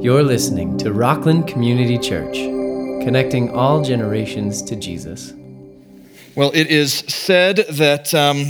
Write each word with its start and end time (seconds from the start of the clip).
You're 0.00 0.22
listening 0.22 0.78
to 0.78 0.92
Rockland 0.92 1.48
Community 1.48 1.98
Church, 1.98 2.34
connecting 3.02 3.50
all 3.50 3.82
generations 3.82 4.62
to 4.62 4.76
Jesus. 4.76 5.32
Well, 6.36 6.52
it 6.54 6.68
is 6.68 6.98
said 7.08 7.56
that 7.70 8.14
um, 8.14 8.46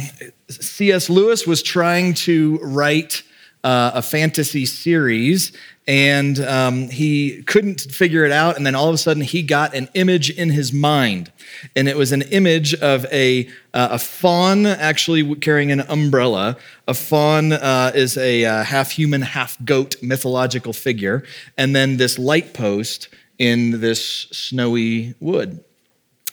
C.S. 0.51 1.09
Lewis 1.09 1.47
was 1.47 1.63
trying 1.63 2.13
to 2.15 2.59
write 2.59 3.23
uh, 3.65 3.93
a 3.95 4.03
fantasy 4.03 4.67
series 4.67 5.57
and 5.89 6.39
um, 6.41 6.91
he 6.91 7.43
couldn't 7.45 7.81
figure 7.81 8.27
it 8.27 8.31
out. 8.31 8.59
And 8.59 8.67
then 8.67 8.75
all 8.75 8.89
of 8.89 8.95
a 8.95 8.99
sudden, 8.99 9.23
he 9.23 9.43
got 9.43 9.75
an 9.75 9.89
image 9.95 10.29
in 10.29 10.51
his 10.51 10.71
mind. 10.71 11.33
And 11.75 11.89
it 11.89 11.97
was 11.97 12.13
an 12.13 12.23
image 12.23 12.75
of 12.75 13.07
a, 13.07 13.47
uh, 13.73 13.89
a 13.93 13.99
faun 13.99 14.67
actually 14.67 15.35
carrying 15.37 15.73
an 15.73 15.81
umbrella. 15.89 16.59
A 16.87 16.93
faun 16.93 17.53
uh, 17.53 17.93
is 17.95 18.19
a 18.19 18.45
uh, 18.45 18.65
half 18.65 18.91
human, 18.91 19.23
half 19.23 19.57
goat 19.65 19.97
mythological 20.03 20.75
figure. 20.75 21.25
And 21.57 21.75
then 21.75 21.97
this 21.97 22.19
light 22.19 22.53
post 22.53 23.09
in 23.39 23.81
this 23.81 24.03
snowy 24.31 25.15
wood. 25.21 25.65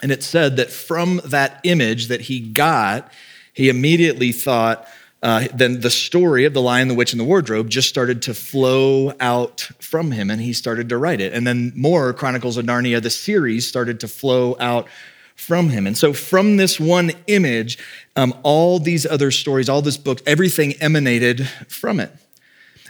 And 0.02 0.12
it 0.12 0.22
said 0.22 0.58
that 0.58 0.70
from 0.70 1.22
that 1.24 1.62
image 1.64 2.10
that 2.10 2.22
he 2.22 2.42
got, 2.42 3.10
he 3.54 3.70
immediately 3.70 4.34
thought, 4.34 4.86
uh, 5.26 5.48
then 5.52 5.80
the 5.80 5.90
story 5.90 6.46
of 6.46 6.54
the 6.54 6.62
lion 6.62 6.88
the 6.88 6.94
witch 6.94 7.12
and 7.12 7.20
the 7.20 7.24
wardrobe 7.26 7.68
just 7.68 7.90
started 7.90 8.22
to 8.22 8.32
flow 8.32 9.12
out 9.20 9.62
from 9.80 10.12
him 10.12 10.30
and 10.30 10.40
he 10.40 10.54
started 10.54 10.88
to 10.88 10.98
write 11.00 11.20
it. 11.20 11.34
And 11.34 11.48
then 11.48 11.74
more 11.76 12.14
chronicles 12.14 12.58
of 12.58 12.66
narnia 12.66 13.02
the 13.02 13.10
series 13.10 13.68
started 13.68 14.00
to 14.02 14.08
flow 14.08 14.56
out 14.60 14.88
from 15.36 15.70
him. 15.70 15.88
And 15.88 15.98
so 15.98 16.14
from 16.14 16.58
this 16.58 16.80
one 16.80 17.12
image 17.26 17.80
um, 18.16 18.36
all 18.44 18.78
these 18.78 19.08
other 19.08 19.32
stories 19.32 19.68
all 19.68 19.82
this 19.82 19.98
book 19.98 20.22
everything 20.28 20.74
emanated 20.74 21.50
from 21.68 22.00
it. 22.00 22.12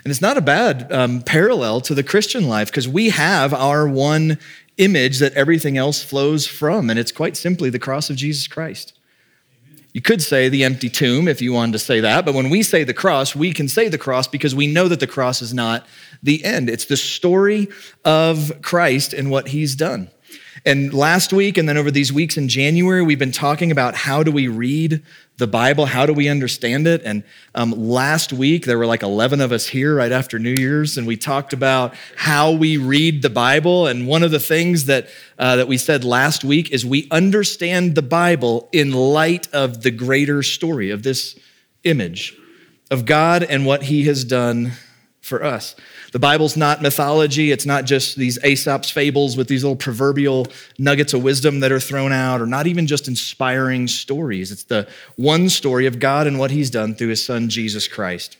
And 0.04 0.10
it's 0.10 0.20
not 0.20 0.36
a 0.36 0.42
bad 0.42 0.92
um, 0.92 1.22
parallel 1.22 1.80
to 1.80 1.94
the 1.94 2.02
christian 2.02 2.48
life 2.48 2.68
because 2.68 2.86
we 2.86 3.08
have 3.08 3.54
our 3.54 3.88
one 3.88 4.38
image 4.76 5.20
that 5.20 5.32
everything 5.32 5.78
else 5.78 6.02
flows 6.02 6.46
from 6.46 6.90
and 6.90 6.98
it's 6.98 7.12
quite 7.12 7.34
simply 7.34 7.70
the 7.70 7.78
cross 7.78 8.10
of 8.10 8.16
jesus 8.16 8.46
christ 8.46 8.95
you 9.96 10.02
could 10.02 10.20
say 10.20 10.50
the 10.50 10.62
empty 10.62 10.90
tomb 10.90 11.26
if 11.26 11.40
you 11.40 11.54
wanted 11.54 11.72
to 11.72 11.78
say 11.78 12.00
that, 12.00 12.26
but 12.26 12.34
when 12.34 12.50
we 12.50 12.62
say 12.62 12.84
the 12.84 12.92
cross, 12.92 13.34
we 13.34 13.50
can 13.50 13.66
say 13.66 13.88
the 13.88 13.96
cross 13.96 14.28
because 14.28 14.54
we 14.54 14.66
know 14.66 14.88
that 14.88 15.00
the 15.00 15.06
cross 15.06 15.40
is 15.40 15.54
not 15.54 15.86
the 16.22 16.44
end. 16.44 16.68
It's 16.68 16.84
the 16.84 16.98
story 16.98 17.68
of 18.04 18.60
Christ 18.60 19.14
and 19.14 19.30
what 19.30 19.48
he's 19.48 19.74
done. 19.74 20.10
And 20.66 20.92
last 20.92 21.32
week, 21.32 21.58
and 21.58 21.68
then 21.68 21.76
over 21.76 21.92
these 21.92 22.12
weeks 22.12 22.36
in 22.36 22.48
January, 22.48 23.00
we've 23.00 23.20
been 23.20 23.30
talking 23.30 23.70
about 23.70 23.94
how 23.94 24.24
do 24.24 24.32
we 24.32 24.48
read 24.48 25.00
the 25.36 25.46
Bible? 25.46 25.86
How 25.86 26.06
do 26.06 26.12
we 26.12 26.28
understand 26.28 26.88
it? 26.88 27.02
And 27.04 27.22
um, 27.54 27.70
last 27.70 28.32
week, 28.32 28.64
there 28.64 28.76
were 28.76 28.84
like 28.84 29.04
11 29.04 29.40
of 29.40 29.52
us 29.52 29.68
here 29.68 29.94
right 29.94 30.10
after 30.10 30.40
New 30.40 30.56
Year's, 30.58 30.98
and 30.98 31.06
we 31.06 31.16
talked 31.16 31.52
about 31.52 31.94
how 32.16 32.50
we 32.50 32.78
read 32.78 33.22
the 33.22 33.30
Bible. 33.30 33.86
And 33.86 34.08
one 34.08 34.24
of 34.24 34.32
the 34.32 34.40
things 34.40 34.86
that, 34.86 35.08
uh, 35.38 35.54
that 35.54 35.68
we 35.68 35.78
said 35.78 36.02
last 36.02 36.42
week 36.42 36.72
is 36.72 36.84
we 36.84 37.06
understand 37.12 37.94
the 37.94 38.02
Bible 38.02 38.68
in 38.72 38.90
light 38.90 39.46
of 39.54 39.84
the 39.84 39.92
greater 39.92 40.42
story 40.42 40.90
of 40.90 41.04
this 41.04 41.38
image 41.84 42.36
of 42.90 43.04
God 43.04 43.44
and 43.44 43.66
what 43.66 43.84
he 43.84 44.02
has 44.06 44.24
done 44.24 44.72
for 45.26 45.44
us. 45.44 45.74
The 46.12 46.18
Bible's 46.18 46.56
not 46.56 46.80
mythology. 46.80 47.50
It's 47.50 47.66
not 47.66 47.84
just 47.84 48.16
these 48.16 48.38
Aesop's 48.44 48.90
fables 48.90 49.36
with 49.36 49.48
these 49.48 49.64
little 49.64 49.76
proverbial 49.76 50.46
nuggets 50.78 51.12
of 51.12 51.22
wisdom 51.22 51.60
that 51.60 51.72
are 51.72 51.80
thrown 51.80 52.12
out, 52.12 52.40
or 52.40 52.46
not 52.46 52.66
even 52.66 52.86
just 52.86 53.08
inspiring 53.08 53.88
stories. 53.88 54.52
It's 54.52 54.64
the 54.64 54.88
one 55.16 55.48
story 55.48 55.86
of 55.86 55.98
God 55.98 56.26
and 56.26 56.38
what 56.38 56.50
he's 56.50 56.70
done 56.70 56.94
through 56.94 57.08
his 57.08 57.24
son, 57.24 57.48
Jesus 57.48 57.88
Christ. 57.88 58.36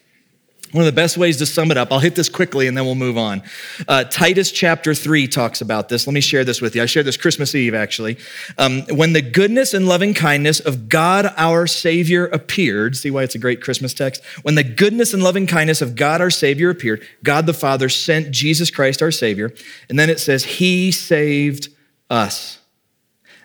One 0.72 0.82
of 0.82 0.86
the 0.86 0.92
best 1.00 1.16
ways 1.16 1.36
to 1.38 1.46
sum 1.46 1.70
it 1.70 1.76
up, 1.76 1.92
I'll 1.92 2.00
hit 2.00 2.16
this 2.16 2.28
quickly 2.28 2.66
and 2.66 2.76
then 2.76 2.84
we'll 2.84 2.96
move 2.96 3.16
on. 3.16 3.42
Uh, 3.86 4.04
Titus 4.04 4.50
chapter 4.50 4.94
3 4.94 5.28
talks 5.28 5.60
about 5.60 5.88
this. 5.88 6.06
Let 6.06 6.14
me 6.14 6.20
share 6.20 6.44
this 6.44 6.60
with 6.60 6.74
you. 6.74 6.82
I 6.82 6.86
shared 6.86 7.06
this 7.06 7.16
Christmas 7.16 7.54
Eve, 7.54 7.74
actually. 7.74 8.18
Um, 8.58 8.82
when 8.90 9.12
the 9.12 9.22
goodness 9.22 9.74
and 9.74 9.86
loving 9.86 10.12
kindness 10.12 10.58
of 10.60 10.88
God 10.88 11.32
our 11.36 11.66
Savior 11.66 12.26
appeared, 12.26 12.96
see 12.96 13.10
why 13.10 13.22
it's 13.22 13.34
a 13.34 13.38
great 13.38 13.62
Christmas 13.62 13.94
text? 13.94 14.24
When 14.42 14.56
the 14.56 14.64
goodness 14.64 15.14
and 15.14 15.22
loving 15.22 15.46
kindness 15.46 15.80
of 15.82 15.94
God 15.94 16.20
our 16.20 16.30
Savior 16.30 16.70
appeared, 16.70 17.06
God 17.22 17.46
the 17.46 17.54
Father 17.54 17.88
sent 17.88 18.32
Jesus 18.32 18.70
Christ 18.70 19.02
our 19.02 19.12
Savior. 19.12 19.52
And 19.88 19.98
then 19.98 20.10
it 20.10 20.18
says, 20.18 20.44
He 20.44 20.90
saved 20.90 21.68
us. 22.10 22.58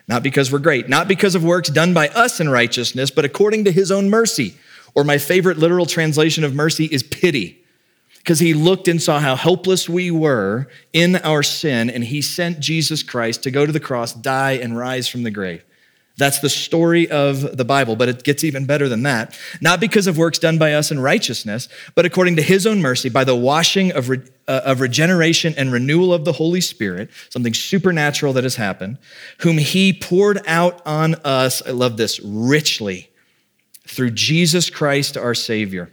Not 0.08 0.24
because 0.24 0.50
we're 0.50 0.58
great, 0.58 0.88
not 0.88 1.06
because 1.06 1.36
of 1.36 1.44
works 1.44 1.70
done 1.70 1.94
by 1.94 2.08
us 2.08 2.40
in 2.40 2.48
righteousness, 2.48 3.12
but 3.12 3.24
according 3.24 3.64
to 3.64 3.72
His 3.72 3.92
own 3.92 4.10
mercy 4.10 4.56
or 4.94 5.04
my 5.04 5.18
favorite 5.18 5.58
literal 5.58 5.86
translation 5.86 6.44
of 6.44 6.54
mercy 6.54 6.86
is 6.86 7.02
pity. 7.02 7.58
Because 8.18 8.38
he 8.38 8.54
looked 8.54 8.86
and 8.86 9.02
saw 9.02 9.18
how 9.18 9.34
helpless 9.34 9.88
we 9.88 10.10
were 10.12 10.68
in 10.92 11.16
our 11.16 11.42
sin, 11.42 11.90
and 11.90 12.04
he 12.04 12.22
sent 12.22 12.60
Jesus 12.60 13.02
Christ 13.02 13.42
to 13.42 13.50
go 13.50 13.66
to 13.66 13.72
the 13.72 13.80
cross, 13.80 14.12
die, 14.12 14.52
and 14.52 14.78
rise 14.78 15.08
from 15.08 15.24
the 15.24 15.30
grave. 15.30 15.64
That's 16.18 16.40
the 16.40 16.50
story 16.50 17.10
of 17.10 17.56
the 17.56 17.64
Bible, 17.64 17.96
but 17.96 18.08
it 18.08 18.22
gets 18.22 18.44
even 18.44 18.66
better 18.66 18.88
than 18.88 19.02
that. 19.04 19.36
Not 19.60 19.80
because 19.80 20.06
of 20.06 20.18
works 20.18 20.38
done 20.38 20.58
by 20.58 20.74
us 20.74 20.90
in 20.90 21.00
righteousness, 21.00 21.68
but 21.94 22.04
according 22.04 22.36
to 22.36 22.42
his 22.42 22.66
own 22.66 22.80
mercy, 22.80 23.08
by 23.08 23.24
the 23.24 23.34
washing 23.34 23.92
of, 23.92 24.08
re- 24.08 24.20
uh, 24.46 24.60
of 24.64 24.80
regeneration 24.80 25.54
and 25.56 25.72
renewal 25.72 26.12
of 26.12 26.24
the 26.24 26.32
Holy 26.32 26.60
Spirit, 26.60 27.10
something 27.30 27.54
supernatural 27.54 28.34
that 28.34 28.44
has 28.44 28.56
happened, 28.56 28.98
whom 29.38 29.58
he 29.58 29.92
poured 29.92 30.46
out 30.46 30.82
on 30.86 31.14
us, 31.24 31.62
I 31.66 31.70
love 31.70 31.96
this, 31.96 32.20
richly 32.20 33.08
through 33.92 34.10
Jesus 34.10 34.70
Christ 34.70 35.16
our 35.16 35.34
Savior, 35.34 35.90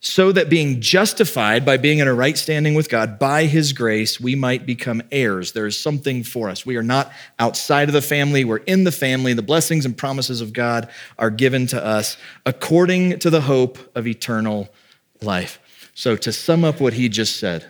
so 0.00 0.30
that 0.32 0.48
being 0.48 0.80
justified 0.80 1.64
by 1.64 1.76
being 1.76 1.98
in 1.98 2.08
a 2.08 2.14
right 2.14 2.36
standing 2.36 2.74
with 2.74 2.88
God 2.88 3.18
by 3.18 3.44
His 3.44 3.72
grace, 3.72 4.20
we 4.20 4.34
might 4.34 4.66
become 4.66 5.02
heirs. 5.10 5.52
There 5.52 5.66
is 5.66 5.78
something 5.78 6.22
for 6.22 6.48
us. 6.48 6.64
We 6.64 6.76
are 6.76 6.82
not 6.82 7.12
outside 7.38 7.88
of 7.88 7.92
the 7.92 8.02
family, 8.02 8.44
we're 8.44 8.58
in 8.58 8.84
the 8.84 8.92
family. 8.92 9.32
The 9.32 9.42
blessings 9.42 9.84
and 9.84 9.96
promises 9.96 10.40
of 10.40 10.52
God 10.52 10.88
are 11.18 11.30
given 11.30 11.66
to 11.68 11.84
us 11.84 12.16
according 12.44 13.18
to 13.20 13.30
the 13.30 13.42
hope 13.42 13.78
of 13.96 14.06
eternal 14.06 14.68
life. 15.22 15.58
So, 15.94 16.16
to 16.16 16.32
sum 16.32 16.64
up 16.64 16.80
what 16.80 16.92
he 16.92 17.08
just 17.08 17.36
said, 17.36 17.66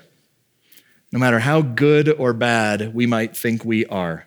no 1.13 1.19
matter 1.19 1.39
how 1.39 1.63
good 1.63 2.09
or 2.09 2.33
bad 2.33 2.95
we 2.95 3.07
might 3.07 3.37
think 3.37 3.65
we 3.65 3.87
are, 3.87 4.27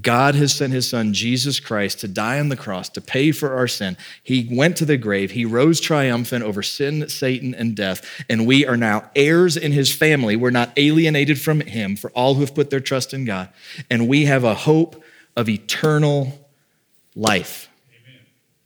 God 0.00 0.36
has 0.36 0.54
sent 0.54 0.72
his 0.72 0.88
son, 0.88 1.12
Jesus 1.12 1.58
Christ, 1.58 1.98
to 2.00 2.08
die 2.08 2.38
on 2.38 2.48
the 2.48 2.56
cross 2.56 2.88
to 2.90 3.00
pay 3.00 3.32
for 3.32 3.56
our 3.56 3.66
sin. 3.66 3.96
He 4.22 4.48
went 4.48 4.76
to 4.76 4.84
the 4.84 4.96
grave. 4.96 5.32
He 5.32 5.44
rose 5.44 5.80
triumphant 5.80 6.44
over 6.44 6.62
sin, 6.62 7.08
Satan, 7.08 7.54
and 7.56 7.74
death. 7.74 8.08
And 8.28 8.46
we 8.46 8.64
are 8.64 8.76
now 8.76 9.10
heirs 9.16 9.56
in 9.56 9.72
his 9.72 9.92
family. 9.92 10.36
We're 10.36 10.50
not 10.50 10.72
alienated 10.76 11.40
from 11.40 11.60
him 11.60 11.96
for 11.96 12.10
all 12.10 12.34
who 12.34 12.40
have 12.40 12.54
put 12.54 12.70
their 12.70 12.78
trust 12.78 13.12
in 13.12 13.24
God. 13.24 13.48
And 13.90 14.06
we 14.06 14.26
have 14.26 14.44
a 14.44 14.54
hope 14.54 15.02
of 15.36 15.48
eternal 15.48 16.48
life. 17.16 17.68
Amen. 17.90 18.20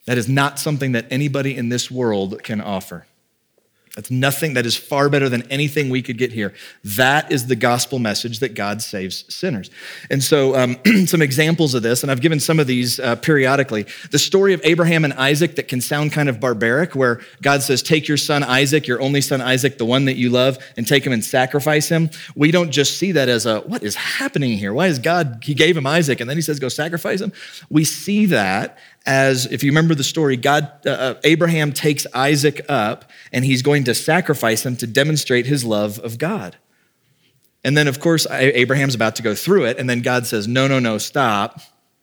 That 0.05 0.19
is 0.19 0.29
not 0.29 0.59
something 0.59 0.93
that 0.93 1.07
anybody 1.11 1.57
in 1.57 1.71
this 1.71 1.91
world 1.91 2.43
can 2.43 2.61
offer. 2.61 3.07
That's 3.95 4.11
nothing 4.11 4.55
that 4.55 4.67
is 4.67 4.77
far 4.77 5.09
better 5.09 5.29
than 5.29 5.43
anything 5.53 5.89
we 5.89 6.03
could 6.03 6.19
get 6.19 6.33
here. 6.33 6.53
That 6.83 7.31
is 7.31 7.47
the 7.47 7.55
gospel 7.55 8.01
message 8.01 8.41
that 8.41 8.55
God 8.55 8.83
saves 8.83 9.25
sinners. 9.33 9.71
And 10.11 10.21
so, 10.21 10.57
um, 10.57 10.79
some 11.07 11.23
examples 11.23 11.75
of 11.75 11.85
this, 11.85 12.03
and 12.03 12.11
I've 12.11 12.21
given 12.21 12.41
some 12.41 12.59
of 12.59 12.67
these 12.67 12.99
uh, 12.99 13.15
periodically. 13.17 13.87
The 14.11 14.19
story 14.19 14.53
of 14.53 14.61
Abraham 14.65 15.05
and 15.05 15.15
Isaac 15.15 15.55
that 15.57 15.69
can 15.69 15.81
sound 15.81 16.13
kind 16.13 16.29
of 16.29 16.41
barbaric, 16.41 16.97
where 16.97 17.21
God 17.41 17.63
says, 17.63 17.83
Take 17.83 18.09
your 18.09 18.17
son 18.17 18.43
Isaac, 18.43 18.89
your 18.89 19.01
only 19.01 19.21
son 19.21 19.41
Isaac, 19.41 19.79
the 19.79 19.87
one 19.87 20.07
that 20.07 20.17
you 20.17 20.29
love, 20.29 20.59
and 20.77 20.89
take 20.89 21.07
him 21.07 21.13
and 21.13 21.25
sacrifice 21.25 21.89
him. 21.89 22.11
We 22.35 22.51
don't 22.51 22.73
just 22.73 22.99
see 22.99 23.13
that 23.13 23.29
as 23.29 23.47
a, 23.47 23.61
What 23.61 23.85
is 23.85 23.95
happening 23.95 24.59
here? 24.59 24.75
Why 24.75 24.89
is 24.89 24.99
God, 24.99 25.39
He 25.45 25.55
gave 25.55 25.77
him 25.77 25.87
Isaac, 25.87 26.21
and 26.21 26.29
then 26.29 26.37
He 26.37 26.43
says, 26.43 26.59
Go 26.59 26.69
sacrifice 26.69 27.21
him? 27.21 27.33
We 27.71 27.85
see 27.85 28.27
that 28.27 28.77
as 29.07 29.47
if 29.47 29.63
you 29.63 29.71
remember 29.71 29.95
the 29.95 30.05
story, 30.05 30.37
God, 30.37 30.71
uh, 30.87 30.91
uh, 30.91 31.15
Abraham 31.25 31.73
takes 31.73 32.07
Isaac 32.15 32.65
up 32.69 33.11
and 33.33 33.45
he's 33.45 33.63
going 33.63 33.85
to 33.85 33.95
sacrifice 33.95 34.65
him 34.65 34.77
to 34.77 34.87
demonstrate 34.87 35.47
his 35.47 35.65
love 35.65 35.99
of 35.99 36.19
God. 36.19 36.57
And 37.63 37.77
then, 37.77 37.89
of 37.89 37.99
course, 37.99 38.27
Abraham's 38.31 38.95
about 38.95 39.17
to 39.17 39.23
go 39.23 39.35
through 39.35 39.65
it, 39.65 39.79
and 39.79 39.89
then 39.89 40.03
God 40.03 40.27
says, 40.27 40.47
"No, 40.47 40.69
no, 40.69 40.79
no, 40.79 40.99
stop." 40.99 41.61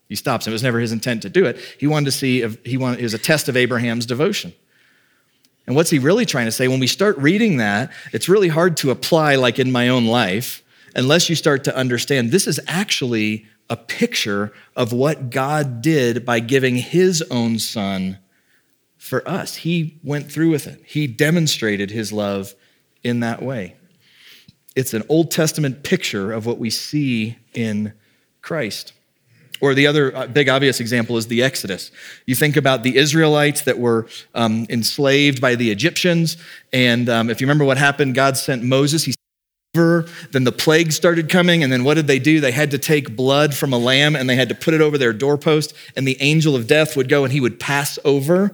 He 0.09 0.15
stops. 0.15 0.47
It 0.47 0.51
was 0.51 0.63
never 0.63 0.79
his 0.79 0.91
intent 0.91 1.21
to 1.21 1.29
do 1.29 1.45
it. 1.45 1.57
He 1.79 1.87
wanted 1.87 2.05
to 2.05 2.11
see 2.11 2.41
if 2.41 2.57
he 2.65 2.77
wanted. 2.77 2.99
It 2.99 3.03
was 3.03 3.13
a 3.13 3.19
test 3.19 3.47
of 3.47 3.55
Abraham's 3.55 4.07
devotion. 4.07 4.53
And 5.67 5.75
what's 5.75 5.91
he 5.91 5.99
really 5.99 6.25
trying 6.25 6.47
to 6.47 6.51
say? 6.51 6.67
When 6.67 6.79
we 6.79 6.87
start 6.87 7.17
reading 7.17 7.57
that, 7.57 7.91
it's 8.11 8.27
really 8.27 8.47
hard 8.47 8.75
to 8.77 8.89
apply, 8.89 9.35
like 9.35 9.59
in 9.59 9.71
my 9.71 9.89
own 9.89 10.07
life, 10.07 10.63
unless 10.95 11.29
you 11.29 11.35
start 11.35 11.63
to 11.65 11.75
understand 11.75 12.31
this 12.31 12.47
is 12.47 12.59
actually 12.67 13.45
a 13.71 13.77
picture 13.77 14.51
of 14.75 14.91
what 14.91 15.29
God 15.29 15.81
did 15.81 16.25
by 16.25 16.41
giving 16.41 16.75
his 16.75 17.23
own 17.31 17.57
son 17.57 18.19
for 18.97 19.27
us. 19.27 19.55
He 19.55 19.97
went 20.03 20.29
through 20.29 20.51
with 20.51 20.67
it, 20.67 20.83
he 20.85 21.07
demonstrated 21.07 21.89
his 21.89 22.11
love 22.11 22.53
in 23.01 23.21
that 23.21 23.41
way. 23.41 23.77
It's 24.75 24.93
an 24.93 25.03
Old 25.09 25.31
Testament 25.31 25.83
picture 25.83 26.33
of 26.33 26.45
what 26.45 26.59
we 26.59 26.69
see 26.69 27.37
in 27.53 27.93
Christ. 28.41 28.93
Or 29.61 29.73
the 29.73 29.87
other 29.87 30.15
uh, 30.15 30.27
big 30.27 30.49
obvious 30.49 30.79
example 30.79 31.17
is 31.17 31.27
the 31.27 31.43
Exodus. 31.43 31.91
You 32.25 32.35
think 32.35 32.57
about 32.57 32.83
the 32.83 32.97
Israelites 32.97 33.61
that 33.61 33.77
were 33.77 34.07
um, 34.33 34.65
enslaved 34.69 35.39
by 35.39 35.55
the 35.55 35.71
Egyptians. 35.71 36.35
And 36.73 37.07
um, 37.07 37.29
if 37.29 37.39
you 37.39 37.45
remember 37.45 37.63
what 37.63 37.77
happened, 37.77 38.15
God 38.15 38.37
sent 38.37 38.63
Moses. 38.63 39.03
He 39.03 39.13
then 39.73 40.43
the 40.43 40.51
plague 40.51 40.91
started 40.91 41.29
coming, 41.29 41.63
and 41.63 41.71
then 41.71 41.85
what 41.85 41.93
did 41.93 42.07
they 42.07 42.19
do? 42.19 42.41
They 42.41 42.51
had 42.51 42.71
to 42.71 42.77
take 42.77 43.15
blood 43.15 43.53
from 43.53 43.71
a 43.71 43.77
lamb 43.77 44.17
and 44.17 44.29
they 44.29 44.35
had 44.35 44.49
to 44.49 44.55
put 44.55 44.73
it 44.73 44.81
over 44.81 44.97
their 44.97 45.13
doorpost, 45.13 45.73
and 45.95 46.05
the 46.05 46.17
angel 46.19 46.57
of 46.57 46.67
death 46.67 46.97
would 46.97 47.07
go 47.07 47.23
and 47.23 47.31
he 47.31 47.39
would 47.39 47.59
pass 47.59 47.97
over. 48.03 48.51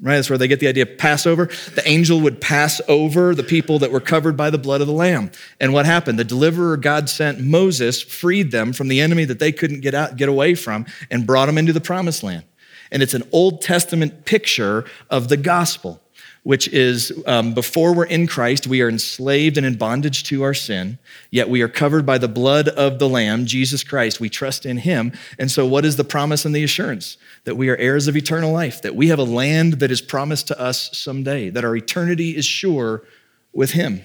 Right, 0.00 0.16
that's 0.16 0.28
where 0.28 0.38
they 0.38 0.48
get 0.48 0.58
the 0.58 0.66
idea 0.66 0.82
of 0.82 0.98
Passover. 0.98 1.48
The 1.76 1.82
angel 1.86 2.20
would 2.22 2.40
pass 2.40 2.80
over 2.88 3.36
the 3.36 3.44
people 3.44 3.78
that 3.80 3.92
were 3.92 4.00
covered 4.00 4.36
by 4.36 4.50
the 4.50 4.58
blood 4.58 4.80
of 4.80 4.88
the 4.88 4.92
Lamb. 4.92 5.30
And 5.60 5.72
what 5.72 5.86
happened? 5.86 6.18
The 6.18 6.24
deliverer 6.24 6.76
God 6.76 7.08
sent 7.08 7.38
Moses 7.38 8.02
freed 8.02 8.50
them 8.50 8.72
from 8.72 8.88
the 8.88 9.00
enemy 9.00 9.24
that 9.26 9.38
they 9.38 9.52
couldn't 9.52 9.80
get 9.80 9.94
out, 9.94 10.16
get 10.16 10.28
away 10.28 10.56
from, 10.56 10.86
and 11.08 11.24
brought 11.24 11.46
them 11.46 11.56
into 11.56 11.72
the 11.72 11.80
promised 11.80 12.24
land. 12.24 12.42
And 12.90 13.00
it's 13.00 13.14
an 13.14 13.22
Old 13.30 13.62
Testament 13.62 14.24
picture 14.24 14.84
of 15.08 15.28
the 15.28 15.36
gospel 15.36 16.01
which 16.44 16.66
is 16.68 17.12
um, 17.26 17.54
before 17.54 17.94
we're 17.94 18.04
in 18.04 18.26
Christ, 18.26 18.66
we 18.66 18.82
are 18.82 18.88
enslaved 18.88 19.56
and 19.56 19.64
in 19.64 19.76
bondage 19.76 20.24
to 20.24 20.42
our 20.42 20.54
sin, 20.54 20.98
yet 21.30 21.48
we 21.48 21.62
are 21.62 21.68
covered 21.68 22.04
by 22.04 22.18
the 22.18 22.28
blood 22.28 22.68
of 22.68 22.98
the 22.98 23.08
Lamb, 23.08 23.46
Jesus 23.46 23.84
Christ. 23.84 24.18
We 24.18 24.28
trust 24.28 24.66
in 24.66 24.78
Him. 24.78 25.12
And 25.38 25.50
so, 25.50 25.66
what 25.66 25.84
is 25.84 25.96
the 25.96 26.04
promise 26.04 26.44
and 26.44 26.54
the 26.54 26.64
assurance? 26.64 27.16
That 27.44 27.56
we 27.56 27.68
are 27.68 27.76
heirs 27.76 28.08
of 28.08 28.16
eternal 28.16 28.52
life, 28.52 28.82
that 28.82 28.96
we 28.96 29.08
have 29.08 29.20
a 29.20 29.24
land 29.24 29.74
that 29.74 29.92
is 29.92 30.02
promised 30.02 30.48
to 30.48 30.60
us 30.60 30.96
someday, 30.96 31.48
that 31.50 31.64
our 31.64 31.76
eternity 31.76 32.36
is 32.36 32.44
sure 32.44 33.04
with 33.52 33.70
Him. 33.70 34.02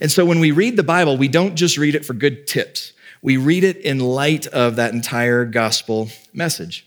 And 0.00 0.12
so, 0.12 0.24
when 0.24 0.38
we 0.38 0.52
read 0.52 0.76
the 0.76 0.84
Bible, 0.84 1.16
we 1.16 1.28
don't 1.28 1.56
just 1.56 1.76
read 1.76 1.96
it 1.96 2.04
for 2.04 2.14
good 2.14 2.46
tips, 2.46 2.92
we 3.20 3.36
read 3.36 3.64
it 3.64 3.78
in 3.78 3.98
light 3.98 4.46
of 4.46 4.76
that 4.76 4.94
entire 4.94 5.44
gospel 5.44 6.08
message. 6.32 6.86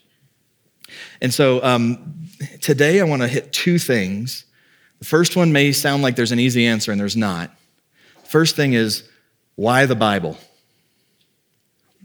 And 1.22 1.34
so, 1.34 1.62
um, 1.62 2.26
today 2.62 3.02
I 3.02 3.04
want 3.04 3.22
to 3.22 3.28
hit 3.28 3.52
two 3.52 3.78
things 3.78 4.46
the 5.02 5.06
first 5.06 5.36
one 5.36 5.52
may 5.52 5.72
sound 5.72 6.04
like 6.04 6.16
there's 6.16 6.32
an 6.32 6.40
easy 6.40 6.68
answer, 6.68 6.92
and 6.92 7.02
there's 7.02 7.18
not. 7.18 7.50
First 8.24 8.56
thing 8.56 8.74
is, 8.74 9.04
why 9.56 9.88
the 9.88 9.96
Bible? 9.96 10.38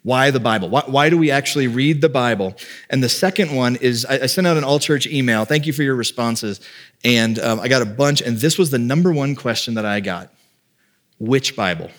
Why 0.03 0.31
the 0.31 0.41
Bible? 0.41 0.71
Why, 0.71 0.83
why, 0.87 1.11
do 1.11 1.19
we 1.19 1.31
actually 1.31 1.67
read 1.67 2.01
the 2.01 2.09
Bible? 2.09 2.55
And 2.89 3.03
the 3.03 3.11
second 3.11 3.55
one 3.55 3.77
is 3.77 4.07
I, 4.07 4.23
I 4.23 4.27
sent 4.27 4.47
out 4.47 4.57
an 4.57 4.65
all 4.65 4.79
church 4.79 5.07
email. 5.07 5.45
Thank 5.45 5.67
you 5.67 5.75
for 5.75 5.83
your 5.83 5.95
responses. 5.95 6.61
And 7.05 7.39
um, 7.39 7.61
I 7.61 7.69
got 7.69 7.83
a 7.83 7.87
bunch, 7.87 8.23
and 8.23 8.39
this 8.39 8.57
was 8.57 8.71
the 8.71 8.79
number 8.79 9.13
one 9.13 9.35
question 9.37 9.75
that 9.75 9.85
I 9.85 10.01
got 10.01 10.33
Which 11.19 11.55
Bible? 11.55 11.91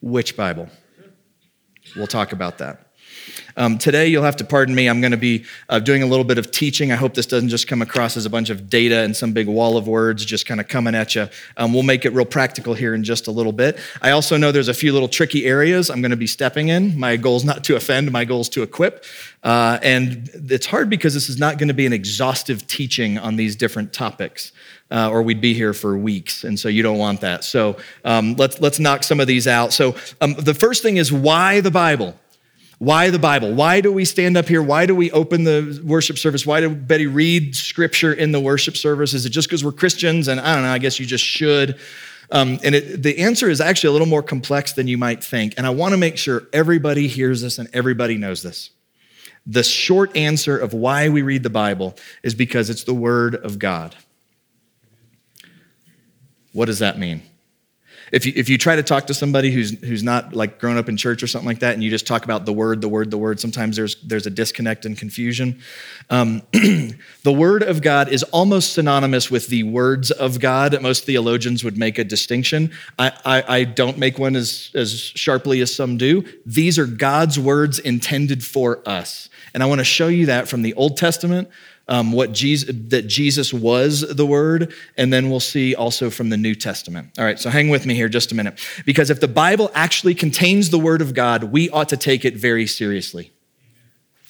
Which 0.00 0.36
Bible? 0.36 0.68
We'll 1.94 2.08
talk 2.08 2.32
about 2.32 2.58
that. 2.58 2.85
Um, 3.56 3.78
today, 3.78 4.06
you'll 4.06 4.24
have 4.24 4.36
to 4.36 4.44
pardon 4.44 4.74
me. 4.74 4.86
I'm 4.86 5.00
going 5.00 5.12
to 5.12 5.16
be 5.16 5.44
uh, 5.68 5.78
doing 5.78 6.02
a 6.02 6.06
little 6.06 6.24
bit 6.24 6.36
of 6.36 6.50
teaching. 6.50 6.92
I 6.92 6.96
hope 6.96 7.14
this 7.14 7.26
doesn't 7.26 7.48
just 7.48 7.68
come 7.68 7.80
across 7.80 8.16
as 8.16 8.26
a 8.26 8.30
bunch 8.30 8.50
of 8.50 8.68
data 8.68 9.00
and 9.00 9.16
some 9.16 9.32
big 9.32 9.48
wall 9.48 9.76
of 9.76 9.88
words 9.88 10.24
just 10.24 10.46
kind 10.46 10.60
of 10.60 10.68
coming 10.68 10.94
at 10.94 11.14
you. 11.14 11.28
Um, 11.56 11.72
we'll 11.72 11.82
make 11.82 12.04
it 12.04 12.10
real 12.10 12.26
practical 12.26 12.74
here 12.74 12.94
in 12.94 13.02
just 13.02 13.26
a 13.26 13.30
little 13.30 13.52
bit. 13.52 13.78
I 14.02 14.10
also 14.10 14.36
know 14.36 14.52
there's 14.52 14.68
a 14.68 14.74
few 14.74 14.92
little 14.92 15.08
tricky 15.08 15.46
areas 15.46 15.90
I'm 15.90 16.02
going 16.02 16.10
to 16.10 16.16
be 16.16 16.26
stepping 16.26 16.68
in. 16.68 16.98
My 16.98 17.16
goal 17.16 17.36
is 17.36 17.44
not 17.44 17.64
to 17.64 17.76
offend, 17.76 18.12
my 18.12 18.24
goal 18.24 18.42
is 18.42 18.48
to 18.50 18.62
equip. 18.62 19.04
Uh, 19.42 19.78
and 19.82 20.28
it's 20.50 20.66
hard 20.66 20.90
because 20.90 21.14
this 21.14 21.28
is 21.28 21.38
not 21.38 21.56
going 21.56 21.68
to 21.68 21.74
be 21.74 21.86
an 21.86 21.92
exhaustive 21.92 22.66
teaching 22.66 23.16
on 23.16 23.36
these 23.36 23.56
different 23.56 23.92
topics. 23.92 24.52
Uh, 24.88 25.10
or 25.10 25.22
we'd 25.22 25.40
be 25.40 25.52
here 25.52 25.72
for 25.72 25.98
weeks, 25.98 26.44
and 26.44 26.60
so 26.60 26.68
you 26.68 26.80
don't 26.80 26.98
want 26.98 27.20
that. 27.20 27.42
So 27.42 27.76
um, 28.04 28.34
let's 28.34 28.60
let's 28.60 28.78
knock 28.78 29.02
some 29.02 29.18
of 29.18 29.26
these 29.26 29.48
out. 29.48 29.72
So 29.72 29.96
um, 30.20 30.34
the 30.34 30.54
first 30.54 30.80
thing 30.80 30.96
is 30.96 31.12
why 31.12 31.58
the 31.60 31.72
Bible. 31.72 32.14
Why 32.78 33.08
the 33.08 33.18
Bible? 33.18 33.54
Why 33.54 33.80
do 33.80 33.90
we 33.90 34.04
stand 34.04 34.36
up 34.36 34.48
here? 34.48 34.62
Why 34.62 34.84
do 34.84 34.94
we 34.94 35.10
open 35.12 35.44
the 35.44 35.80
worship 35.82 36.18
service? 36.18 36.44
Why 36.44 36.60
do 36.60 36.74
Betty 36.74 37.06
read 37.06 37.56
scripture 37.56 38.12
in 38.12 38.32
the 38.32 38.40
worship 38.40 38.76
service? 38.76 39.14
Is 39.14 39.24
it 39.24 39.30
just 39.30 39.48
because 39.48 39.64
we're 39.64 39.72
Christians? 39.72 40.28
And 40.28 40.38
I 40.38 40.54
don't 40.54 40.64
know, 40.64 40.72
I 40.72 40.78
guess 40.78 41.00
you 41.00 41.06
just 41.06 41.24
should. 41.24 41.78
Um, 42.30 42.58
and 42.62 42.74
it, 42.74 43.02
the 43.02 43.18
answer 43.18 43.48
is 43.48 43.60
actually 43.62 43.88
a 43.88 43.92
little 43.92 44.06
more 44.06 44.22
complex 44.22 44.72
than 44.72 44.88
you 44.88 44.98
might 44.98 45.24
think. 45.24 45.54
And 45.56 45.66
I 45.66 45.70
want 45.70 45.92
to 45.92 45.96
make 45.96 46.18
sure 46.18 46.48
everybody 46.52 47.08
hears 47.08 47.40
this 47.40 47.58
and 47.58 47.68
everybody 47.72 48.18
knows 48.18 48.42
this. 48.42 48.70
The 49.46 49.62
short 49.62 50.14
answer 50.16 50.58
of 50.58 50.74
why 50.74 51.08
we 51.08 51.22
read 51.22 51.44
the 51.44 51.50
Bible 51.50 51.96
is 52.22 52.34
because 52.34 52.68
it's 52.68 52.84
the 52.84 52.94
Word 52.94 53.36
of 53.36 53.58
God. 53.58 53.94
What 56.52 56.66
does 56.66 56.80
that 56.80 56.98
mean? 56.98 57.22
If 58.12 58.24
you, 58.24 58.32
if 58.36 58.48
you 58.48 58.56
try 58.56 58.76
to 58.76 58.82
talk 58.82 59.06
to 59.08 59.14
somebody 59.14 59.50
who's, 59.50 59.78
who's 59.80 60.02
not 60.02 60.32
like 60.32 60.58
grown 60.58 60.76
up 60.76 60.88
in 60.88 60.96
church 60.96 61.22
or 61.22 61.26
something 61.26 61.46
like 61.46 61.58
that, 61.60 61.74
and 61.74 61.82
you 61.82 61.90
just 61.90 62.06
talk 62.06 62.24
about 62.24 62.44
the 62.44 62.52
word, 62.52 62.80
the 62.80 62.88
word, 62.88 63.10
the 63.10 63.18
word, 63.18 63.40
sometimes 63.40 63.76
there's, 63.76 63.96
there's 63.96 64.26
a 64.26 64.30
disconnect 64.30 64.84
and 64.86 64.96
confusion. 64.96 65.60
Um, 66.08 66.42
the 66.52 67.32
word 67.32 67.62
of 67.62 67.82
God 67.82 68.08
is 68.08 68.22
almost 68.24 68.74
synonymous 68.74 69.30
with 69.30 69.48
the 69.48 69.64
words 69.64 70.10
of 70.10 70.40
God. 70.40 70.80
Most 70.80 71.04
theologians 71.04 71.64
would 71.64 71.76
make 71.76 71.98
a 71.98 72.04
distinction. 72.04 72.70
I, 72.98 73.12
I, 73.24 73.44
I 73.48 73.64
don't 73.64 73.98
make 73.98 74.18
one 74.18 74.36
as, 74.36 74.70
as 74.74 74.92
sharply 75.00 75.60
as 75.60 75.74
some 75.74 75.96
do. 75.96 76.24
These 76.44 76.78
are 76.78 76.86
God's 76.86 77.38
words 77.38 77.78
intended 77.78 78.44
for 78.44 78.86
us. 78.86 79.28
And 79.52 79.62
I 79.62 79.66
want 79.66 79.80
to 79.80 79.84
show 79.84 80.08
you 80.08 80.26
that 80.26 80.48
from 80.48 80.62
the 80.62 80.74
Old 80.74 80.96
Testament, 80.96 81.48
um, 81.88 82.12
what 82.12 82.32
Jesus, 82.32 82.74
that 82.88 83.06
Jesus 83.06 83.52
was 83.52 84.00
the 84.00 84.26
Word, 84.26 84.74
and 84.96 85.12
then 85.12 85.30
we'll 85.30 85.40
see 85.40 85.74
also 85.74 86.10
from 86.10 86.30
the 86.30 86.36
New 86.36 86.54
Testament. 86.54 87.10
All 87.18 87.24
right, 87.24 87.38
so 87.38 87.50
hang 87.50 87.68
with 87.68 87.86
me 87.86 87.94
here 87.94 88.08
just 88.08 88.32
a 88.32 88.34
minute. 88.34 88.58
Because 88.84 89.10
if 89.10 89.20
the 89.20 89.28
Bible 89.28 89.70
actually 89.74 90.14
contains 90.14 90.70
the 90.70 90.78
Word 90.78 91.00
of 91.00 91.14
God, 91.14 91.44
we 91.44 91.70
ought 91.70 91.88
to 91.90 91.96
take 91.96 92.24
it 92.24 92.36
very 92.36 92.66
seriously. 92.66 93.32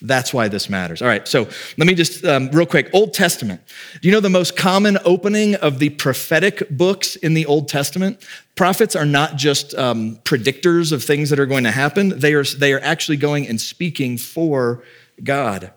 That's 0.03 0.35
why 0.35 0.49
this 0.49 0.69
matters. 0.69 1.01
All 1.01 1.09
right, 1.09 1.27
so 1.27 1.49
let 1.79 1.87
me 1.87 1.95
just, 1.95 2.23
um, 2.25 2.51
real 2.51 2.67
quick 2.67 2.91
Old 2.93 3.15
Testament. 3.15 3.63
Do 4.03 4.09
you 4.09 4.13
know 4.13 4.21
the 4.21 4.29
most 4.29 4.55
common 4.55 4.99
opening 5.07 5.55
of 5.55 5.79
the 5.79 5.89
prophetic 5.89 6.69
books 6.69 7.17
in 7.17 7.33
the 7.33 7.47
Old 7.47 7.69
Testament? 7.69 8.23
Prophets 8.57 8.95
are 8.95 9.07
not 9.07 9.37
just 9.37 9.75
um, 9.75 10.17
predictors 10.17 10.93
of 10.93 11.03
things 11.03 11.31
that 11.31 11.41
are 11.41 11.47
going 11.47 11.65
to 11.65 11.71
happen, 11.71 12.19
they 12.19 12.35
are, 12.35 12.45
they 12.45 12.75
are 12.75 12.81
actually 12.81 13.17
going 13.17 13.49
and 13.49 13.59
speaking 13.59 14.19
for 14.19 14.83
God. 15.25 15.73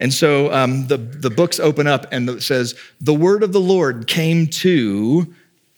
And 0.00 0.12
so 0.12 0.52
um, 0.52 0.86
the, 0.88 0.96
the 0.96 1.30
books 1.30 1.60
open 1.60 1.86
up 1.86 2.06
and 2.10 2.28
it 2.28 2.42
says, 2.42 2.74
The 3.00 3.14
word 3.14 3.42
of 3.42 3.52
the 3.52 3.60
Lord 3.60 4.06
came 4.06 4.46
to, 4.48 5.34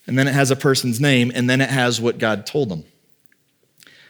and 0.07 0.17
then 0.17 0.27
it 0.27 0.33
has 0.33 0.51
a 0.51 0.55
person's 0.55 0.99
name, 0.99 1.31
and 1.33 1.49
then 1.49 1.61
it 1.61 1.69
has 1.69 2.01
what 2.01 2.17
God 2.17 2.45
told 2.45 2.69
them. 2.69 2.83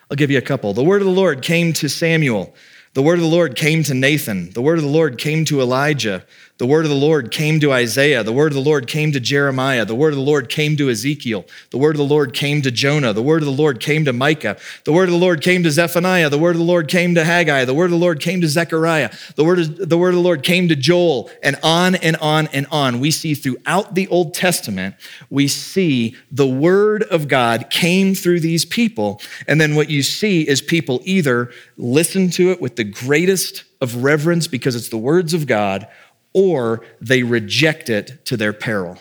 I'll 0.10 0.18
give 0.18 0.32
you 0.32 0.38
a 0.38 0.42
couple. 0.42 0.74
The 0.74 0.84
word 0.84 1.02
of 1.02 1.08
the 1.08 1.14
Lord 1.14 1.42
came 1.42 1.74
to 1.74 1.90
Samuel. 1.90 2.54
The 2.94 3.02
word 3.04 3.16
of 3.16 3.22
the 3.22 3.28
Lord 3.28 3.56
came 3.56 3.84
to 3.84 3.94
Nathan. 3.94 4.52
The 4.52 4.62
word 4.62 4.78
of 4.78 4.84
the 4.84 4.90
Lord 4.90 5.18
came 5.18 5.46
to 5.46 5.62
Elijah. 5.62 6.26
The 6.58 6.66
word 6.66 6.86
of 6.86 6.90
the 6.90 6.96
Lord 6.96 7.30
came 7.30 7.60
to 7.60 7.72
Isaiah. 7.72 8.24
The 8.24 8.34
word 8.34 8.48
of 8.48 8.56
the 8.56 8.62
Lord 8.62 8.88
came 8.88 9.12
to 9.12 9.20
Jeremiah. 9.20 9.86
The 9.86 9.94
word 9.94 10.14
of 10.14 10.16
the 10.16 10.26
Lord 10.26 10.50
came 10.50 10.76
to 10.78 10.90
Ezekiel. 10.90 11.46
The 11.70 11.78
word 11.78 11.96
of 11.96 12.00
the 12.00 12.04
Lord 12.04 12.34
came 12.34 12.64
to 12.64 12.72
Jonah. 12.72 13.14
The 13.14 13.22
word 13.22 13.44
of 13.44 13.46
the 13.46 13.52
Lord 13.52 13.80
came 13.80 14.06
to 14.06 14.14
Micah. 14.14 14.58
The 14.84 14.92
word 14.92 15.04
of 15.04 15.12
the 15.12 15.20
Lord 15.20 15.42
came 15.42 15.62
to 15.64 15.72
Zephaniah. 15.72 16.30
The 16.30 16.40
word 16.40 16.56
of 16.56 16.58
the 16.58 16.64
Lord 16.64 16.88
came 16.88 17.14
to 17.14 17.24
Haggai. 17.24 17.66
The 17.66 17.76
word 17.76 17.86
of 17.86 17.92
the 17.92 17.98
Lord 17.98 18.20
came 18.20 18.42
to 18.42 18.48
Zechariah. 18.48 19.12
The 19.36 19.46
word 19.46 19.60
of, 19.60 19.90
the 19.90 19.98
word 20.00 20.10
of 20.10 20.16
the 20.16 20.22
Lord 20.22 20.42
came 20.42 20.68
to 20.70 20.76
Joel, 20.76 21.30
and 21.44 21.58
on 21.62 21.94
and 21.96 22.16
on 22.18 22.48
and 22.48 22.66
on. 22.72 23.00
We 23.00 23.12
see 23.12 23.36
throughout 23.36 23.94
the 23.94 24.08
Old 24.08 24.34
Testament, 24.34 24.96
we 25.30 25.48
see 25.48 26.16
the 26.32 26.48
word 26.48 27.04
of 27.04 27.28
God 27.28 27.70
came 27.70 28.16
through 28.16 28.40
these 28.40 28.66
people. 28.66 29.22
And 29.48 29.62
then 29.62 29.76
what 29.76 29.92
you 29.92 30.02
see 30.02 30.48
is 30.48 30.62
people 30.62 31.02
either 31.04 31.52
listen 31.78 32.32
to 32.32 32.50
it 32.50 32.60
with 32.60 32.78
the 32.78 32.84
greatest 32.84 33.64
of 33.80 34.04
reverence 34.04 34.48
because 34.48 34.76
it's 34.76 34.90
the 34.90 34.98
words 34.98 35.36
of 35.36 35.46
God 35.46 35.88
or 36.38 36.86
they 37.02 37.24
reject 37.24 37.90
it 37.90 38.24
to 38.24 38.38
their 38.38 38.54
peril. 38.54 39.00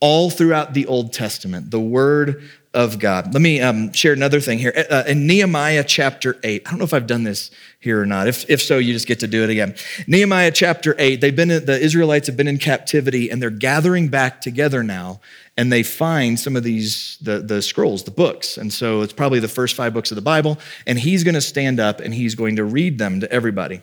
All 0.00 0.30
throughout 0.30 0.72
the 0.72 0.86
Old 0.86 1.12
Testament, 1.12 1.70
the 1.70 1.80
Word 1.80 2.42
of 2.72 2.98
God. 2.98 3.34
Let 3.34 3.42
me 3.42 3.60
um, 3.60 3.92
share 3.92 4.14
another 4.14 4.40
thing 4.40 4.58
here. 4.58 4.72
Uh, 4.90 5.04
in 5.06 5.26
Nehemiah 5.26 5.84
chapter 5.84 6.38
8, 6.42 6.62
I 6.64 6.70
don't 6.70 6.78
know 6.78 6.84
if 6.84 6.94
I've 6.94 7.06
done 7.06 7.24
this 7.24 7.50
here 7.78 8.00
or 8.00 8.06
not. 8.06 8.26
If, 8.26 8.48
if 8.48 8.62
so, 8.62 8.78
you 8.78 8.94
just 8.94 9.06
get 9.06 9.20
to 9.20 9.26
do 9.26 9.44
it 9.44 9.50
again. 9.50 9.74
Nehemiah 10.06 10.50
chapter 10.50 10.94
8, 10.98 11.20
they've 11.20 11.36
been, 11.36 11.48
the 11.48 11.78
Israelites 11.78 12.26
have 12.26 12.38
been 12.38 12.48
in 12.48 12.58
captivity 12.58 13.30
and 13.30 13.42
they're 13.42 13.50
gathering 13.50 14.08
back 14.08 14.40
together 14.40 14.82
now 14.82 15.20
and 15.58 15.70
they 15.70 15.82
find 15.82 16.40
some 16.40 16.56
of 16.56 16.62
these, 16.62 17.18
the, 17.20 17.40
the 17.40 17.60
scrolls, 17.60 18.04
the 18.04 18.10
books. 18.10 18.56
And 18.56 18.72
so 18.72 19.02
it's 19.02 19.12
probably 19.12 19.40
the 19.40 19.48
first 19.48 19.74
five 19.74 19.92
books 19.92 20.10
of 20.10 20.16
the 20.16 20.22
Bible. 20.22 20.58
And 20.86 20.98
he's 20.98 21.22
going 21.22 21.34
to 21.34 21.40
stand 21.40 21.80
up 21.80 22.00
and 22.00 22.14
he's 22.14 22.34
going 22.34 22.56
to 22.56 22.64
read 22.64 22.98
them 22.98 23.20
to 23.20 23.30
everybody. 23.30 23.82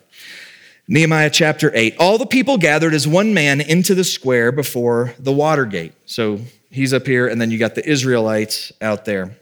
Nehemiah 0.86 1.30
chapter 1.30 1.70
8. 1.74 1.96
All 1.98 2.18
the 2.18 2.26
people 2.26 2.58
gathered 2.58 2.92
as 2.92 3.08
one 3.08 3.32
man 3.32 3.62
into 3.62 3.94
the 3.94 4.04
square 4.04 4.52
before 4.52 5.14
the 5.18 5.32
water 5.32 5.64
gate. 5.64 5.94
So 6.04 6.40
he's 6.70 6.92
up 6.92 7.06
here, 7.06 7.26
and 7.26 7.40
then 7.40 7.50
you 7.50 7.58
got 7.58 7.74
the 7.74 7.88
Israelites 7.88 8.70
out 8.82 9.06
there. 9.06 9.34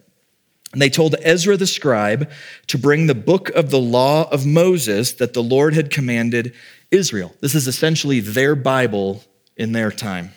And 0.72 0.80
they 0.80 0.88
told 0.88 1.16
Ezra 1.20 1.56
the 1.56 1.66
scribe 1.66 2.30
to 2.68 2.78
bring 2.78 3.06
the 3.06 3.14
book 3.16 3.50
of 3.50 3.70
the 3.70 3.80
law 3.80 4.30
of 4.30 4.46
Moses 4.46 5.12
that 5.14 5.34
the 5.34 5.42
Lord 5.42 5.74
had 5.74 5.90
commanded 5.90 6.54
Israel. 6.92 7.34
This 7.40 7.56
is 7.56 7.66
essentially 7.66 8.20
their 8.20 8.54
Bible 8.54 9.24
in 9.56 9.72
their 9.72 9.90
time. 9.90 10.30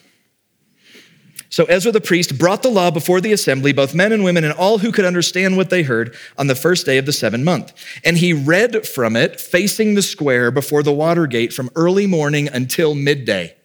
So 1.50 1.66
Ezra 1.66 1.92
the 1.92 2.02
priest 2.02 2.38
brought 2.38 2.64
the 2.64 2.70
law 2.70 2.92
before 2.92 3.22
the 3.22 3.32
assembly, 3.32 3.72
both 3.72 3.94
men 3.94 4.12
and 4.12 4.24
women, 4.24 4.44
and 4.44 4.54
all 4.54 4.80
who 4.80 4.92
could 4.92 5.06
understand 5.06 5.58
what 5.58 5.70
they 5.70 5.84
heard 5.84 6.16
on 6.38 6.48
the 6.48 6.56
first 6.56 6.86
day 6.86 6.98
of 6.98 7.06
the 7.06 7.14
seventh 7.14 7.44
month. 7.44 7.74
And 8.04 8.18
he 8.18 8.34
read 8.34 8.86
from 8.86 9.16
it 9.16 9.40
facing 9.40 9.96
the 9.96 10.02
square 10.02 10.52
before 10.52 10.84
the 10.84 10.94
water 10.94 11.28
gate 11.28 11.54
from 11.54 11.70
early 11.76 12.08
morning 12.08 12.48
until 12.48 12.96
midday. 12.96 13.56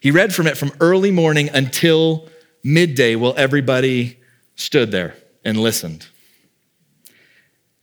He 0.00 0.10
read 0.10 0.34
from 0.34 0.46
it 0.46 0.56
from 0.56 0.72
early 0.80 1.10
morning 1.10 1.48
until 1.48 2.28
midday 2.62 3.16
while 3.16 3.34
everybody 3.36 4.18
stood 4.54 4.90
there 4.90 5.14
and 5.44 5.58
listened. 5.58 6.06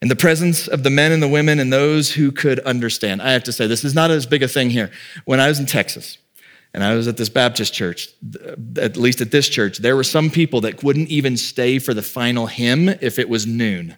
In 0.01 0.07
the 0.07 0.15
presence 0.15 0.67
of 0.67 0.83
the 0.83 0.89
men 0.89 1.11
and 1.11 1.21
the 1.21 1.27
women 1.27 1.59
and 1.59 1.71
those 1.71 2.11
who 2.13 2.31
could 2.31 2.59
understand. 2.61 3.21
I 3.21 3.31
have 3.33 3.43
to 3.43 3.51
say, 3.51 3.67
this 3.67 3.83
is 3.83 3.93
not 3.93 4.09
as 4.09 4.25
big 4.25 4.41
a 4.41 4.47
thing 4.47 4.71
here. 4.71 4.89
When 5.25 5.39
I 5.39 5.47
was 5.47 5.59
in 5.59 5.67
Texas, 5.67 6.17
and 6.73 6.83
I 6.83 6.95
was 6.95 7.07
at 7.07 7.17
this 7.17 7.29
Baptist 7.29 7.73
church, 7.73 8.09
at 8.77 8.95
least 8.95 9.21
at 9.21 9.31
this 9.31 9.49
church, 9.49 9.79
there 9.79 9.95
were 9.95 10.03
some 10.03 10.29
people 10.29 10.61
that 10.61 10.83
wouldn't 10.83 11.09
even 11.09 11.35
stay 11.37 11.79
for 11.79 11.93
the 11.93 12.01
final 12.01 12.47
hymn 12.47 12.89
if 12.89 13.19
it 13.19 13.27
was 13.27 13.45
noon. 13.45 13.97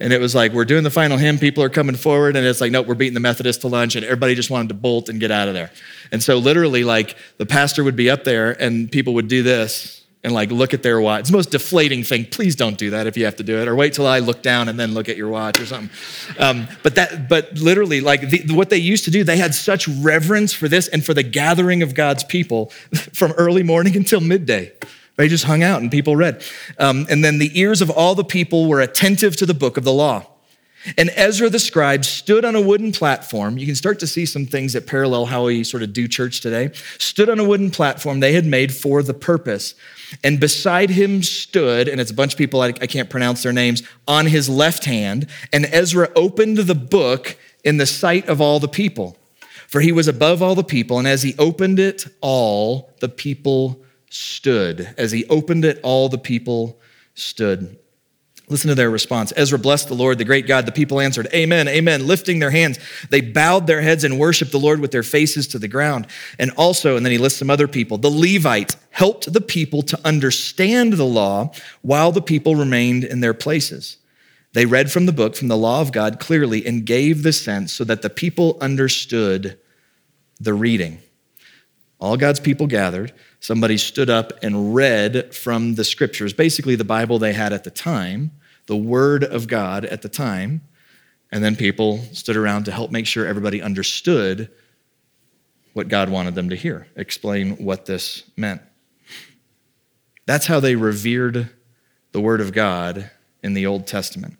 And 0.00 0.12
it 0.12 0.20
was 0.20 0.34
like, 0.34 0.52
we're 0.52 0.64
doing 0.64 0.84
the 0.84 0.90
final 0.90 1.18
hymn, 1.18 1.38
people 1.38 1.62
are 1.62 1.68
coming 1.68 1.96
forward, 1.96 2.36
and 2.36 2.46
it's 2.46 2.60
like, 2.60 2.70
nope, 2.70 2.86
we're 2.86 2.94
beating 2.94 3.14
the 3.14 3.20
Methodist 3.20 3.62
to 3.62 3.68
lunch, 3.68 3.96
and 3.96 4.04
everybody 4.04 4.34
just 4.34 4.50
wanted 4.50 4.68
to 4.68 4.74
bolt 4.74 5.08
and 5.08 5.18
get 5.18 5.30
out 5.30 5.48
of 5.48 5.54
there. 5.54 5.72
And 6.12 6.22
so, 6.22 6.38
literally, 6.38 6.84
like, 6.84 7.16
the 7.36 7.46
pastor 7.46 7.82
would 7.82 7.96
be 7.96 8.08
up 8.08 8.22
there, 8.22 8.52
and 8.62 8.90
people 8.90 9.14
would 9.14 9.26
do 9.26 9.42
this 9.42 10.04
and 10.24 10.32
like 10.32 10.50
look 10.50 10.74
at 10.74 10.82
their 10.82 11.00
watch. 11.00 11.20
It's 11.20 11.30
the 11.30 11.36
most 11.36 11.50
deflating 11.50 12.02
thing. 12.02 12.24
Please 12.24 12.56
don't 12.56 12.76
do 12.76 12.90
that 12.90 13.06
if 13.06 13.16
you 13.16 13.24
have 13.24 13.36
to 13.36 13.42
do 13.42 13.58
it, 13.60 13.68
or 13.68 13.74
wait 13.74 13.92
till 13.92 14.06
I 14.06 14.18
look 14.18 14.42
down 14.42 14.68
and 14.68 14.78
then 14.78 14.94
look 14.94 15.08
at 15.08 15.16
your 15.16 15.28
watch 15.28 15.60
or 15.60 15.66
something. 15.66 15.90
Um, 16.38 16.68
but 16.82 16.96
that, 16.96 17.28
but 17.28 17.54
literally, 17.54 18.00
like 18.00 18.28
the, 18.28 18.54
what 18.54 18.70
they 18.70 18.78
used 18.78 19.04
to 19.04 19.10
do, 19.10 19.22
they 19.22 19.36
had 19.36 19.54
such 19.54 19.86
reverence 19.88 20.52
for 20.52 20.68
this 20.68 20.88
and 20.88 21.04
for 21.04 21.14
the 21.14 21.22
gathering 21.22 21.82
of 21.82 21.94
God's 21.94 22.24
people 22.24 22.66
from 23.12 23.32
early 23.32 23.62
morning 23.62 23.96
until 23.96 24.20
midday. 24.20 24.72
They 25.16 25.28
just 25.28 25.44
hung 25.44 25.64
out 25.64 25.82
and 25.82 25.90
people 25.90 26.14
read. 26.14 26.44
Um, 26.78 27.06
and 27.10 27.24
then 27.24 27.38
the 27.38 27.58
ears 27.58 27.82
of 27.82 27.90
all 27.90 28.14
the 28.14 28.24
people 28.24 28.68
were 28.68 28.80
attentive 28.80 29.36
to 29.36 29.46
the 29.46 29.54
book 29.54 29.76
of 29.76 29.82
the 29.82 29.92
law. 29.92 30.26
And 30.96 31.10
Ezra 31.16 31.50
the 31.50 31.58
scribe 31.58 32.04
stood 32.04 32.44
on 32.44 32.54
a 32.54 32.60
wooden 32.60 32.92
platform. 32.92 33.58
You 33.58 33.66
can 33.66 33.74
start 33.74 33.98
to 33.98 34.06
see 34.06 34.24
some 34.24 34.46
things 34.46 34.74
that 34.74 34.86
parallel 34.86 35.26
how 35.26 35.46
we 35.46 35.64
sort 35.64 35.82
of 35.82 35.92
do 35.92 36.06
church 36.06 36.40
today. 36.40 36.70
Stood 36.98 37.28
on 37.28 37.40
a 37.40 37.44
wooden 37.44 37.70
platform 37.70 38.20
they 38.20 38.32
had 38.32 38.46
made 38.46 38.72
for 38.72 39.02
the 39.02 39.12
purpose. 39.12 39.74
And 40.24 40.40
beside 40.40 40.90
him 40.90 41.22
stood, 41.22 41.88
and 41.88 42.00
it's 42.00 42.10
a 42.10 42.14
bunch 42.14 42.32
of 42.32 42.38
people, 42.38 42.62
I, 42.62 42.68
I 42.68 42.86
can't 42.86 43.10
pronounce 43.10 43.42
their 43.42 43.52
names, 43.52 43.82
on 44.06 44.26
his 44.26 44.48
left 44.48 44.84
hand. 44.84 45.26
And 45.52 45.66
Ezra 45.66 46.10
opened 46.16 46.58
the 46.58 46.74
book 46.74 47.36
in 47.64 47.76
the 47.76 47.86
sight 47.86 48.28
of 48.28 48.40
all 48.40 48.60
the 48.60 48.68
people. 48.68 49.16
For 49.66 49.80
he 49.80 49.92
was 49.92 50.08
above 50.08 50.42
all 50.42 50.54
the 50.54 50.64
people. 50.64 50.98
And 50.98 51.06
as 51.06 51.22
he 51.22 51.34
opened 51.38 51.78
it, 51.78 52.06
all 52.20 52.90
the 53.00 53.08
people 53.08 53.84
stood. 54.08 54.94
As 54.96 55.12
he 55.12 55.26
opened 55.26 55.64
it, 55.64 55.78
all 55.82 56.08
the 56.08 56.18
people 56.18 56.80
stood. 57.14 57.78
Listen 58.50 58.68
to 58.68 58.74
their 58.74 58.90
response. 58.90 59.32
Ezra 59.36 59.58
blessed 59.58 59.88
the 59.88 59.94
Lord, 59.94 60.16
the 60.16 60.24
great 60.24 60.46
God. 60.46 60.64
The 60.64 60.72
people 60.72 61.00
answered, 61.00 61.28
Amen, 61.34 61.68
Amen, 61.68 62.06
lifting 62.06 62.38
their 62.38 62.50
hands. 62.50 62.78
They 63.10 63.20
bowed 63.20 63.66
their 63.66 63.82
heads 63.82 64.04
and 64.04 64.18
worshiped 64.18 64.52
the 64.52 64.58
Lord 64.58 64.80
with 64.80 64.90
their 64.90 65.02
faces 65.02 65.46
to 65.48 65.58
the 65.58 65.68
ground. 65.68 66.06
And 66.38 66.50
also, 66.52 66.96
and 66.96 67.04
then 67.04 67.12
he 67.12 67.18
lists 67.18 67.38
some 67.38 67.50
other 67.50 67.68
people, 67.68 67.98
the 67.98 68.10
Levites 68.10 68.76
helped 68.90 69.32
the 69.32 69.40
people 69.40 69.82
to 69.82 70.00
understand 70.04 70.94
the 70.94 71.04
law 71.04 71.52
while 71.82 72.10
the 72.10 72.22
people 72.22 72.56
remained 72.56 73.04
in 73.04 73.20
their 73.20 73.34
places. 73.34 73.98
They 74.54 74.66
read 74.66 74.90
from 74.90 75.06
the 75.06 75.12
book, 75.12 75.36
from 75.36 75.48
the 75.48 75.56
law 75.56 75.80
of 75.80 75.92
God 75.92 76.18
clearly, 76.18 76.66
and 76.66 76.86
gave 76.86 77.22
the 77.22 77.32
sense 77.32 77.72
so 77.72 77.84
that 77.84 78.02
the 78.02 78.10
people 78.10 78.56
understood 78.60 79.58
the 80.40 80.54
reading. 80.54 81.00
All 82.00 82.16
God's 82.16 82.40
people 82.40 82.66
gathered. 82.66 83.12
Somebody 83.40 83.76
stood 83.76 84.08
up 84.08 84.32
and 84.42 84.74
read 84.74 85.34
from 85.34 85.74
the 85.74 85.84
scriptures, 85.84 86.32
basically 86.32 86.76
the 86.76 86.84
Bible 86.84 87.18
they 87.18 87.32
had 87.32 87.52
at 87.52 87.64
the 87.64 87.70
time 87.70 88.32
the 88.68 88.76
Word 88.76 89.24
of 89.24 89.48
God 89.48 89.84
at 89.86 90.02
the 90.02 90.08
time. 90.08 90.60
And 91.32 91.42
then 91.42 91.56
people 91.56 91.98
stood 92.12 92.36
around 92.36 92.64
to 92.64 92.70
help 92.70 92.90
make 92.90 93.06
sure 93.06 93.26
everybody 93.26 93.60
understood 93.60 94.50
what 95.72 95.88
God 95.88 96.08
wanted 96.08 96.34
them 96.34 96.50
to 96.50 96.56
hear, 96.56 96.86
explain 96.94 97.56
what 97.56 97.86
this 97.86 98.24
meant. 98.36 98.62
That's 100.26 100.46
how 100.46 100.60
they 100.60 100.76
revered 100.76 101.50
the 102.12 102.20
Word 102.20 102.40
of 102.40 102.52
God 102.52 103.10
in 103.42 103.54
the 103.54 103.66
Old 103.66 103.86
Testament. 103.86 104.36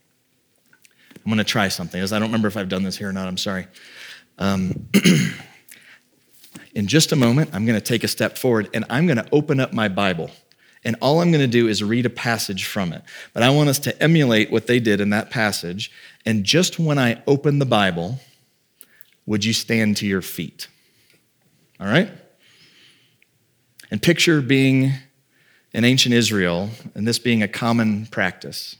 I'm 1.17 1.25
going 1.25 1.39
to 1.39 1.45
try 1.45 1.69
something, 1.69 2.01
as 2.01 2.13
I 2.13 2.19
don't 2.19 2.29
remember 2.29 2.49
if 2.49 2.57
I've 2.57 2.69
done 2.69 2.83
this 2.83 2.97
here 2.97 3.09
or 3.09 3.13
not. 3.13 3.29
I'm 3.29 3.37
sorry. 3.37 3.67
Um, 4.39 4.89
in 6.79 6.87
just 6.87 7.11
a 7.11 7.17
moment, 7.17 7.51
I'm 7.53 7.67
going 7.67 7.75
to 7.75 7.85
take 7.85 8.05
a 8.05 8.09
step 8.09 8.39
forward 8.39 8.71
and 8.73 8.85
I'm 8.89 9.09
going 9.09 9.17
to 9.17 9.27
open 9.33 9.59
up 9.59 9.73
my 9.73 9.89
Bible. 9.89 10.31
And 10.85 10.95
all 11.03 11.21
I'm 11.21 11.33
going 11.33 11.43
to 11.43 11.49
do 11.49 11.67
is 11.67 11.83
read 11.83 12.07
a 12.07 12.11
passage 12.11 12.67
from 12.67 12.93
it. 12.93 13.03
But 13.35 13.43
I 13.43 13.51
want 13.51 13.69
us 13.69 13.81
to 13.81 14.01
emulate 14.01 14.53
what 14.53 14.69
they 14.69 14.79
did 14.79 15.01
in 15.01 15.11
that 15.11 15.29
passage. 15.29 15.91
And 16.25 16.45
just 16.45 16.79
when 16.79 16.97
I 16.97 17.21
open 17.27 17.59
the 17.59 17.67
Bible, 17.67 18.21
would 19.27 19.45
you 19.45 19.53
stand 19.53 19.97
to 19.97 20.07
your 20.07 20.23
feet? 20.23 20.69
All 21.81 21.89
right? 21.89 22.13
And 23.91 24.01
picture 24.01 24.41
being 24.41 24.93
in 25.73 25.85
ancient 25.85 26.15
Israel 26.15 26.71
and 26.95 27.09
this 27.09 27.19
being 27.19 27.43
a 27.43 27.49
common 27.49 28.07
practice. 28.07 28.77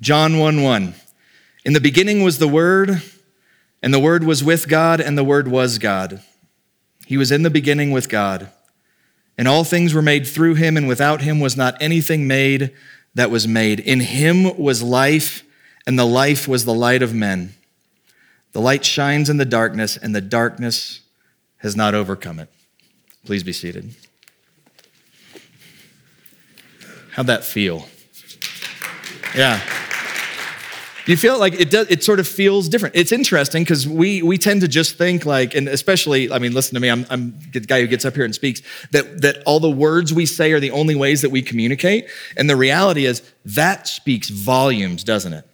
John 0.00 0.38
1 0.38 0.62
1. 0.62 0.94
In 1.66 1.74
the 1.74 1.80
beginning 1.80 2.22
was 2.22 2.38
the 2.38 2.48
Word, 2.48 3.02
and 3.82 3.92
the 3.92 3.98
Word 3.98 4.24
was 4.24 4.42
with 4.42 4.66
God, 4.66 4.98
and 4.98 5.16
the 5.16 5.24
Word 5.24 5.46
was 5.46 5.78
God. 5.78 6.22
He 7.06 7.18
was 7.18 7.30
in 7.30 7.42
the 7.42 7.50
beginning 7.50 7.90
with 7.90 8.08
God. 8.08 8.48
And 9.36 9.46
all 9.46 9.62
things 9.62 9.92
were 9.92 10.00
made 10.00 10.26
through 10.26 10.54
him, 10.54 10.76
and 10.76 10.88
without 10.88 11.20
him 11.20 11.38
was 11.38 11.56
not 11.56 11.76
anything 11.80 12.26
made 12.26 12.74
that 13.14 13.30
was 13.30 13.46
made. 13.46 13.80
In 13.80 14.00
him 14.00 14.56
was 14.56 14.82
life, 14.82 15.42
and 15.86 15.98
the 15.98 16.06
life 16.06 16.48
was 16.48 16.64
the 16.64 16.74
light 16.74 17.02
of 17.02 17.14
men. 17.14 17.54
The 18.52 18.60
light 18.60 18.86
shines 18.86 19.28
in 19.28 19.36
the 19.36 19.44
darkness, 19.44 19.98
and 19.98 20.14
the 20.14 20.20
darkness 20.22 21.00
has 21.58 21.76
not 21.76 21.94
overcome 21.94 22.38
it. 22.38 22.48
Please 23.26 23.42
be 23.42 23.52
seated. 23.52 23.94
How'd 27.12 27.26
that 27.26 27.44
feel? 27.44 27.86
Yeah 29.34 29.60
you 31.06 31.16
feel 31.16 31.38
like 31.38 31.54
it 31.54 31.70
does 31.70 31.88
it 31.90 32.04
sort 32.04 32.20
of 32.20 32.28
feels 32.28 32.68
different. 32.68 32.94
It's 32.94 33.12
interesting 33.12 33.62
because 33.62 33.88
we 33.88 34.22
we 34.22 34.38
tend 34.38 34.60
to 34.62 34.68
just 34.68 34.96
think 34.96 35.24
like 35.26 35.54
and 35.54 35.68
especially 35.68 36.30
i 36.32 36.38
mean 36.38 36.52
listen 36.52 36.74
to 36.74 36.80
me 36.80 36.88
i'm, 36.88 37.06
I'm 37.10 37.38
the 37.52 37.60
guy 37.60 37.80
who 37.80 37.86
gets 37.86 38.04
up 38.04 38.14
here 38.14 38.24
and 38.24 38.34
speaks 38.34 38.62
that 38.92 39.22
that 39.22 39.42
all 39.44 39.60
the 39.60 39.70
words 39.70 40.12
we 40.12 40.26
say 40.26 40.52
are 40.52 40.60
the 40.60 40.70
only 40.70 40.94
ways 40.94 41.22
that 41.22 41.30
we 41.30 41.42
communicate. 41.42 42.08
And 42.36 42.48
the 42.48 42.56
reality 42.56 43.06
is 43.06 43.22
that 43.44 43.86
speaks 43.86 44.28
volumes 44.28 45.04
doesn't 45.04 45.32
it? 45.32 45.46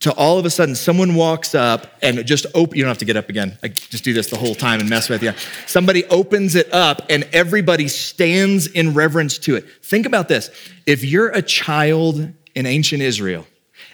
To 0.00 0.12
all 0.14 0.38
of 0.38 0.44
a 0.44 0.50
sudden 0.50 0.74
someone 0.74 1.14
walks 1.14 1.54
up 1.54 1.86
and 2.02 2.24
just 2.26 2.46
open 2.54 2.76
you 2.76 2.84
don't 2.84 2.90
have 2.90 2.98
to 2.98 3.04
get 3.04 3.16
up 3.16 3.28
again. 3.28 3.58
I 3.62 3.68
just 3.68 4.04
do 4.04 4.12
this 4.12 4.30
the 4.30 4.36
whole 4.36 4.54
time 4.54 4.80
and 4.80 4.88
mess 4.88 5.08
with 5.08 5.22
you 5.22 5.32
somebody 5.66 6.04
opens 6.06 6.54
it 6.54 6.72
up 6.72 7.02
and 7.08 7.28
everybody 7.32 7.88
stands 7.88 8.66
in 8.66 8.94
reverence 8.94 9.38
to 9.38 9.56
it. 9.56 9.66
Think 9.84 10.06
about 10.06 10.28
this. 10.28 10.50
If 10.86 11.04
you're 11.04 11.30
a 11.30 11.42
child 11.42 12.32
in 12.54 12.66
ancient 12.66 13.02
israel 13.02 13.46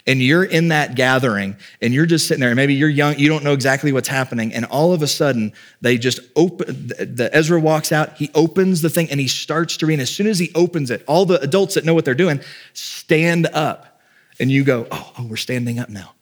and 0.09 0.23
you're 0.23 0.43
in 0.43 0.69
that 0.69 0.95
gathering 0.95 1.55
and 1.83 1.93
you're 1.93 2.07
just 2.07 2.27
sitting 2.27 2.41
there 2.41 2.49
and 2.49 2.57
maybe 2.57 2.75
you're 2.75 2.89
young 2.89 3.17
you 3.19 3.29
don't 3.29 3.45
know 3.45 3.53
exactly 3.53 3.93
what's 3.93 4.09
happening 4.09 4.53
and 4.55 4.65
all 4.65 4.93
of 4.93 5.03
a 5.03 5.07
sudden 5.07 5.53
they 5.83 5.99
just 5.99 6.19
open 6.35 6.89
the 6.89 7.31
ezra 7.33 7.61
walks 7.61 7.93
out 7.93 8.17
he 8.17 8.31
opens 8.35 8.81
the 8.81 8.89
thing 8.89 9.09
and 9.11 9.21
he 9.21 9.29
starts 9.29 9.77
to 9.77 9.87
read 9.87 9.95
and 9.95 10.03
as 10.03 10.11
soon 10.11 10.27
as 10.27 10.39
he 10.39 10.51
opens 10.55 10.91
it 10.91 11.05
all 11.07 11.27
the 11.27 11.41
adults 11.43 11.75
that 11.75 11.85
know 11.85 11.95
what 11.95 12.05
they're 12.05 12.15
doing 12.15 12.41
stand 12.73 13.47
up 13.53 14.01
and 14.41 14.51
you 14.51 14.65
go 14.65 14.89
oh, 14.91 15.13
oh 15.19 15.27
we're 15.27 15.37
standing 15.37 15.79
up 15.79 15.91
now. 15.91 16.15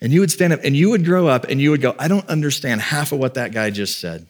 And 0.00 0.12
you 0.12 0.20
would 0.20 0.30
stand 0.30 0.52
up 0.52 0.60
and 0.62 0.76
you 0.76 0.90
would 0.90 1.04
grow 1.04 1.26
up 1.26 1.46
and 1.48 1.60
you 1.60 1.70
would 1.72 1.82
go 1.82 1.94
i 1.98 2.06
don't 2.06 2.28
understand 2.28 2.80
half 2.80 3.10
of 3.10 3.18
what 3.18 3.34
that 3.34 3.52
guy 3.52 3.70
just 3.70 3.98
said 3.98 4.26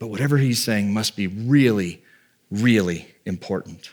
but 0.00 0.08
whatever 0.08 0.36
he's 0.36 0.62
saying 0.62 0.92
must 0.92 1.14
be 1.14 1.28
really 1.28 2.02
really 2.50 3.06
important 3.24 3.92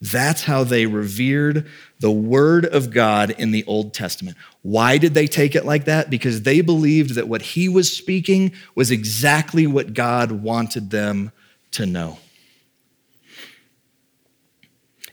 that's 0.00 0.44
how 0.44 0.62
they 0.62 0.86
revered 0.86 1.66
the 2.00 2.10
Word 2.10 2.66
of 2.66 2.90
God 2.90 3.30
in 3.30 3.50
the 3.50 3.64
Old 3.64 3.94
Testament. 3.94 4.36
Why 4.62 4.98
did 4.98 5.14
they 5.14 5.26
take 5.26 5.54
it 5.54 5.64
like 5.64 5.86
that? 5.86 6.10
Because 6.10 6.42
they 6.42 6.60
believed 6.60 7.14
that 7.14 7.28
what 7.28 7.42
he 7.42 7.68
was 7.68 7.90
speaking 7.90 8.52
was 8.74 8.90
exactly 8.90 9.66
what 9.66 9.94
God 9.94 10.32
wanted 10.32 10.90
them 10.90 11.32
to 11.72 11.86
know. 11.86 12.18